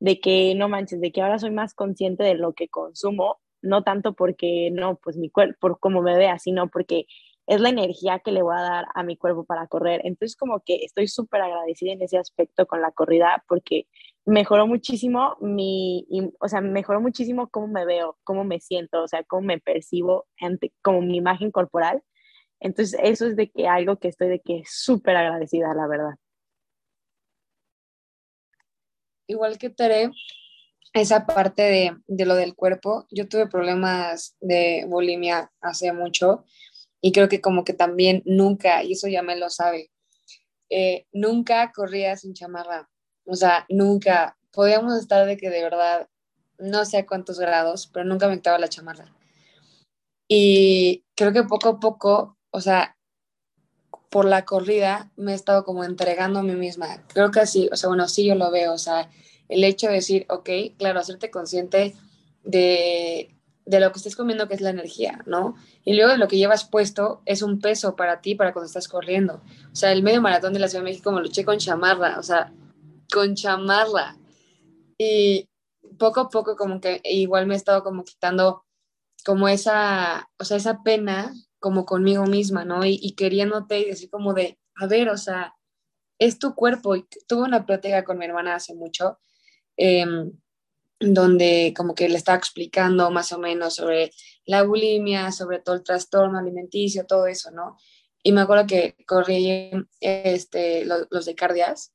de 0.01 0.21
que 0.21 0.55
no 0.57 0.69
manches, 0.69 1.01
de 1.01 1.13
que 1.13 1.23
ahora 1.23 1.39
soy 1.39 1.51
más 1.51 1.75
consciente 1.75 2.25
de 2.25 2.35
lo 2.35 2.55
que 2.55 2.69
consumo, 2.69 3.41
no 3.63 3.83
tanto 3.85 4.15
porque 4.15 4.71
no, 4.73 4.97
pues 4.97 5.17
mi 5.17 5.31
cuerpo, 5.31 5.57
por 5.61 5.81
cómo 5.81 6.03
me 6.03 6.17
vea, 6.17 6.39
sino 6.39 6.69
porque 6.69 7.07
es 7.47 7.61
la 7.61 7.71
energía 7.71 8.21
que 8.21 8.31
le 8.31 8.43
voy 8.43 8.55
a 8.57 8.61
dar 8.61 8.87
a 8.95 9.03
mi 9.03 9.17
cuerpo 9.17 9.45
para 9.45 9.67
correr. 9.67 10.03
Entonces 10.05 10.37
como 10.37 10.61
que 10.61 10.85
estoy 10.85 11.09
súper 11.09 11.41
agradecida 11.41 11.93
en 11.93 12.03
ese 12.03 12.19
aspecto 12.19 12.67
con 12.67 12.83
la 12.83 12.93
corrida 12.93 13.43
porque 13.49 13.87
mejoró 14.27 14.67
muchísimo 14.67 15.37
mi, 15.41 16.07
o 16.41 16.49
sea, 16.49 16.61
mejoró 16.61 17.01
muchísimo 17.01 17.49
cómo 17.49 17.69
me 17.69 17.87
veo, 17.87 18.19
cómo 18.25 18.45
me 18.45 18.61
siento, 18.61 19.03
o 19.03 19.09
sea, 19.09 19.25
cómo 19.25 19.43
me 19.43 19.59
percibo, 19.59 20.27
ante, 20.41 20.73
como 20.83 21.01
mi 21.01 21.17
imagen 21.17 21.51
corporal. 21.51 22.03
Entonces 22.61 23.01
eso 23.03 23.27
es 23.27 23.37
de 23.37 23.51
que 23.51 23.67
algo 23.67 23.97
que 23.99 24.09
estoy 24.09 24.29
de 24.29 24.41
que 24.41 24.63
súper 24.67 25.17
agradecida, 25.17 25.73
la 25.75 25.87
verdad. 25.87 26.15
Igual 29.27 29.59
que 29.59 29.71
Tere, 29.71 30.11
esa 30.93 31.27
parte 31.27 31.63
de, 31.63 31.97
de 32.07 32.27
lo 32.27 32.35
del 32.35 32.55
cuerpo, 32.55 33.07
yo 33.11 33.29
tuve 33.29 33.47
problemas 33.47 34.37
de 34.41 34.85
bulimia 34.89 35.53
hace 35.61 35.93
mucho 35.93 36.45
y 37.01 37.13
creo 37.13 37.29
que 37.29 37.41
como 37.41 37.65
que 37.65 37.75
también 37.75 38.23
nunca, 38.25 38.83
y 38.83 38.93
eso 38.93 39.09
ya 39.09 39.23
me 39.23 39.37
lo 39.37 39.51
sabe, 39.51 39.91
eh, 40.71 41.07
nunca 41.13 41.73
corría 41.73 42.17
sin 42.17 42.35
chamarra. 42.35 42.89
O 43.25 43.35
sea, 43.35 43.67
nunca. 43.69 44.37
Podíamos 44.53 44.99
estar 44.99 45.27
de 45.27 45.37
que 45.37 45.51
de 45.51 45.63
verdad, 45.63 46.09
no 46.59 46.85
sé 46.85 46.99
a 46.99 47.07
cuántos 47.07 47.39
grados, 47.39 47.89
pero 47.93 48.05
nunca 48.05 48.29
me 48.29 48.37
quitaba 48.37 48.59
la 48.59 48.69
chamarra. 48.69 49.15
Y 50.27 51.05
creo 51.15 51.33
que 51.33 51.45
poco 51.45 51.69
a 51.69 51.81
poco, 51.81 52.39
o 52.51 52.61
sea, 52.61 52.97
por 54.11 54.25
la 54.25 54.45
corrida 54.45 55.13
me 55.17 55.33
he 55.33 55.35
estado 55.35 55.65
como 55.65 55.85
entregando 55.85 56.41
a 56.41 56.43
mí 56.43 56.55
misma. 56.55 57.07
Creo 57.09 57.31
que 57.31 57.41
así, 57.41 57.69
o 57.73 57.77
sea, 57.77 57.89
bueno, 57.89 58.09
sí 58.09 58.27
yo 58.27 58.35
lo 58.35 58.51
veo, 58.51 58.73
o 58.73 58.79
sea, 58.79 59.11
el 59.49 59.65
hecho 59.65 59.89
de 59.89 59.95
decir, 59.95 60.27
ok, 60.29 60.49
claro, 60.79 61.01
hacerte 61.01 61.31
consciente 61.31 61.95
de, 62.45 63.35
de 63.65 63.81
lo 63.81 63.93
que 63.93 63.99
estés 63.99 64.17
comiendo, 64.17 64.49
que 64.49 64.55
es 64.55 64.61
la 64.61 64.71
energía, 64.71 65.23
¿no? 65.27 65.55
Y 65.85 65.95
luego 65.95 66.13
de 66.13 66.19
lo 66.19 66.29
que 66.29 66.39
llevas 66.39 66.69
puesto 66.69 67.23
es 67.27 67.43
un 67.43 67.61
peso 67.61 67.97
para 67.97 68.21
ti, 68.21 68.35
para 68.35 68.53
cuando 68.53 68.67
estás 68.67 68.89
corriendo. 68.89 69.43
O 69.73 69.77
sea, 69.77 69.93
el 69.93 70.03
medio 70.03 70.23
maratón 70.23 70.53
de 70.53 70.59
la 70.59 70.69
Ciudad 70.69 70.83
de 70.83 70.91
México 70.91 71.13
me 71.13 71.21
luché 71.21 71.45
con 71.45 71.59
chamarra, 71.59 72.19
o 72.19 72.23
sea, 72.23 72.53
con 73.13 73.35
chamarra. 73.35 74.17
Y 74.97 75.49
poco 75.99 76.21
a 76.21 76.31
poco 76.31 76.57
como 76.57 76.81
que 76.81 77.01
igual 77.05 77.47
me 77.47 77.55
he 77.55 77.57
estado 77.57 77.83
como 77.83 78.05
quitando 78.05 78.65
como 79.25 79.49
esa, 79.49 80.31
o 80.39 80.45
sea, 80.45 80.57
esa 80.57 80.83
pena 80.83 81.35
como 81.59 81.85
conmigo 81.85 82.25
misma, 82.25 82.65
¿no? 82.65 82.85
Y, 82.85 82.99
y 83.03 83.15
queriéndote 83.15 83.81
y 83.81 83.85
decir 83.87 84.09
como 84.11 84.33
de, 84.33 84.59
a 84.77 84.87
ver, 84.87 85.11
o 85.11 85.17
sea, 85.17 85.55
es 86.19 86.39
tu 86.39 86.55
cuerpo. 86.55 86.97
Y 86.97 87.07
tuve 87.27 87.43
una 87.43 87.67
plática 87.67 88.05
con 88.05 88.19
mi 88.19 88.25
hermana 88.25 88.55
hace 88.55 88.75
mucho. 88.75 89.19
Eh, 89.79 90.05
donde 91.01 91.73
como 91.77 91.95
que 91.95 92.09
le 92.09 92.17
estaba 92.17 92.39
explicando 92.39 93.11
más 93.11 93.33
o 93.33 93.39
menos 93.39 93.77
sobre 93.77 94.11
la 94.45 94.63
bulimia, 94.63 95.31
sobre 95.31 95.61
todo 95.61 95.77
el 95.77 95.85
trastorno 95.85 96.39
alimenticio, 96.39 97.07
todo 97.07 97.27
eso, 97.27 97.51
¿no? 97.51 97.77
Y 98.23 98.33
me 98.33 98.41
acuerdo 98.41 98.67
que 98.67 98.97
corrí 99.07 99.71
este, 100.01 100.85
los, 100.85 101.25
de 101.25 101.35
cardias 101.35 101.93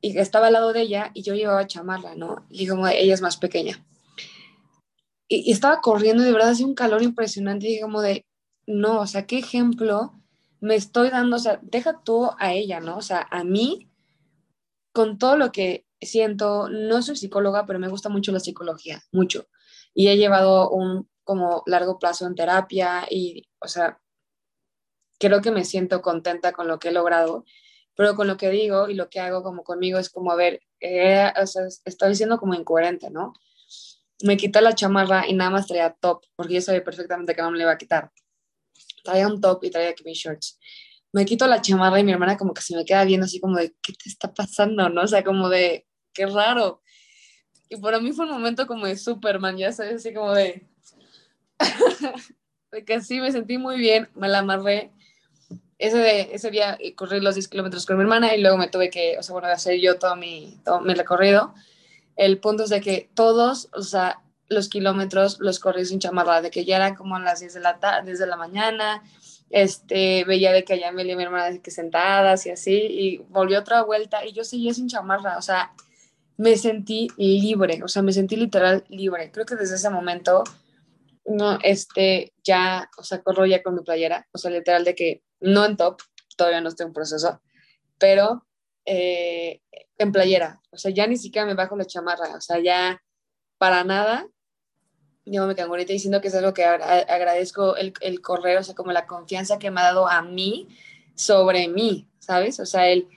y 0.00 0.16
estaba 0.18 0.46
al 0.46 0.54
lado 0.54 0.72
de 0.72 0.82
ella 0.82 1.10
y 1.12 1.22
yo 1.22 1.34
llevaba 1.34 1.66
chamarra, 1.66 2.14
¿no? 2.14 2.46
Y 2.48 2.66
como 2.66 2.88
ella 2.88 3.14
es 3.14 3.20
más 3.20 3.36
pequeña. 3.36 3.84
Y, 5.28 5.52
estaba 5.52 5.80
corriendo 5.80 6.22
y 6.22 6.26
de 6.26 6.32
verdad 6.32 6.50
hacía 6.50 6.66
un 6.66 6.74
calor 6.74 7.02
impresionante 7.02 7.68
y 7.68 7.80
como 7.80 8.00
de, 8.00 8.24
no, 8.66 9.00
o 9.00 9.06
sea, 9.06 9.26
¿qué 9.26 9.38
ejemplo 9.38 10.14
me 10.60 10.74
estoy 10.74 11.10
dando? 11.10 11.36
O 11.36 11.38
sea, 11.38 11.60
deja 11.62 12.00
tú 12.02 12.30
a 12.38 12.54
ella, 12.54 12.80
¿no? 12.80 12.96
O 12.96 13.02
sea, 13.02 13.26
a 13.30 13.44
mí, 13.44 13.90
con 14.92 15.18
todo 15.18 15.36
lo 15.36 15.52
que 15.52 15.84
siento, 16.00 16.68
no 16.68 17.02
soy 17.02 17.16
psicóloga, 17.16 17.66
pero 17.66 17.78
me 17.78 17.88
gusta 17.88 18.08
mucho 18.08 18.32
la 18.32 18.40
psicología, 18.40 19.02
mucho. 19.12 19.48
Y 19.94 20.08
he 20.08 20.16
llevado 20.16 20.70
un 20.70 21.08
como 21.24 21.62
largo 21.66 21.98
plazo 21.98 22.26
en 22.26 22.34
terapia 22.34 23.06
y, 23.10 23.48
o 23.60 23.68
sea, 23.68 24.00
creo 25.18 25.42
que 25.42 25.50
me 25.50 25.64
siento 25.64 26.00
contenta 26.00 26.52
con 26.52 26.68
lo 26.68 26.78
que 26.78 26.88
he 26.88 26.92
logrado, 26.92 27.44
pero 27.94 28.14
con 28.14 28.26
lo 28.28 28.36
que 28.36 28.50
digo 28.50 28.88
y 28.88 28.94
lo 28.94 29.10
que 29.10 29.20
hago 29.20 29.42
como 29.42 29.64
conmigo 29.64 29.98
es 29.98 30.08
como, 30.08 30.32
a 30.32 30.36
ver, 30.36 30.60
eh, 30.80 31.32
o 31.40 31.46
sea, 31.46 31.64
estoy 31.84 32.14
siendo 32.14 32.38
como 32.38 32.54
incoherente, 32.54 33.10
¿no? 33.10 33.34
Me 34.22 34.36
quité 34.36 34.60
la 34.60 34.74
chamarra 34.74 35.26
y 35.28 35.34
nada 35.34 35.50
más 35.50 35.66
traía 35.66 35.96
top, 36.00 36.22
porque 36.36 36.54
yo 36.54 36.60
sabía 36.60 36.84
perfectamente 36.84 37.34
que 37.34 37.42
no 37.42 37.50
me 37.50 37.58
le 37.58 37.64
iba 37.64 37.72
a 37.72 37.78
quitar. 37.78 38.10
Traía 39.04 39.26
un 39.26 39.40
top 39.40 39.64
y 39.64 39.70
traía 39.70 39.94
mis 40.04 40.18
shorts 40.18 40.58
me 41.12 41.24
quito 41.24 41.46
la 41.46 41.60
chamarra 41.60 42.00
y 42.00 42.04
mi 42.04 42.12
hermana 42.12 42.36
como 42.36 42.54
que 42.54 42.62
se 42.62 42.76
me 42.76 42.84
queda 42.84 43.04
viendo 43.04 43.26
así 43.26 43.40
como 43.40 43.56
de, 43.56 43.74
¿qué 43.82 43.92
te 43.92 44.08
está 44.08 44.32
pasando? 44.32 44.88
¿No? 44.88 45.02
O 45.02 45.06
sea, 45.06 45.24
como 45.24 45.48
de, 45.48 45.86
qué 46.12 46.26
raro. 46.26 46.82
Y 47.68 47.76
para 47.76 48.00
mí 48.00 48.12
fue 48.12 48.26
un 48.26 48.32
momento 48.32 48.66
como 48.66 48.86
de 48.86 48.96
Superman, 48.96 49.56
ya 49.56 49.72
sabes, 49.72 49.96
así 49.96 50.14
como 50.14 50.32
de... 50.32 50.66
de 52.72 52.84
que 52.84 53.00
sí, 53.00 53.20
me 53.20 53.32
sentí 53.32 53.58
muy 53.58 53.76
bien, 53.76 54.08
me 54.14 54.28
la 54.28 54.40
amarré. 54.40 54.92
Ese, 55.78 55.98
de, 55.98 56.28
ese 56.32 56.50
día 56.50 56.76
eh, 56.80 56.94
corrí 56.94 57.20
los 57.20 57.34
10 57.34 57.48
kilómetros 57.48 57.86
con 57.86 57.96
mi 57.96 58.02
hermana 58.02 58.34
y 58.34 58.40
luego 58.40 58.56
me 58.56 58.68
tuve 58.68 58.90
que, 58.90 59.16
o 59.18 59.22
sea, 59.22 59.32
bueno, 59.32 59.48
hacer 59.48 59.78
yo 59.80 59.98
todo 59.98 60.16
mi, 60.16 60.60
todo 60.64 60.80
mi 60.80 60.94
recorrido. 60.94 61.54
El 62.16 62.38
punto 62.38 62.64
es 62.64 62.70
de 62.70 62.80
que 62.80 63.10
todos, 63.14 63.68
o 63.72 63.82
sea, 63.82 64.20
los 64.48 64.68
kilómetros 64.68 65.38
los 65.40 65.60
corrí 65.60 65.84
sin 65.84 66.00
chamarra, 66.00 66.42
de 66.42 66.50
que 66.50 66.64
ya 66.64 66.76
eran 66.76 66.94
como 66.94 67.16
a 67.16 67.20
las 67.20 67.40
10 67.40 67.54
de 67.54 67.60
la, 67.60 67.78
tarde, 67.78 68.10
desde 68.10 68.26
la 68.26 68.36
mañana, 68.36 69.02
este, 69.50 70.24
veía 70.24 70.52
de 70.52 70.64
que 70.64 70.74
allá 70.74 70.92
me 70.92 71.04
y 71.04 71.16
mi 71.16 71.22
hermana 71.22 71.58
que 71.60 71.70
sentadas 71.70 72.46
y 72.46 72.50
así, 72.50 72.74
y 72.74 73.18
volvió 73.28 73.60
otra 73.60 73.82
vuelta 73.82 74.24
y 74.24 74.32
yo 74.32 74.44
seguía 74.44 74.74
sin 74.74 74.88
chamarra, 74.88 75.38
o 75.38 75.42
sea, 75.42 75.72
me 76.36 76.56
sentí 76.56 77.08
libre, 77.16 77.82
o 77.82 77.88
sea, 77.88 78.02
me 78.02 78.12
sentí 78.12 78.36
literal 78.36 78.84
libre. 78.88 79.30
Creo 79.32 79.44
que 79.44 79.56
desde 79.56 79.74
ese 79.74 79.90
momento, 79.90 80.44
no, 81.24 81.58
este, 81.62 82.32
ya, 82.44 82.88
o 82.96 83.02
sea, 83.02 83.22
corro 83.22 83.44
ya 83.46 83.62
con 83.62 83.74
mi 83.74 83.82
playera, 83.82 84.26
o 84.32 84.38
sea, 84.38 84.50
literal 84.50 84.84
de 84.84 84.94
que 84.94 85.22
no 85.40 85.64
en 85.64 85.76
top, 85.76 86.00
todavía 86.36 86.60
no 86.60 86.68
estoy 86.68 86.86
en 86.86 86.92
proceso, 86.92 87.42
pero 87.98 88.46
eh, 88.84 89.60
en 89.98 90.12
playera, 90.12 90.60
o 90.70 90.78
sea, 90.78 90.92
ya 90.92 91.06
ni 91.06 91.16
siquiera 91.16 91.46
me 91.46 91.54
bajo 91.54 91.76
la 91.76 91.84
chamarra, 91.86 92.36
o 92.36 92.40
sea, 92.40 92.60
ya 92.60 93.02
para 93.58 93.82
nada, 93.82 94.28
me 95.28 95.54
quedo 95.54 95.66
ahorita 95.68 95.92
diciendo 95.92 96.20
que 96.20 96.28
es 96.28 96.34
algo 96.34 96.54
que 96.54 96.64
agradezco 96.64 97.76
el, 97.76 97.92
el 98.00 98.20
correo, 98.20 98.60
o 98.60 98.62
sea, 98.62 98.74
como 98.74 98.92
la 98.92 99.06
confianza 99.06 99.58
que 99.58 99.70
me 99.70 99.80
ha 99.80 99.84
dado 99.84 100.08
a 100.08 100.22
mí 100.22 100.68
sobre 101.14 101.68
mí, 101.68 102.08
¿sabes? 102.18 102.60
O 102.60 102.66
sea, 102.66 102.88
el, 102.88 103.08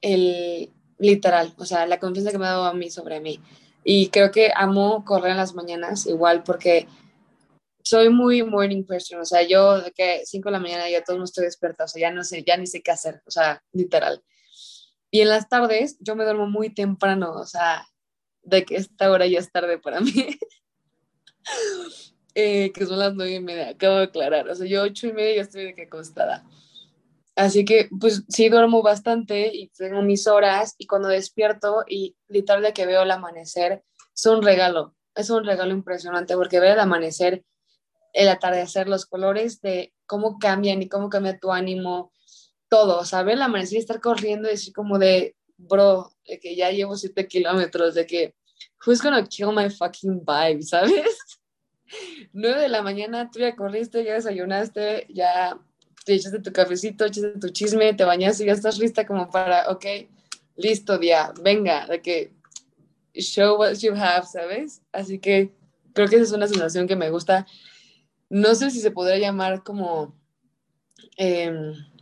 el, 0.00 0.72
literal, 0.98 1.54
o 1.58 1.64
sea, 1.64 1.86
la 1.86 1.98
confianza 1.98 2.32
que 2.32 2.38
me 2.38 2.46
ha 2.46 2.50
dado 2.50 2.66
a 2.66 2.74
mí 2.74 2.90
sobre 2.90 3.20
mí. 3.20 3.40
Y 3.84 4.08
creo 4.08 4.30
que 4.30 4.52
amo 4.54 5.04
correr 5.04 5.32
en 5.32 5.36
las 5.36 5.54
mañanas 5.54 6.06
igual 6.06 6.42
porque 6.42 6.88
soy 7.82 8.08
muy 8.08 8.42
morning 8.42 8.84
person, 8.84 9.20
o 9.20 9.24
sea, 9.26 9.42
yo 9.42 9.80
de 9.80 9.92
que 9.92 10.22
5 10.24 10.48
de 10.48 10.52
la 10.52 10.58
mañana 10.58 10.88
ya 10.88 11.04
todo 11.04 11.18
no 11.18 11.24
estoy 11.24 11.44
despierta, 11.44 11.84
o 11.84 11.88
sea, 11.88 12.00
ya 12.00 12.10
no 12.10 12.24
sé, 12.24 12.42
ya 12.42 12.56
ni 12.56 12.66
sé 12.66 12.82
qué 12.82 12.90
hacer, 12.90 13.22
o 13.26 13.30
sea, 13.30 13.62
literal. 13.72 14.22
Y 15.10 15.20
en 15.20 15.28
las 15.28 15.48
tardes 15.48 15.98
yo 16.00 16.16
me 16.16 16.24
duermo 16.24 16.46
muy 16.46 16.70
temprano, 16.74 17.32
o 17.32 17.46
sea, 17.46 17.86
de 18.42 18.64
que 18.64 18.76
esta 18.76 19.10
hora 19.10 19.26
ya 19.26 19.38
es 19.38 19.52
tarde 19.52 19.78
para 19.78 20.00
mí. 20.00 20.12
eh, 22.34 22.72
que 22.72 22.86
son 22.86 22.98
las 22.98 23.14
nueve 23.14 23.34
y 23.34 23.40
media, 23.40 23.70
acabo 23.70 23.96
de 23.96 24.04
aclarar, 24.04 24.48
o 24.48 24.54
sea, 24.54 24.66
yo 24.66 24.82
ocho 24.82 25.06
y 25.06 25.12
media 25.12 25.36
ya 25.36 25.42
estoy 25.42 25.64
de 25.64 25.74
que 25.74 25.82
acostada. 25.82 26.44
Así 27.36 27.64
que, 27.64 27.88
pues 28.00 28.22
sí 28.28 28.48
duermo 28.48 28.82
bastante 28.82 29.50
y 29.52 29.68
tengo 29.68 30.02
mis 30.02 30.28
horas 30.28 30.76
y 30.78 30.86
cuando 30.86 31.08
despierto 31.08 31.84
y 31.88 32.16
literal 32.28 32.62
de 32.62 32.72
que 32.72 32.86
veo 32.86 33.02
el 33.02 33.10
amanecer, 33.10 33.82
es 34.14 34.26
un 34.26 34.42
regalo, 34.42 34.94
es 35.16 35.30
un 35.30 35.44
regalo 35.44 35.72
impresionante 35.72 36.36
porque 36.36 36.60
ver 36.60 36.72
el 36.72 36.80
amanecer, 36.80 37.44
el 38.12 38.28
atardecer, 38.28 38.88
los 38.88 39.06
colores 39.06 39.60
de 39.60 39.92
cómo 40.06 40.38
cambian 40.38 40.80
y 40.80 40.88
cómo 40.88 41.08
cambia 41.08 41.38
tu 41.38 41.50
ánimo, 41.50 42.12
todo, 42.68 43.00
o 43.00 43.04
sea, 43.04 43.24
ver 43.24 43.34
el 43.34 43.42
amanecer 43.42 43.78
y 43.78 43.80
estar 43.80 44.00
corriendo 44.00 44.48
y 44.48 44.52
decir 44.52 44.72
como 44.72 44.98
de, 44.98 45.34
bro, 45.56 46.12
de 46.26 46.38
que 46.38 46.54
ya 46.54 46.70
llevo 46.70 46.96
siete 46.96 47.26
kilómetros, 47.26 47.94
de 47.94 48.06
que, 48.06 48.34
who's 48.84 49.00
gonna 49.00 49.26
kill 49.26 49.52
my 49.52 49.68
fucking 49.68 50.20
vibe, 50.24 50.62
¿sabes? 50.62 51.16
Nueve 52.32 52.62
de 52.62 52.68
la 52.68 52.82
mañana, 52.82 53.30
tú 53.30 53.38
ya 53.40 53.54
corriste, 53.54 54.04
ya 54.04 54.14
desayunaste, 54.14 55.06
ya 55.08 55.58
te 56.04 56.14
echaste 56.14 56.40
tu 56.40 56.52
cafecito, 56.52 57.04
echaste 57.04 57.38
tu 57.38 57.48
chisme, 57.50 57.94
te 57.94 58.04
bañaste 58.04 58.44
y 58.44 58.46
ya 58.46 58.52
estás 58.52 58.78
lista 58.78 59.06
como 59.06 59.30
para, 59.30 59.70
ok, 59.70 59.84
listo, 60.56 60.98
día, 60.98 61.32
venga, 61.42 61.86
de 61.86 62.00
que 62.00 62.32
show 63.14 63.58
what 63.58 63.74
you 63.74 63.94
have, 63.94 64.26
¿sabes? 64.26 64.82
Así 64.92 65.18
que 65.18 65.52
creo 65.92 66.08
que 66.08 66.16
esa 66.16 66.24
es 66.24 66.32
una 66.32 66.48
sensación 66.48 66.86
que 66.86 66.96
me 66.96 67.10
gusta. 67.10 67.46
No 68.28 68.54
sé 68.54 68.70
si 68.70 68.80
se 68.80 68.90
podría 68.90 69.18
llamar 69.18 69.62
como, 69.62 70.14
mm, 71.18 71.93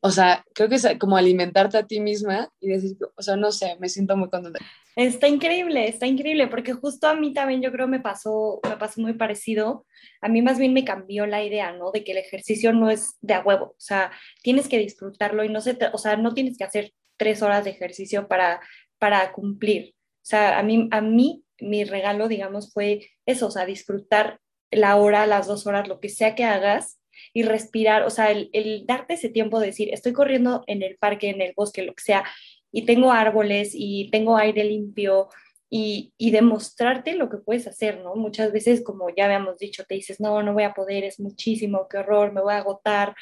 o 0.00 0.10
sea, 0.10 0.44
creo 0.54 0.68
que 0.68 0.76
es 0.76 0.86
como 0.98 1.16
alimentarte 1.16 1.78
a 1.78 1.86
ti 1.86 2.00
misma 2.00 2.50
y 2.60 2.68
decir, 2.68 2.96
o 3.14 3.22
sea, 3.22 3.36
no 3.36 3.52
sé, 3.52 3.76
me 3.80 3.88
siento 3.88 4.16
muy 4.16 4.28
contenta. 4.28 4.60
Está 4.96 5.28
increíble, 5.28 5.88
está 5.88 6.06
increíble, 6.06 6.46
porque 6.46 6.72
justo 6.72 7.06
a 7.06 7.14
mí 7.14 7.34
también 7.34 7.60
yo 7.60 7.70
creo 7.70 7.86
me 7.86 8.00
pasó, 8.00 8.60
me 8.66 8.76
pasó 8.76 9.00
muy 9.02 9.12
parecido. 9.12 9.84
A 10.22 10.28
mí 10.28 10.40
más 10.40 10.58
bien 10.58 10.72
me 10.72 10.84
cambió 10.84 11.26
la 11.26 11.44
idea, 11.44 11.72
¿no? 11.72 11.90
De 11.90 12.02
que 12.02 12.12
el 12.12 12.18
ejercicio 12.18 12.72
no 12.72 12.90
es 12.90 13.16
de 13.20 13.34
a 13.34 13.42
huevo, 13.42 13.66
o 13.66 13.74
sea, 13.78 14.10
tienes 14.42 14.68
que 14.68 14.78
disfrutarlo 14.78 15.44
y 15.44 15.50
no 15.50 15.60
se, 15.60 15.76
o 15.92 15.98
sea, 15.98 16.16
no 16.16 16.32
tienes 16.32 16.56
que 16.56 16.64
hacer 16.64 16.92
tres 17.18 17.42
horas 17.42 17.64
de 17.64 17.70
ejercicio 17.70 18.26
para, 18.26 18.60
para 18.98 19.32
cumplir. 19.32 19.94
O 19.98 20.28
sea, 20.28 20.58
a 20.58 20.62
mí, 20.62 20.88
a 20.90 21.00
mí 21.00 21.44
mi 21.60 21.84
regalo, 21.84 22.28
digamos, 22.28 22.72
fue 22.72 23.10
eso, 23.26 23.48
o 23.48 23.50
sea, 23.50 23.66
disfrutar 23.66 24.40
la 24.70 24.96
hora, 24.96 25.26
las 25.26 25.46
dos 25.46 25.66
horas, 25.66 25.88
lo 25.88 26.00
que 26.00 26.08
sea 26.08 26.34
que 26.34 26.44
hagas 26.44 26.95
y 27.32 27.42
respirar, 27.42 28.02
o 28.02 28.10
sea, 28.10 28.30
el, 28.30 28.84
darte 28.86 29.14
ese 29.14 29.28
tiempo 29.28 29.60
de 29.60 29.66
decir, 29.66 29.92
estoy 29.92 30.12
corriendo 30.12 30.64
en 30.66 30.82
el 30.82 30.96
parque, 30.96 31.30
en 31.30 31.40
el 31.40 31.52
bosque, 31.56 31.82
lo 31.82 31.94
que 31.94 32.02
sea, 32.02 32.24
y 32.72 32.84
tengo 32.86 33.12
árboles 33.12 33.70
y 33.74 34.10
tengo 34.10 34.36
aire 34.36 34.64
limpio 34.64 35.28
y, 35.68 36.12
y, 36.16 36.30
demostrarte 36.30 37.16
lo 37.16 37.28
que 37.28 37.38
puedes 37.38 37.66
hacer, 37.66 38.00
¿no? 38.00 38.14
Muchas 38.14 38.52
veces, 38.52 38.84
como 38.84 39.08
ya 39.10 39.24
habíamos 39.24 39.58
dicho, 39.58 39.84
te 39.84 39.96
dices, 39.96 40.20
no, 40.20 40.42
no 40.42 40.52
voy 40.52 40.62
a 40.62 40.74
poder, 40.74 41.02
es 41.02 41.18
muchísimo, 41.18 41.88
qué 41.88 41.98
horror, 41.98 42.32
me 42.32 42.40
voy 42.40 42.54
a 42.54 42.58
agotar, 42.58 43.16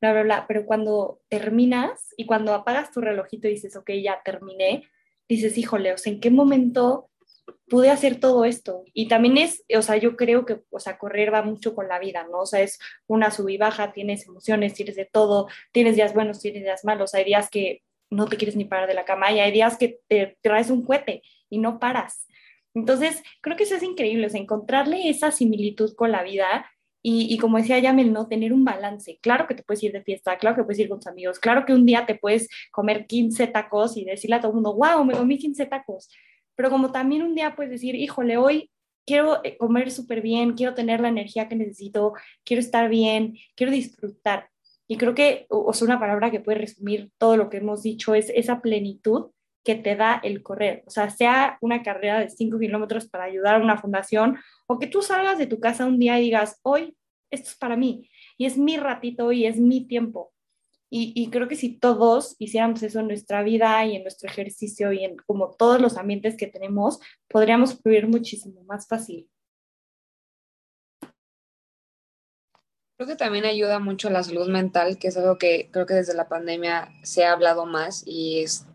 bla, 0.00 0.12
bla, 0.12 0.22
bla, 0.22 0.44
pero 0.48 0.64
cuando 0.64 1.20
terminas 1.28 2.14
y 2.16 2.24
cuando 2.24 2.54
apagas 2.54 2.90
tu 2.90 3.00
relojito 3.00 3.48
y 3.48 3.52
dices, 3.52 3.76
ok, 3.76 3.90
ya 4.02 4.20
terminé, 4.24 4.84
dices, 5.28 5.58
híjole, 5.58 5.92
o 5.92 5.98
sea, 5.98 6.12
¿en 6.12 6.20
qué 6.20 6.30
momento 6.30 7.10
pude 7.68 7.90
hacer 7.90 8.20
todo 8.20 8.44
esto? 8.44 8.84
Y 8.92 9.08
también 9.08 9.38
es, 9.38 9.64
o 9.76 9.82
sea, 9.82 9.96
yo 9.96 10.16
creo 10.16 10.44
que, 10.44 10.60
o 10.70 10.80
sea, 10.80 10.98
correr 10.98 11.32
va 11.32 11.42
mucho 11.42 11.74
con 11.74 11.88
la 11.88 11.98
vida, 11.98 12.26
¿no? 12.30 12.40
O 12.40 12.46
sea, 12.46 12.60
es 12.60 12.78
una 13.06 13.30
sub 13.30 13.48
y 13.48 13.58
baja, 13.58 13.92
tienes 13.92 14.26
emociones, 14.26 14.74
tienes 14.74 14.96
de 14.96 15.04
todo, 15.04 15.48
tienes 15.72 15.96
días 15.96 16.14
buenos, 16.14 16.40
tienes 16.40 16.62
días 16.62 16.84
malos, 16.84 17.14
hay 17.14 17.24
días 17.24 17.50
que 17.50 17.82
no 18.10 18.26
te 18.26 18.36
quieres 18.36 18.56
ni 18.56 18.64
parar 18.64 18.88
de 18.88 18.94
la 18.94 19.04
cama 19.04 19.32
y 19.32 19.40
hay 19.40 19.52
días 19.52 19.78
que 19.78 20.00
te 20.08 20.36
traes 20.42 20.70
un 20.70 20.84
cohete 20.84 21.22
y 21.48 21.58
no 21.58 21.78
paras. 21.78 22.26
Entonces, 22.74 23.22
creo 23.40 23.56
que 23.56 23.64
eso 23.64 23.76
es 23.76 23.82
increíble, 23.82 24.26
es 24.26 24.34
encontrarle 24.34 25.08
esa 25.08 25.30
similitud 25.30 25.94
con 25.94 26.12
la 26.12 26.22
vida 26.22 26.70
y, 27.02 27.32
y, 27.32 27.38
como 27.38 27.56
decía 27.56 27.78
Yamel, 27.78 28.12
¿no? 28.12 28.28
Tener 28.28 28.52
un 28.52 28.64
balance. 28.64 29.18
Claro 29.22 29.46
que 29.46 29.54
te 29.54 29.62
puedes 29.62 29.82
ir 29.82 29.92
de 29.92 30.02
fiesta, 30.02 30.36
claro 30.38 30.56
que 30.56 30.64
puedes 30.64 30.78
ir 30.78 30.88
con 30.88 30.98
tus 30.98 31.06
amigos, 31.06 31.38
claro 31.38 31.64
que 31.64 31.72
un 31.72 31.86
día 31.86 32.04
te 32.04 32.14
puedes 32.14 32.48
comer 32.70 33.06
15 33.06 33.46
tacos 33.46 33.96
y 33.96 34.04
decirle 34.04 34.36
a 34.36 34.40
todo 34.40 34.50
el 34.50 34.56
mundo, 34.56 34.74
wow, 34.74 35.04
me 35.04 35.14
comí 35.14 35.38
15 35.38 35.66
tacos. 35.66 36.10
Pero 36.60 36.68
como 36.68 36.92
también 36.92 37.22
un 37.22 37.34
día 37.34 37.56
puedes 37.56 37.72
decir, 37.72 37.94
híjole, 37.94 38.36
hoy 38.36 38.70
quiero 39.06 39.42
eh, 39.44 39.56
comer 39.56 39.90
súper 39.90 40.20
bien, 40.20 40.52
quiero 40.52 40.74
tener 40.74 41.00
la 41.00 41.08
energía 41.08 41.48
que 41.48 41.56
necesito, 41.56 42.12
quiero 42.44 42.60
estar 42.60 42.90
bien, 42.90 43.38
quiero 43.56 43.72
disfrutar. 43.72 44.50
Y 44.86 44.98
creo 44.98 45.14
que, 45.14 45.46
o 45.48 45.72
sea, 45.72 45.86
una 45.86 45.98
palabra 45.98 46.30
que 46.30 46.40
puede 46.40 46.58
resumir 46.58 47.10
todo 47.16 47.38
lo 47.38 47.48
que 47.48 47.56
hemos 47.56 47.82
dicho 47.82 48.14
es 48.14 48.28
esa 48.34 48.60
plenitud 48.60 49.30
que 49.64 49.74
te 49.74 49.96
da 49.96 50.20
el 50.22 50.42
correr. 50.42 50.84
O 50.86 50.90
sea, 50.90 51.08
sea 51.08 51.56
una 51.62 51.82
carrera 51.82 52.20
de 52.20 52.28
5 52.28 52.58
kilómetros 52.58 53.08
para 53.08 53.24
ayudar 53.24 53.54
a 53.54 53.64
una 53.64 53.78
fundación 53.78 54.36
o 54.66 54.78
que 54.78 54.86
tú 54.86 55.00
salgas 55.00 55.38
de 55.38 55.46
tu 55.46 55.60
casa 55.60 55.86
un 55.86 55.98
día 55.98 56.20
y 56.20 56.24
digas, 56.24 56.60
hoy 56.60 56.94
esto 57.30 57.48
es 57.48 57.56
para 57.56 57.78
mí 57.78 58.10
y 58.36 58.44
es 58.44 58.58
mi 58.58 58.76
ratito 58.76 59.32
y 59.32 59.46
es 59.46 59.56
mi 59.56 59.86
tiempo. 59.86 60.34
Y, 60.92 61.12
y, 61.14 61.30
creo 61.30 61.46
que 61.46 61.54
si 61.54 61.78
todos 61.78 62.34
hiciéramos 62.40 62.82
eso 62.82 62.98
en 62.98 63.06
nuestra 63.06 63.44
vida 63.44 63.86
y 63.86 63.94
en 63.94 64.02
nuestro 64.02 64.28
ejercicio 64.28 64.92
y 64.92 65.04
en 65.04 65.16
como 65.18 65.52
todos 65.52 65.80
los 65.80 65.96
ambientes 65.96 66.36
que 66.36 66.48
tenemos, 66.48 66.98
podríamos 67.28 67.80
fluir 67.80 68.08
muchísimo 68.08 68.64
más 68.64 68.88
fácil. 68.88 69.30
Creo 73.00 73.08
que 73.08 73.16
también 73.16 73.46
ayuda 73.46 73.78
mucho 73.78 74.10
la 74.10 74.22
salud 74.22 74.48
mental, 74.48 74.98
que 74.98 75.08
es 75.08 75.16
algo 75.16 75.38
que 75.38 75.70
creo 75.72 75.86
que 75.86 75.94
desde 75.94 76.12
la 76.12 76.28
pandemia 76.28 76.92
se 77.02 77.24
ha 77.24 77.32
hablado 77.32 77.64
más 77.64 78.02
y 78.04 78.40
es 78.42 78.66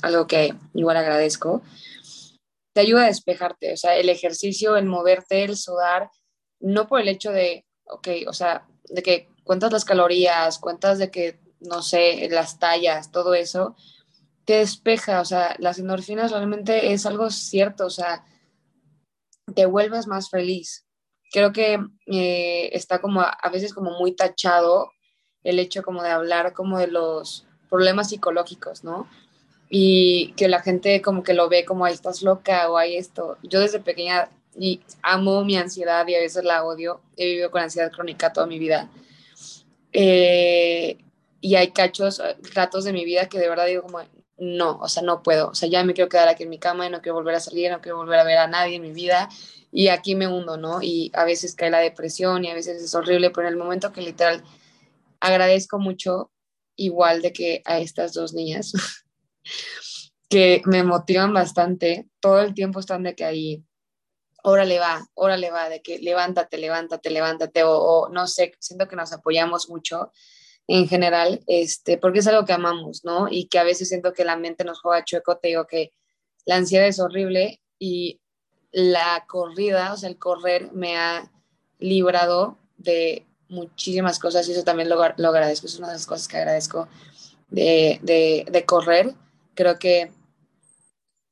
algo 0.00 0.28
que 0.28 0.54
igual 0.74 0.96
agradezco. 0.96 1.60
Te 2.72 2.82
ayuda 2.82 3.02
a 3.02 3.06
despejarte, 3.06 3.72
o 3.72 3.76
sea, 3.76 3.96
el 3.96 4.10
ejercicio, 4.10 4.76
el 4.76 4.86
moverte, 4.86 5.42
el 5.42 5.56
sudar, 5.56 6.08
no 6.60 6.86
por 6.86 7.00
el 7.00 7.08
hecho 7.08 7.32
de, 7.32 7.66
ok, 7.86 8.08
o 8.28 8.32
sea, 8.32 8.64
de 8.84 9.02
que 9.02 9.28
cuentas 9.42 9.72
las 9.72 9.84
calorías, 9.84 10.60
cuentas 10.60 10.98
de 10.98 11.10
que, 11.10 11.40
no 11.64 11.82
sé, 11.82 12.28
las 12.30 12.58
tallas, 12.58 13.10
todo 13.10 13.34
eso, 13.34 13.76
te 14.44 14.54
despeja, 14.54 15.20
o 15.20 15.24
sea, 15.24 15.56
las 15.58 15.78
endorfinas 15.78 16.30
realmente 16.30 16.92
es 16.92 17.06
algo 17.06 17.30
cierto, 17.30 17.86
o 17.86 17.90
sea, 17.90 18.24
te 19.54 19.66
vuelves 19.66 20.06
más 20.06 20.30
feliz, 20.30 20.84
creo 21.34 21.52
que 21.52 21.80
eh, 22.06 22.70
está 22.72 23.00
como 23.00 23.20
a, 23.20 23.50
veces 23.52 23.74
como 23.74 23.98
muy 23.98 24.12
tachado 24.12 24.92
el 25.42 25.58
hecho 25.58 25.82
como 25.82 26.00
de 26.00 26.10
hablar 26.10 26.52
como 26.52 26.78
de 26.78 26.86
los 26.86 27.44
problemas 27.68 28.10
psicológicos, 28.10 28.84
¿no? 28.84 29.08
Y 29.68 30.32
que 30.36 30.48
la 30.48 30.62
gente 30.62 31.02
como 31.02 31.24
que 31.24 31.34
lo 31.34 31.48
ve 31.48 31.64
como, 31.64 31.84
ahí 31.84 31.92
estás 31.92 32.22
loca 32.22 32.70
o 32.70 32.76
hay 32.76 32.96
esto. 32.96 33.36
Yo 33.42 33.58
desde 33.58 33.80
pequeña 33.80 34.30
y 34.56 34.80
amo 35.02 35.44
mi 35.44 35.56
ansiedad 35.56 36.06
y 36.06 36.14
a 36.14 36.20
veces 36.20 36.44
la 36.44 36.64
odio. 36.64 37.00
He 37.16 37.26
vivido 37.26 37.50
con 37.50 37.62
ansiedad 37.62 37.90
crónica 37.90 38.32
toda 38.32 38.46
mi 38.46 38.60
vida. 38.60 38.88
Eh, 39.92 41.03
y 41.44 41.56
hay 41.56 41.72
cachos, 41.72 42.22
ratos 42.54 42.84
de 42.84 42.94
mi 42.94 43.04
vida 43.04 43.28
que 43.28 43.38
de 43.38 43.50
verdad 43.50 43.66
digo 43.66 43.82
como, 43.82 43.98
no, 44.38 44.78
o 44.78 44.88
sea, 44.88 45.02
no 45.02 45.22
puedo. 45.22 45.50
O 45.50 45.54
sea, 45.54 45.68
ya 45.68 45.84
me 45.84 45.92
quiero 45.92 46.08
quedar 46.08 46.26
aquí 46.26 46.44
en 46.44 46.48
mi 46.48 46.58
cama 46.58 46.86
y 46.86 46.90
no 46.90 47.02
quiero 47.02 47.16
volver 47.16 47.34
a 47.34 47.40
salir, 47.40 47.70
no 47.70 47.82
quiero 47.82 47.98
volver 47.98 48.18
a 48.18 48.24
ver 48.24 48.38
a 48.38 48.46
nadie 48.46 48.76
en 48.76 48.82
mi 48.82 48.92
vida 48.92 49.28
y 49.70 49.88
aquí 49.88 50.14
me 50.14 50.26
hundo, 50.26 50.56
¿no? 50.56 50.80
Y 50.80 51.12
a 51.12 51.26
veces 51.26 51.54
cae 51.54 51.68
la 51.68 51.80
depresión 51.80 52.46
y 52.46 52.50
a 52.50 52.54
veces 52.54 52.82
es 52.82 52.94
horrible, 52.94 53.28
pero 53.28 53.46
en 53.46 53.52
el 53.52 53.58
momento 53.58 53.92
que 53.92 54.00
literal 54.00 54.42
agradezco 55.20 55.78
mucho 55.78 56.30
igual 56.76 57.20
de 57.20 57.34
que 57.34 57.60
a 57.66 57.78
estas 57.78 58.14
dos 58.14 58.32
niñas 58.32 58.72
que 60.30 60.62
me 60.64 60.82
motivan 60.82 61.34
bastante, 61.34 62.08
todo 62.20 62.40
el 62.40 62.54
tiempo 62.54 62.80
están 62.80 63.02
de 63.02 63.14
que 63.14 63.26
ahí, 63.26 63.62
órale 64.42 64.78
va, 64.78 65.06
órale 65.12 65.50
va, 65.50 65.68
de 65.68 65.82
que 65.82 65.98
levántate, 65.98 66.56
levántate, 66.56 67.10
levántate, 67.10 67.64
o, 67.66 68.08
no 68.10 68.26
sé, 68.28 68.54
siento 68.60 68.88
que 68.88 68.96
nos 68.96 69.12
apoyamos 69.12 69.68
mucho 69.68 70.10
en 70.66 70.88
general, 70.88 71.42
este, 71.46 71.98
porque 71.98 72.20
es 72.20 72.26
algo 72.26 72.44
que 72.44 72.52
amamos, 72.52 73.04
¿no? 73.04 73.28
Y 73.30 73.46
que 73.46 73.58
a 73.58 73.64
veces 73.64 73.88
siento 73.88 74.12
que 74.12 74.24
la 74.24 74.36
mente 74.36 74.64
nos 74.64 74.80
juega 74.80 75.04
chueco, 75.04 75.36
te 75.36 75.48
digo 75.48 75.66
que 75.66 75.92
la 76.46 76.56
ansiedad 76.56 76.86
es 76.86 77.00
horrible 77.00 77.60
y 77.78 78.20
la 78.72 79.24
corrida, 79.28 79.92
o 79.92 79.96
sea, 79.96 80.08
el 80.08 80.18
correr 80.18 80.72
me 80.72 80.96
ha 80.96 81.30
librado 81.78 82.58
de 82.76 83.26
muchísimas 83.48 84.18
cosas 84.18 84.48
y 84.48 84.52
eso 84.52 84.64
también 84.64 84.88
lo, 84.88 84.96
lo 84.96 85.28
agradezco, 85.28 85.66
es 85.66 85.78
una 85.78 85.88
de 85.88 85.94
las 85.94 86.06
cosas 86.06 86.28
que 86.28 86.38
agradezco 86.38 86.88
de, 87.48 88.00
de, 88.02 88.46
de, 88.50 88.64
correr. 88.64 89.14
Creo 89.54 89.78
que, 89.78 90.10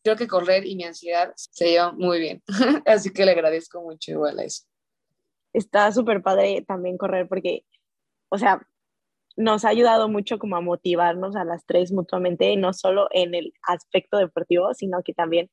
creo 0.04 0.16
que 0.16 0.28
correr 0.28 0.66
y 0.66 0.76
mi 0.76 0.84
ansiedad 0.84 1.32
se 1.36 1.70
llevan 1.70 1.96
muy 1.96 2.20
bien, 2.20 2.42
así 2.86 3.10
que 3.10 3.24
le 3.24 3.32
agradezco 3.32 3.80
mucho 3.80 4.12
igual 4.12 4.38
a 4.38 4.44
eso. 4.44 4.64
Está 5.52 5.90
súper 5.90 6.22
padre 6.22 6.64
también 6.66 6.96
correr 6.96 7.28
porque, 7.28 7.64
o 8.28 8.38
sea, 8.38 8.66
nos 9.36 9.64
ha 9.64 9.68
ayudado 9.68 10.08
mucho 10.08 10.38
como 10.38 10.56
a 10.56 10.60
motivarnos 10.60 11.36
a 11.36 11.44
las 11.44 11.64
tres 11.66 11.92
mutuamente, 11.92 12.56
no 12.56 12.72
solo 12.72 13.08
en 13.12 13.34
el 13.34 13.52
aspecto 13.66 14.18
deportivo, 14.18 14.74
sino 14.74 15.02
que 15.02 15.14
también 15.14 15.50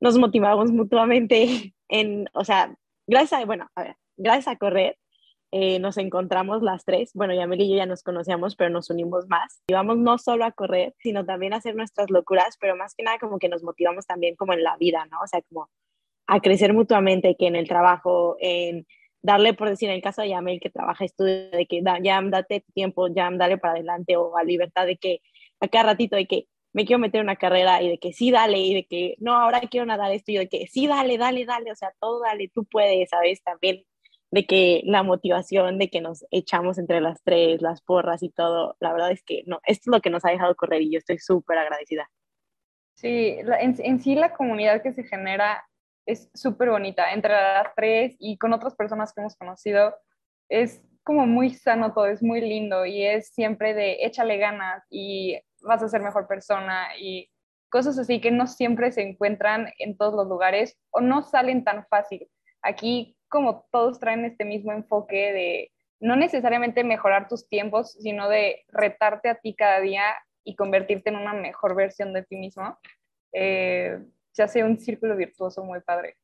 nos 0.00 0.18
motivamos 0.18 0.70
mutuamente 0.70 1.74
en, 1.88 2.28
o 2.34 2.44
sea, 2.44 2.74
gracias 3.06 3.42
a, 3.42 3.44
bueno, 3.44 3.68
a 3.74 3.82
ver, 3.84 3.96
gracias 4.16 4.48
a 4.48 4.58
correr, 4.58 4.98
eh, 5.54 5.78
nos 5.78 5.98
encontramos 5.98 6.62
las 6.62 6.84
tres, 6.86 7.10
bueno, 7.12 7.34
Yamel 7.34 7.60
y 7.60 7.68
yo 7.68 7.76
ya 7.76 7.84
nos 7.84 8.02
conocíamos, 8.02 8.56
pero 8.56 8.70
nos 8.70 8.88
unimos 8.88 9.28
más. 9.28 9.62
Íbamos 9.66 9.98
no 9.98 10.16
solo 10.16 10.46
a 10.46 10.52
correr, 10.52 10.94
sino 10.98 11.26
también 11.26 11.52
a 11.52 11.56
hacer 11.56 11.76
nuestras 11.76 12.10
locuras, 12.10 12.56
pero 12.58 12.74
más 12.74 12.94
que 12.94 13.02
nada 13.02 13.18
como 13.18 13.38
que 13.38 13.50
nos 13.50 13.62
motivamos 13.62 14.06
también 14.06 14.34
como 14.34 14.54
en 14.54 14.62
la 14.62 14.78
vida, 14.78 15.06
¿no? 15.10 15.18
O 15.22 15.26
sea, 15.26 15.42
como 15.42 15.68
a 16.26 16.40
crecer 16.40 16.72
mutuamente, 16.72 17.36
que 17.38 17.48
en 17.48 17.56
el 17.56 17.68
trabajo, 17.68 18.36
en 18.40 18.86
darle, 19.22 19.54
por 19.54 19.68
decir, 19.68 19.88
en 19.88 19.96
el 19.96 20.02
caso 20.02 20.22
de 20.22 20.30
Yamel 20.30 20.60
que 20.60 20.70
trabaja, 20.70 21.04
estudia, 21.04 21.50
de 21.50 21.66
que 21.66 21.82
Yam, 22.02 22.30
date 22.30 22.64
tiempo, 22.74 23.08
Yam, 23.08 23.38
dale 23.38 23.58
para 23.58 23.74
adelante, 23.74 24.16
o 24.16 24.36
a 24.36 24.44
libertad 24.44 24.86
de 24.86 24.96
que 24.96 25.20
a 25.60 25.68
cada 25.68 25.84
ratito 25.90 26.16
de 26.16 26.26
que 26.26 26.46
me 26.72 26.84
quiero 26.86 26.98
meter 26.98 27.20
en 27.20 27.26
una 27.26 27.36
carrera 27.36 27.82
y 27.82 27.88
de 27.88 27.98
que 27.98 28.12
sí, 28.12 28.30
dale, 28.30 28.58
y 28.58 28.74
de 28.74 28.86
que 28.86 29.16
no, 29.18 29.34
ahora 29.34 29.60
quiero 29.60 29.86
nadar 29.86 30.12
esto, 30.12 30.32
y 30.32 30.38
de 30.38 30.48
que 30.48 30.66
sí, 30.66 30.86
dale, 30.86 31.18
dale, 31.18 31.44
dale, 31.44 31.70
o 31.70 31.76
sea, 31.76 31.92
todo 32.00 32.20
dale, 32.20 32.50
tú 32.52 32.64
puedes, 32.64 33.10
¿sabes? 33.10 33.42
También 33.42 33.84
de 34.32 34.46
que 34.46 34.80
la 34.86 35.02
motivación 35.02 35.78
de 35.78 35.90
que 35.90 36.00
nos 36.00 36.24
echamos 36.30 36.78
entre 36.78 37.02
las 37.02 37.22
tres, 37.22 37.60
las 37.60 37.82
porras 37.82 38.22
y 38.22 38.30
todo, 38.30 38.76
la 38.80 38.92
verdad 38.92 39.12
es 39.12 39.22
que 39.22 39.42
no, 39.46 39.60
esto 39.66 39.90
es 39.90 39.94
lo 39.94 40.00
que 40.00 40.08
nos 40.08 40.24
ha 40.24 40.30
dejado 40.30 40.56
correr 40.56 40.80
y 40.80 40.90
yo 40.90 40.98
estoy 40.98 41.18
súper 41.18 41.58
agradecida. 41.58 42.10
Sí, 42.94 43.36
en, 43.60 43.76
en, 43.78 44.00
sí 44.00 44.14
la 44.14 44.32
comunidad 44.32 44.82
que 44.82 44.92
se 44.92 45.04
genera 45.04 45.62
es 46.06 46.30
súper 46.34 46.70
bonita, 46.70 47.12
entre 47.12 47.32
las 47.32 47.74
tres 47.74 48.16
y 48.18 48.36
con 48.38 48.52
otras 48.52 48.74
personas 48.74 49.12
que 49.12 49.20
hemos 49.20 49.36
conocido, 49.36 49.94
es 50.48 50.82
como 51.04 51.26
muy 51.26 51.50
sano 51.50 51.92
todo, 51.92 52.06
es 52.06 52.22
muy 52.22 52.40
lindo 52.40 52.86
y 52.86 53.04
es 53.04 53.28
siempre 53.28 53.74
de 53.74 53.98
échale 54.04 54.38
ganas 54.38 54.84
y 54.90 55.38
vas 55.62 55.82
a 55.82 55.88
ser 55.88 56.00
mejor 56.00 56.26
persona 56.28 56.96
y 56.98 57.30
cosas 57.70 57.98
así 57.98 58.20
que 58.20 58.30
no 58.30 58.46
siempre 58.46 58.92
se 58.92 59.02
encuentran 59.02 59.72
en 59.78 59.96
todos 59.96 60.14
los 60.14 60.26
lugares 60.26 60.78
o 60.90 61.00
no 61.00 61.22
salen 61.22 61.64
tan 61.64 61.86
fácil. 61.86 62.28
Aquí 62.62 63.16
como 63.28 63.66
todos 63.72 63.98
traen 63.98 64.24
este 64.24 64.44
mismo 64.44 64.72
enfoque 64.72 65.32
de 65.32 65.72
no 66.00 66.16
necesariamente 66.16 66.84
mejorar 66.84 67.28
tus 67.28 67.48
tiempos, 67.48 67.92
sino 67.92 68.28
de 68.28 68.64
retarte 68.68 69.28
a 69.28 69.36
ti 69.36 69.54
cada 69.54 69.80
día 69.80 70.04
y 70.44 70.56
convertirte 70.56 71.10
en 71.10 71.16
una 71.16 71.32
mejor 71.32 71.74
versión 71.74 72.12
de 72.12 72.24
ti 72.24 72.36
mismo, 72.36 72.76
eh, 73.32 73.98
se 74.32 74.42
hace 74.42 74.64
un 74.64 74.78
círculo 74.78 75.16
virtuoso 75.16 75.64
muy 75.64 75.80
padre. 75.80 76.16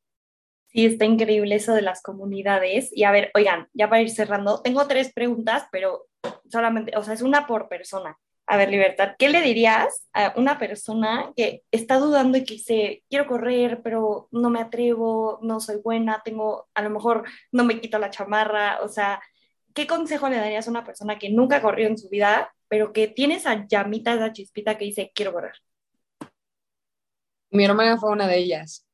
Sí, 0.67 0.85
está 0.85 1.05
increíble 1.05 1.55
eso 1.55 1.73
de 1.73 1.81
las 1.81 2.01
comunidades. 2.01 2.91
Y 2.95 3.03
a 3.03 3.11
ver, 3.11 3.31
oigan, 3.33 3.67
ya 3.73 3.89
para 3.89 4.01
ir 4.01 4.09
cerrando, 4.11 4.61
tengo 4.61 4.87
tres 4.87 5.11
preguntas, 5.13 5.67
pero 5.71 6.07
solamente, 6.49 6.95
o 6.95 7.03
sea, 7.03 7.13
es 7.15 7.21
una 7.21 7.47
por 7.47 7.69
persona. 7.69 8.17
A 8.45 8.57
ver, 8.57 8.69
Libertad, 8.69 9.15
¿qué 9.19 9.29
le 9.29 9.41
dirías 9.41 10.07
a 10.13 10.33
una 10.35 10.57
persona 10.57 11.33
que 11.35 11.63
está 11.71 11.97
dudando 11.99 12.37
y 12.37 12.45
que 12.45 12.55
dice, 12.55 13.03
quiero 13.09 13.27
correr, 13.27 13.81
pero 13.83 14.27
no 14.31 14.49
me 14.49 14.59
atrevo, 14.59 15.39
no 15.43 15.59
soy 15.59 15.77
buena, 15.83 16.21
tengo, 16.25 16.67
a 16.73 16.81
lo 16.81 16.89
mejor 16.89 17.25
no 17.51 17.63
me 17.63 17.79
quito 17.79 17.99
la 17.99 18.09
chamarra? 18.09 18.79
O 18.81 18.87
sea, 18.87 19.21
¿qué 19.75 19.87
consejo 19.87 20.29
le 20.29 20.37
darías 20.37 20.67
a 20.67 20.71
una 20.71 20.83
persona 20.83 21.19
que 21.19 21.29
nunca 21.29 21.61
corrió 21.61 21.87
en 21.87 21.97
su 21.97 22.09
vida, 22.09 22.53
pero 22.67 22.91
que 22.91 23.07
tiene 23.07 23.35
esa 23.35 23.67
llamita, 23.67 24.15
esa 24.15 24.33
chispita 24.33 24.77
que 24.77 24.85
dice, 24.85 25.11
quiero 25.13 25.33
correr? 25.33 25.53
Mi 27.51 27.65
hermana 27.65 27.97
fue 27.97 28.11
una 28.11 28.27
de 28.27 28.37
ellas 28.37 28.85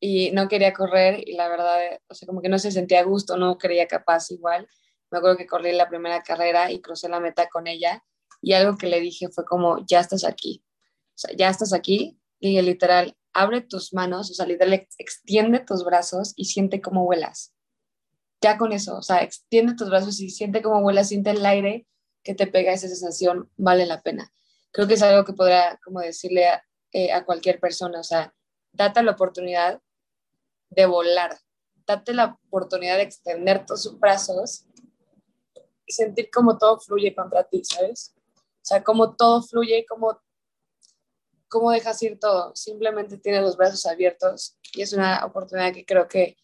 y 0.00 0.30
no 0.32 0.48
quería 0.48 0.72
correr 0.72 1.26
y 1.26 1.34
la 1.34 1.48
verdad, 1.48 1.78
o 2.08 2.14
sea, 2.14 2.26
como 2.26 2.42
que 2.42 2.48
no 2.48 2.58
se 2.58 2.70
sentía 2.70 3.00
a 3.00 3.04
gusto, 3.04 3.36
no 3.36 3.56
creía 3.56 3.86
capaz 3.86 4.30
igual. 4.30 4.68
Me 5.10 5.18
acuerdo 5.18 5.36
que 5.36 5.46
corrí 5.46 5.72
la 5.72 5.88
primera 5.88 6.22
carrera 6.22 6.70
y 6.70 6.80
crucé 6.80 7.08
la 7.08 7.20
meta 7.20 7.48
con 7.48 7.66
ella 7.66 8.04
y 8.42 8.52
algo 8.52 8.76
que 8.76 8.88
le 8.88 9.00
dije 9.00 9.28
fue 9.30 9.44
como, 9.44 9.84
ya 9.86 10.00
estás 10.00 10.24
aquí, 10.24 10.62
o 11.14 11.18
sea, 11.18 11.34
ya 11.36 11.48
estás 11.48 11.72
aquí 11.72 12.20
y 12.38 12.60
literal, 12.60 13.16
abre 13.32 13.62
tus 13.62 13.94
manos, 13.94 14.30
o 14.30 14.34
sea, 14.34 14.46
literal, 14.46 14.86
extiende 14.98 15.60
tus 15.60 15.84
brazos 15.84 16.34
y 16.36 16.44
siente 16.46 16.82
cómo 16.82 17.04
vuelas. 17.04 17.54
Ya 18.42 18.58
con 18.58 18.72
eso, 18.72 18.98
o 18.98 19.02
sea, 19.02 19.22
extiende 19.22 19.74
tus 19.74 19.88
brazos 19.88 20.20
y 20.20 20.28
siente 20.28 20.60
cómo 20.60 20.82
vuelas, 20.82 21.08
siente 21.08 21.30
el 21.30 21.46
aire 21.46 21.86
que 22.22 22.34
te 22.34 22.46
pega 22.46 22.72
esa 22.72 22.88
sensación, 22.88 23.50
vale 23.56 23.86
la 23.86 24.02
pena. 24.02 24.30
Creo 24.72 24.86
que 24.86 24.94
es 24.94 25.02
algo 25.02 25.24
que 25.24 25.32
podrá 25.32 25.78
como 25.82 26.00
decirle 26.00 26.48
a, 26.48 26.62
eh, 26.96 27.12
a 27.12 27.24
cualquier 27.24 27.58
persona, 27.58 27.98
o 27.98 28.04
sea, 28.04 28.32
date 28.72 29.02
la 29.02 29.10
oportunidad 29.10 29.82
de 30.70 30.86
volar. 30.86 31.36
Date 31.84 32.14
la 32.14 32.38
oportunidad 32.46 32.98
de 32.98 33.02
extender 33.02 33.66
tus 33.66 33.98
brazos 33.98 34.64
y 35.86 35.92
sentir 35.92 36.30
cómo 36.32 36.56
todo 36.56 36.78
fluye 36.78 37.12
contra 37.12 37.42
ti, 37.42 37.64
¿sabes? 37.64 38.14
O 38.36 38.64
sea, 38.64 38.84
cómo 38.84 39.16
todo 39.16 39.42
fluye, 39.42 39.84
cómo, 39.88 40.22
cómo 41.48 41.72
dejas 41.72 42.00
ir 42.04 42.16
todo. 42.20 42.54
Simplemente 42.54 43.18
tienes 43.18 43.42
los 43.42 43.56
brazos 43.56 43.84
abiertos 43.86 44.56
y 44.72 44.82
es 44.82 44.92
una 44.92 45.26
oportunidad 45.26 45.72
que 45.72 45.84
creo 45.84 46.06
que, 46.06 46.36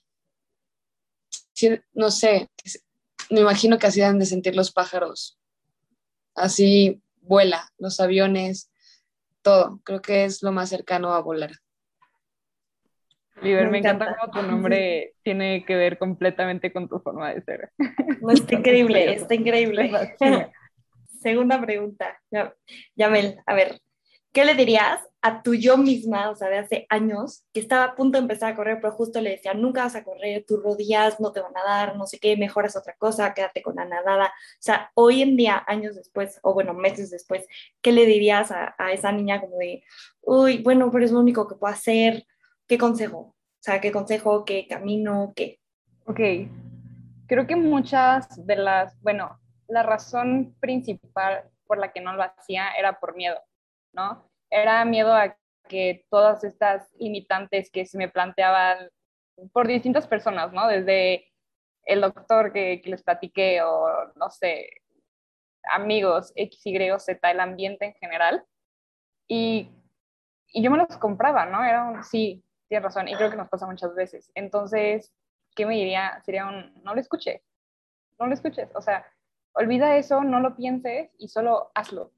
no 1.92 2.10
sé, 2.10 2.50
me 3.30 3.42
imagino 3.42 3.78
que 3.78 3.86
así 3.86 4.00
dan 4.00 4.18
de 4.18 4.26
sentir 4.26 4.56
los 4.56 4.72
pájaros. 4.72 5.38
Así 6.34 7.00
vuela, 7.20 7.72
los 7.78 8.00
aviones, 8.00 8.69
todo. 9.42 9.80
Creo 9.84 10.00
que 10.00 10.24
es 10.24 10.42
lo 10.42 10.52
más 10.52 10.68
cercano 10.68 11.12
a 11.12 11.20
volar. 11.20 11.52
Liber, 13.42 13.70
me, 13.70 13.78
encanta. 13.78 14.16
cómo 14.18 14.32
tu 14.32 14.42
nombre 14.42 15.14
tiene 15.22 15.64
que 15.64 15.74
ver 15.74 15.98
completamente 15.98 16.72
con 16.72 16.88
tu 16.88 16.98
forma 17.00 17.32
de 17.32 17.40
ser. 17.42 17.70
está 18.32 18.54
increíble, 18.54 19.14
está 19.14 19.34
increíble. 19.34 19.90
Segunda 21.20 21.60
pregunta, 21.60 22.18
Yamel, 22.96 23.38
a 23.44 23.54
ver, 23.54 23.80
¿qué 24.32 24.44
le 24.44 24.54
dirías 24.54 25.00
a 25.22 25.42
tu 25.42 25.54
yo 25.54 25.76
misma, 25.76 26.30
o 26.30 26.34
sea, 26.34 26.48
de 26.48 26.58
hace 26.58 26.86
años, 26.88 27.44
que 27.52 27.60
estaba 27.60 27.84
a 27.84 27.94
punto 27.94 28.16
de 28.16 28.22
empezar 28.22 28.52
a 28.52 28.56
correr, 28.56 28.78
pero 28.80 28.92
justo 28.94 29.20
le 29.20 29.30
decía, 29.30 29.52
nunca 29.54 29.84
vas 29.84 29.96
a 29.96 30.04
correr, 30.04 30.44
tus 30.46 30.62
rodillas 30.62 31.20
no 31.20 31.32
te 31.32 31.40
van 31.40 31.56
a 31.56 31.62
dar, 31.62 31.96
no 31.96 32.06
sé 32.06 32.18
qué, 32.18 32.36
mejoras 32.36 32.76
otra 32.76 32.94
cosa, 32.96 33.34
quédate 33.34 33.62
con 33.62 33.76
la 33.76 33.84
nadada. 33.84 34.26
O 34.26 34.62
sea, 34.62 34.90
hoy 34.94 35.22
en 35.22 35.36
día, 35.36 35.62
años 35.66 35.96
después, 35.96 36.38
o 36.42 36.54
bueno, 36.54 36.72
meses 36.72 37.10
después, 37.10 37.46
¿qué 37.82 37.92
le 37.92 38.06
dirías 38.06 38.50
a, 38.50 38.74
a 38.78 38.92
esa 38.92 39.12
niña 39.12 39.40
como 39.40 39.58
de, 39.58 39.82
uy, 40.22 40.62
bueno, 40.62 40.90
pero 40.90 41.04
es 41.04 41.12
lo 41.12 41.20
único 41.20 41.46
que 41.46 41.56
puedo 41.56 41.72
hacer? 41.72 42.24
¿Qué 42.66 42.78
consejo? 42.78 43.18
O 43.60 43.62
sea, 43.62 43.80
¿qué 43.80 43.92
consejo, 43.92 44.44
qué 44.46 44.66
camino, 44.66 45.32
qué? 45.36 45.60
Ok, 46.06 46.20
creo 47.26 47.46
que 47.46 47.56
muchas 47.56 48.46
de 48.46 48.56
las, 48.56 48.98
bueno, 49.02 49.38
la 49.68 49.82
razón 49.82 50.56
principal 50.60 51.44
por 51.66 51.78
la 51.78 51.92
que 51.92 52.00
no 52.00 52.14
lo 52.14 52.22
hacía 52.22 52.70
era 52.78 52.98
por 52.98 53.14
miedo, 53.14 53.38
¿no? 53.92 54.30
Era 54.50 54.84
miedo 54.84 55.12
a 55.12 55.36
que 55.68 56.04
todas 56.10 56.44
estas 56.44 56.92
limitantes 56.98 57.70
que 57.70 57.86
se 57.86 57.96
me 57.96 58.08
planteaban 58.08 58.90
por 59.52 59.66
distintas 59.66 60.06
personas, 60.06 60.52
¿no? 60.52 60.66
Desde 60.66 61.32
el 61.84 62.00
doctor 62.00 62.52
que, 62.52 62.80
que 62.82 62.90
les 62.90 63.02
platiqué 63.02 63.62
o, 63.62 63.88
no 64.16 64.30
sé, 64.30 64.68
amigos, 65.72 66.32
X, 66.34 66.60
Y, 66.64 66.78
Z, 66.98 67.30
el 67.30 67.40
ambiente 67.40 67.86
en 67.86 67.94
general. 67.94 68.44
Y, 69.28 69.70
y 70.48 70.62
yo 70.62 70.70
me 70.70 70.78
los 70.78 70.96
compraba, 70.98 71.46
¿no? 71.46 71.62
Era 71.64 71.84
un, 71.84 72.02
sí, 72.02 72.44
tienes 72.68 72.84
razón, 72.84 73.08
y 73.08 73.14
creo 73.14 73.30
que 73.30 73.36
nos 73.36 73.48
pasa 73.48 73.66
muchas 73.66 73.94
veces. 73.94 74.30
Entonces, 74.34 75.12
¿qué 75.54 75.66
me 75.66 75.74
diría? 75.74 76.20
Sería 76.24 76.46
un, 76.46 76.72
no 76.82 76.94
lo 76.94 77.00
escuches, 77.00 77.42
no 78.18 78.26
lo 78.26 78.34
escuches, 78.34 78.70
o 78.74 78.82
sea, 78.82 79.06
olvida 79.52 79.96
eso, 79.96 80.22
no 80.22 80.40
lo 80.40 80.56
pienses 80.56 81.10
y 81.18 81.28
solo 81.28 81.70
hazlo. 81.74 82.12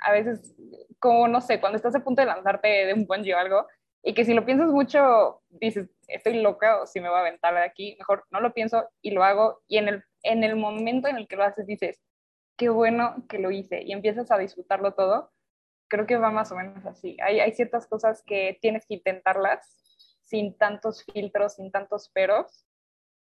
A 0.00 0.12
veces, 0.12 0.54
como, 0.98 1.28
no 1.28 1.40
sé, 1.40 1.60
cuando 1.60 1.76
estás 1.76 1.94
a 1.94 2.04
punto 2.04 2.22
de 2.22 2.26
lanzarte 2.26 2.68
de 2.86 2.94
un 2.94 3.06
bungee 3.06 3.34
o 3.34 3.38
algo, 3.38 3.66
y 4.02 4.14
que 4.14 4.24
si 4.24 4.32
lo 4.32 4.46
piensas 4.46 4.70
mucho, 4.70 5.42
dices, 5.48 5.90
estoy 6.08 6.40
loca 6.40 6.80
o 6.80 6.86
si 6.86 7.00
me 7.00 7.08
voy 7.08 7.18
a 7.18 7.20
aventar 7.20 7.54
de 7.54 7.62
aquí, 7.62 7.96
mejor 7.98 8.24
no 8.30 8.40
lo 8.40 8.54
pienso 8.54 8.88
y 9.02 9.10
lo 9.10 9.24
hago, 9.24 9.60
y 9.68 9.78
en 9.78 9.88
el, 9.88 10.04
en 10.22 10.44
el 10.44 10.56
momento 10.56 11.08
en 11.08 11.16
el 11.16 11.28
que 11.28 11.36
lo 11.36 11.44
haces 11.44 11.66
dices, 11.66 12.00
qué 12.56 12.68
bueno 12.68 13.24
que 13.28 13.38
lo 13.38 13.50
hice, 13.50 13.82
y 13.82 13.92
empiezas 13.92 14.30
a 14.30 14.38
disfrutarlo 14.38 14.94
todo, 14.94 15.30
creo 15.88 16.06
que 16.06 16.16
va 16.16 16.30
más 16.30 16.52
o 16.52 16.56
menos 16.56 16.86
así. 16.86 17.16
Hay, 17.22 17.40
hay 17.40 17.52
ciertas 17.52 17.86
cosas 17.86 18.22
que 18.24 18.58
tienes 18.62 18.86
que 18.86 18.94
intentarlas 18.94 19.76
sin 20.22 20.56
tantos 20.56 21.04
filtros, 21.04 21.54
sin 21.54 21.70
tantos 21.70 22.08
peros, 22.10 22.64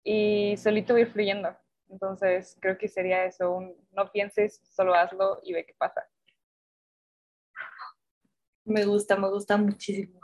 y 0.03 0.57
solito 0.57 0.99
ir 0.99 1.07
fluyendo. 1.07 1.57
Entonces, 1.89 2.57
creo 2.61 2.79
que 2.79 2.89
sería 2.89 3.25
eso, 3.25 3.53
un, 3.53 3.77
no 3.93 4.11
pienses, 4.13 4.61
solo 4.65 4.95
hazlo 4.95 5.41
y 5.43 5.53
ve 5.53 5.65
qué 5.67 5.75
pasa. 5.79 6.07
Me 8.71 8.85
gusta, 8.85 9.17
me 9.17 9.29
gusta 9.29 9.57
muchísimo. 9.57 10.21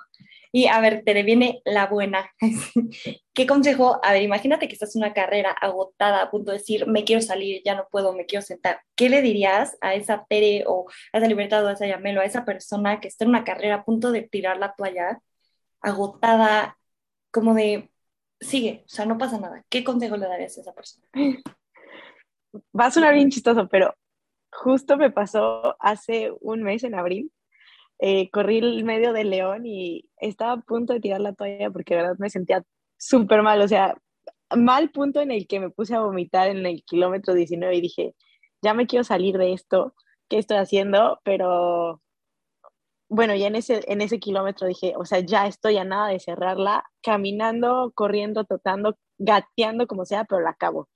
Y 0.52 0.68
a 0.68 0.80
ver, 0.80 1.02
te 1.04 1.22
viene 1.22 1.60
la 1.64 1.86
buena. 1.86 2.30
¿Qué 3.34 3.46
consejo? 3.46 4.00
A 4.02 4.12
ver, 4.12 4.22
imagínate 4.22 4.68
que 4.68 4.74
estás 4.74 4.94
en 4.94 5.02
una 5.02 5.12
carrera 5.12 5.50
agotada, 5.50 6.22
a 6.22 6.30
punto 6.30 6.52
de 6.52 6.58
decir, 6.58 6.86
me 6.86 7.04
quiero 7.04 7.20
salir, 7.20 7.60
ya 7.64 7.74
no 7.74 7.88
puedo, 7.90 8.14
me 8.14 8.24
quiero 8.24 8.42
sentar. 8.42 8.80
¿Qué 8.94 9.08
le 9.10 9.20
dirías 9.20 9.76
a 9.80 9.94
esa 9.94 10.24
Tere 10.28 10.64
o 10.66 10.86
a 11.12 11.18
esa 11.18 11.26
Libertad 11.26 11.64
o 11.64 11.68
a 11.68 11.72
esa 11.72 11.86
Yamelo, 11.86 12.20
a 12.20 12.24
esa 12.24 12.44
persona 12.44 13.00
que 13.00 13.08
está 13.08 13.24
en 13.24 13.30
una 13.30 13.44
carrera 13.44 13.74
a 13.76 13.84
punto 13.84 14.12
de 14.12 14.22
tirar 14.22 14.56
la 14.58 14.74
toalla 14.74 15.20
agotada, 15.80 16.78
como 17.30 17.52
de, 17.52 17.90
sigue, 18.40 18.84
o 18.86 18.88
sea, 18.88 19.04
no 19.06 19.18
pasa 19.18 19.38
nada. 19.38 19.64
¿Qué 19.68 19.84
consejo 19.84 20.16
le 20.16 20.26
darías 20.26 20.56
a 20.56 20.60
esa 20.60 20.74
persona? 20.74 21.06
Va 22.78 22.86
a 22.86 22.90
sonar 22.90 23.12
bien 23.14 23.30
chistoso, 23.30 23.68
pero 23.68 23.94
justo 24.50 24.96
me 24.96 25.10
pasó 25.10 25.76
hace 25.80 26.32
un 26.40 26.62
mes, 26.62 26.84
en 26.84 26.94
abril. 26.94 27.30
Eh, 27.98 28.30
corrí 28.30 28.58
el 28.58 28.84
medio 28.84 29.12
de 29.12 29.24
León 29.24 29.64
y 29.66 30.08
estaba 30.18 30.52
a 30.52 30.60
punto 30.60 30.92
de 30.92 31.00
tirar 31.00 31.20
la 31.20 31.32
toalla 31.32 31.70
porque 31.70 31.94
de 31.94 32.02
verdad 32.02 32.16
me 32.18 32.30
sentía 32.30 32.62
súper 32.98 33.42
mal, 33.42 33.60
o 33.62 33.68
sea, 33.68 33.96
mal 34.54 34.90
punto 34.90 35.20
en 35.20 35.30
el 35.30 35.46
que 35.46 35.60
me 35.60 35.70
puse 35.70 35.94
a 35.94 36.00
vomitar 36.00 36.48
en 36.48 36.66
el 36.66 36.84
kilómetro 36.84 37.34
19 37.34 37.74
y 37.76 37.80
dije, 37.80 38.14
ya 38.62 38.74
me 38.74 38.86
quiero 38.86 39.04
salir 39.04 39.38
de 39.38 39.52
esto, 39.52 39.94
¿qué 40.28 40.38
estoy 40.38 40.58
haciendo? 40.58 41.20
Pero 41.24 42.02
bueno, 43.08 43.34
ya 43.34 43.46
en 43.46 43.56
ese, 43.56 43.82
en 43.86 44.00
ese 44.00 44.18
kilómetro 44.18 44.66
dije, 44.66 44.94
o 44.96 45.04
sea, 45.04 45.20
ya 45.20 45.46
estoy 45.46 45.78
a 45.78 45.84
nada 45.84 46.08
de 46.08 46.20
cerrarla, 46.20 46.84
caminando, 47.02 47.92
corriendo, 47.94 48.44
totando, 48.44 48.98
gateando 49.18 49.86
como 49.86 50.04
sea, 50.04 50.24
pero 50.24 50.40
la 50.42 50.50
acabo. 50.50 50.88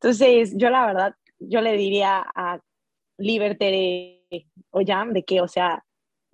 Entonces, 0.00 0.54
yo 0.56 0.70
la 0.70 0.86
verdad, 0.86 1.14
yo 1.38 1.60
le 1.60 1.72
diría 1.76 2.24
a 2.34 2.60
Liberty 3.18 4.26
o 4.70 4.82
Jam 4.84 5.12
de 5.12 5.24
que, 5.24 5.40
o 5.40 5.48
sea, 5.48 5.83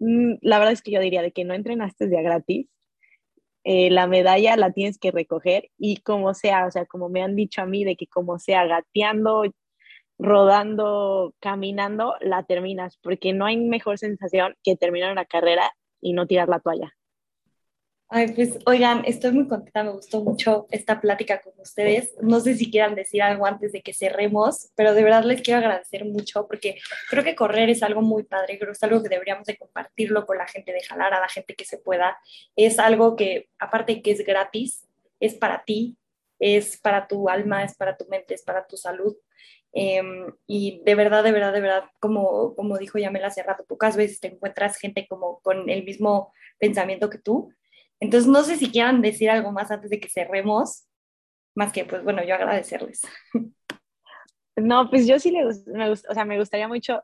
la 0.01 0.59
verdad 0.59 0.73
es 0.73 0.83
que 0.83 0.91
yo 0.93 1.01
diría 1.01 1.23
de 1.23 1.33
que 1.33 1.45
no 1.45 1.55
entrenaste 1.55 2.07
de 2.09 2.23
gratis, 2.23 2.67
eh, 3.65 3.91
la 3.91 4.07
medalla 4.07 4.57
la 4.57 4.73
tienes 4.73 4.99
que 4.99 5.11
recoger 5.11 5.71
y 5.79 5.99
como 5.99 6.33
sea, 6.35 6.67
o 6.67 6.71
sea, 6.71 6.87
como 6.87 7.09
me 7.11 7.23
han 7.23 7.37
dicho 7.37 7.61
a 7.63 7.67
mí, 7.67 7.85
de 7.85 7.97
que 7.97 8.07
como 8.07 8.39
sea, 8.39 8.65
gateando, 8.67 9.45
rodando, 10.19 11.35
caminando, 11.41 12.15
la 12.21 12.45
terminas, 12.45 12.99
porque 13.03 13.33
no 13.33 13.47
hay 13.47 13.59
mejor 13.59 13.99
sensación 13.99 14.57
que 14.65 14.77
terminar 14.77 15.13
una 15.13 15.27
carrera 15.27 15.73
y 16.01 16.15
no 16.15 16.27
tirar 16.27 16.49
la 16.49 16.61
toalla. 16.61 16.95
Ay, 18.13 18.33
pues 18.33 18.59
oigan, 18.67 19.05
estoy 19.07 19.31
muy 19.31 19.47
contenta, 19.47 19.85
me 19.85 19.93
gustó 19.93 20.21
mucho 20.21 20.67
esta 20.73 21.01
plática 21.01 21.41
con 21.41 21.53
ustedes. 21.61 22.13
No 22.21 22.41
sé 22.41 22.57
si 22.57 22.69
quieran 22.69 22.97
decir 22.97 23.23
algo 23.23 23.47
antes 23.47 23.71
de 23.71 23.83
que 23.83 23.93
cerremos, 23.93 24.73
pero 24.75 24.95
de 24.95 25.05
verdad 25.05 25.23
les 25.23 25.43
quiero 25.43 25.59
agradecer 25.59 26.05
mucho 26.05 26.49
porque 26.49 26.81
creo 27.09 27.23
que 27.23 27.37
correr 27.37 27.71
es 27.71 27.85
algo 27.85 28.03
muy 28.03 28.25
padre, 28.25 28.59
creo 28.59 28.71
que 28.71 28.77
es 28.77 28.83
algo 28.83 29.01
que 29.01 29.09
deberíamos 29.09 29.47
de 29.47 29.57
compartirlo 29.57 30.27
con 30.27 30.39
la 30.39 30.49
gente, 30.49 30.73
de 30.73 30.83
jalar 30.83 31.15
a 31.15 31.21
la 31.21 31.29
gente 31.29 31.55
que 31.55 31.65
se 31.65 31.79
pueda. 31.79 32.19
Es 32.57 32.81
algo 32.81 33.15
que, 33.15 33.49
aparte 33.61 34.03
que 34.03 34.11
es 34.11 34.27
gratis, 34.27 34.89
es 35.21 35.35
para 35.35 35.63
ti, 35.65 35.97
es 36.41 36.81
para 36.81 37.07
tu 37.07 37.29
alma, 37.29 37.63
es 37.63 37.77
para 37.77 37.97
tu 37.97 38.07
mente, 38.07 38.35
es 38.35 38.43
para 38.43 38.67
tu 38.67 38.77
salud. 38.77 39.17
Em, 39.73 40.27
y 40.49 40.83
de 40.85 40.95
verdad, 40.97 41.23
de 41.23 41.31
verdad, 41.31 41.53
de 41.53 41.61
verdad, 41.61 41.85
como, 42.01 42.57
como 42.57 42.77
dijo 42.77 42.99
Yamela 42.99 43.29
hace 43.29 43.45
rato, 43.45 43.65
pocas 43.69 43.97
veces 43.97 44.19
te 44.19 44.27
encuentras 44.27 44.79
gente 44.79 45.07
como 45.07 45.39
con 45.43 45.71
el 45.71 45.85
mismo 45.85 46.33
pensamiento 46.59 47.09
que 47.09 47.19
tú. 47.19 47.53
Entonces, 48.01 48.29
no 48.29 48.43
sé 48.43 48.57
si 48.57 48.71
quieran 48.71 49.03
decir 49.03 49.31
algo 49.31 49.53
más 49.53 49.71
antes 49.71 49.91
de 49.91 50.01
que 50.01 50.09
cerremos, 50.09 50.87
más 51.55 51.73
que, 51.73 51.85
pues 51.85 52.03
bueno, 52.03 52.25
yo 52.25 52.35
agradecerles. 52.35 53.03
No, 54.57 54.91
pues 54.91 55.07
yo 55.07 55.19
sí 55.19 55.31
le, 55.31 55.45
me, 55.67 55.89
o 55.91 55.97
sea, 55.97 56.25
me 56.25 56.39
gustaría 56.39 56.69
mucho, 56.69 57.03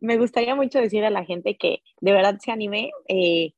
me 0.00 0.18
gustaría 0.18 0.54
mucho 0.54 0.78
decir 0.78 1.04
a 1.04 1.10
la 1.10 1.24
gente 1.24 1.56
que 1.56 1.78
de 2.00 2.12
verdad 2.12 2.38
se 2.38 2.50
anime. 2.50 2.90
Eh, 3.08 3.52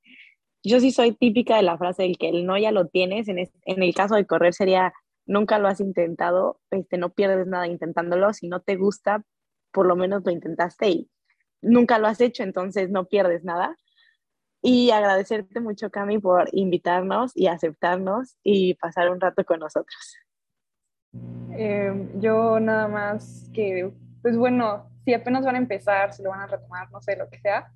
yo 0.62 0.78
sí 0.78 0.92
soy 0.92 1.12
típica 1.16 1.56
de 1.56 1.62
la 1.62 1.78
frase 1.78 2.02
del 2.04 2.18
que 2.18 2.28
el 2.28 2.46
no 2.46 2.58
ya 2.58 2.70
lo 2.70 2.86
tienes. 2.86 3.28
En, 3.28 3.38
en 3.38 3.82
el 3.82 3.94
caso 3.94 4.14
de 4.14 4.26
correr 4.26 4.54
sería 4.54 4.92
nunca 5.26 5.58
lo 5.58 5.68
has 5.68 5.80
intentado, 5.80 6.60
este, 6.70 6.98
no 6.98 7.10
pierdes 7.10 7.46
nada 7.46 7.66
intentándolo. 7.66 8.32
Si 8.32 8.48
no 8.48 8.60
te 8.60 8.76
gusta, 8.76 9.24
por 9.72 9.86
lo 9.86 9.96
menos 9.96 10.22
lo 10.24 10.32
intentaste 10.32 10.88
y 10.88 11.10
nunca 11.62 11.98
lo 11.98 12.08
has 12.08 12.20
hecho, 12.20 12.42
entonces 12.42 12.90
no 12.90 13.06
pierdes 13.06 13.44
nada. 13.44 13.76
Y 14.62 14.90
agradecerte 14.90 15.60
mucho, 15.60 15.90
Cami, 15.90 16.18
por 16.18 16.48
invitarnos 16.52 17.34
y 17.34 17.46
aceptarnos 17.46 18.36
y 18.42 18.74
pasar 18.74 19.10
un 19.10 19.20
rato 19.20 19.44
con 19.44 19.60
nosotros. 19.60 20.16
Eh, 21.52 22.10
yo 22.16 22.60
nada 22.60 22.86
más 22.86 23.50
que, 23.54 23.90
pues 24.22 24.36
bueno, 24.36 24.90
si 25.04 25.14
apenas 25.14 25.44
van 25.44 25.56
a 25.56 25.58
empezar, 25.58 26.12
si 26.12 26.22
lo 26.22 26.30
van 26.30 26.40
a 26.40 26.46
retomar, 26.46 26.90
no 26.90 27.00
sé, 27.00 27.16
lo 27.16 27.28
que 27.28 27.40
sea, 27.40 27.72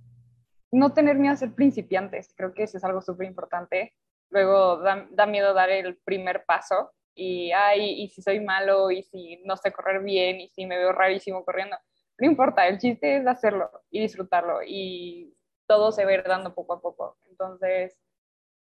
no 0.70 0.93
tener 0.93 1.16
miedo 1.16 1.32
a 1.32 1.37
ser 1.37 1.55
principiantes, 1.55 2.35
creo 2.37 2.53
que 2.53 2.64
eso 2.64 2.76
es 2.76 2.85
algo 2.85 3.01
súper 3.01 3.26
importante. 3.26 3.95
Luego 4.30 4.78
da, 4.78 5.07
da, 5.11 5.26
miedo 5.26 5.55
dar 5.55 5.70
el 5.70 5.97
primer 5.99 6.45
paso 6.45 6.93
y, 7.14 7.53
ay, 7.53 8.03
y 8.03 8.09
si 8.09 8.22
soy 8.22 8.41
malo, 8.41 8.91
y 8.91 9.03
si 9.03 9.41
no 9.45 9.57
sé 9.57 9.72
correr 9.72 10.03
bien, 10.03 10.41
y 10.41 10.49
si 10.49 10.66
me 10.66 10.76
veo 10.76 10.93
rarísimo 10.93 11.45
corriendo. 11.45 11.76
No 12.18 12.26
importa, 12.26 12.66
el 12.66 12.78
chiste 12.78 13.16
es 13.18 13.26
hacerlo 13.26 13.70
y 13.91 14.01
disfrutarlo 14.01 14.61
y 14.66 15.34
todo 15.66 15.92
se 15.92 16.04
va 16.04 16.16
dando 16.22 16.54
poco 16.54 16.74
a 16.74 16.80
poco. 16.80 17.18
Entonces, 17.28 17.96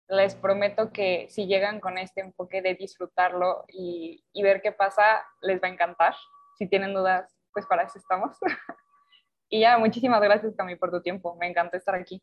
les 0.07 0.35
prometo 0.35 0.91
que 0.91 1.27
si 1.29 1.45
llegan 1.45 1.79
con 1.79 1.97
este 1.97 2.21
enfoque 2.21 2.61
de 2.61 2.75
disfrutarlo 2.75 3.65
y, 3.67 4.23
ver 4.41 4.61
qué 4.61 4.71
pasa, 4.71 5.23
les 5.41 5.61
va 5.61 5.67
a 5.67 5.71
encantar. 5.71 6.15
Si 6.57 6.67
tienen 6.67 6.93
dudas, 6.93 7.31
pues 7.53 7.65
para 7.65 7.83
eso 7.83 7.99
estamos. 7.99 8.37
y 9.49 9.61
ya, 9.61 9.77
muchísimas 9.77 10.21
gracias, 10.21 10.55
Cami, 10.55 10.75
por 10.75 10.91
tu 10.91 11.01
tiempo. 11.01 11.35
Me 11.35 11.47
encanta 11.47 11.77
estar 11.77 11.95
aquí. 11.95 12.21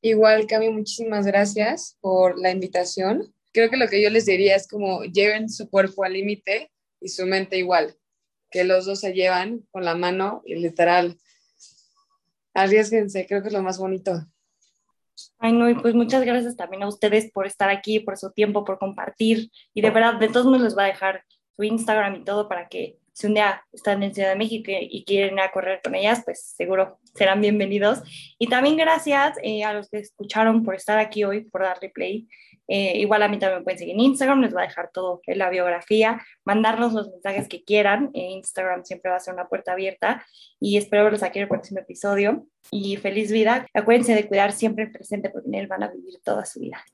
Igual, 0.00 0.46
Cami, 0.46 0.70
muchísimas 0.70 1.26
gracias 1.26 1.98
por 2.00 2.38
la 2.38 2.50
invitación 2.50 3.32
creo 3.56 3.70
que 3.70 3.78
lo 3.78 3.88
que 3.88 4.02
yo 4.02 4.10
les 4.10 4.26
diría 4.26 4.54
es 4.54 4.68
como 4.68 5.02
lleven 5.04 5.48
su 5.48 5.70
cuerpo 5.70 6.04
al 6.04 6.12
límite 6.12 6.70
y 7.00 7.08
su 7.08 7.24
mente 7.24 7.56
igual, 7.56 7.96
que 8.50 8.64
los 8.64 8.84
dos 8.84 9.00
se 9.00 9.14
llevan 9.14 9.66
con 9.70 9.82
la 9.82 9.94
mano 9.94 10.42
y 10.44 10.56
literal, 10.56 11.16
arriesguense, 12.56 13.26
creo 13.26 13.42
que 13.42 13.48
es 13.48 13.54
lo 13.54 13.62
más 13.62 13.78
bonito. 13.78 14.26
Ay, 15.38 15.52
no, 15.52 15.68
y 15.68 15.74
pues 15.74 15.94
muchas 15.94 16.24
gracias 16.24 16.56
también 16.56 16.82
a 16.82 16.88
ustedes 16.88 17.30
por 17.32 17.46
estar 17.46 17.70
aquí, 17.70 18.00
por 18.00 18.16
su 18.16 18.32
tiempo, 18.32 18.64
por 18.64 18.78
compartir. 18.78 19.50
Y 19.74 19.80
de 19.80 19.90
verdad, 19.90 20.14
de 20.14 20.28
todos 20.28 20.46
modos 20.46 20.62
les 20.62 20.74
voy 20.74 20.84
a 20.84 20.88
dejar 20.88 21.24
su 21.54 21.62
Instagram 21.62 22.16
y 22.16 22.24
todo 22.24 22.48
para 22.48 22.68
que 22.68 22.98
si 23.12 23.26
un 23.26 23.34
día 23.34 23.62
están 23.72 24.02
en 24.02 24.14
Ciudad 24.14 24.28
de 24.30 24.36
México 24.36 24.70
y 24.70 25.04
quieren 25.04 25.34
ir 25.34 25.40
a 25.40 25.50
correr 25.50 25.80
con 25.82 25.94
ellas, 25.94 26.20
pues 26.22 26.52
seguro 26.54 26.98
serán 27.14 27.40
bienvenidos. 27.40 28.02
Y 28.38 28.48
también 28.48 28.76
gracias 28.76 29.38
eh, 29.42 29.64
a 29.64 29.72
los 29.72 29.88
que 29.88 30.00
escucharon 30.00 30.62
por 30.64 30.74
estar 30.74 30.98
aquí 30.98 31.24
hoy, 31.24 31.44
por 31.44 31.62
dar 31.62 31.78
replay. 31.80 32.28
Eh, 32.68 32.98
igual 32.98 33.22
a 33.22 33.28
mí 33.28 33.38
también 33.38 33.64
pueden 33.64 33.78
seguir 33.78 33.94
en 33.94 34.00
Instagram, 34.00 34.40
les 34.40 34.52
voy 34.52 34.62
a 34.62 34.66
dejar 34.66 34.90
todo 34.92 35.20
en 35.26 35.38
la 35.38 35.50
biografía, 35.50 36.20
mandarnos 36.44 36.92
los 36.92 37.10
mensajes 37.10 37.48
que 37.48 37.64
quieran. 37.64 38.10
En 38.14 38.30
Instagram 38.32 38.84
siempre 38.84 39.10
va 39.10 39.16
a 39.16 39.20
ser 39.20 39.34
una 39.34 39.48
puerta 39.48 39.72
abierta 39.72 40.24
y 40.60 40.76
espero 40.76 41.04
verlos 41.04 41.22
aquí 41.22 41.38
en 41.38 41.44
el 41.44 41.48
próximo 41.48 41.80
episodio. 41.80 42.46
Y 42.70 42.96
feliz 42.96 43.30
vida. 43.30 43.66
Acuérdense 43.74 44.14
de 44.14 44.26
cuidar 44.26 44.52
siempre 44.52 44.84
el 44.84 44.92
presente 44.92 45.30
porque 45.30 45.48
en 45.48 45.54
él 45.54 45.66
van 45.68 45.84
a 45.84 45.88
vivir 45.88 46.14
toda 46.24 46.44
su 46.44 46.60
vida. 46.60 46.84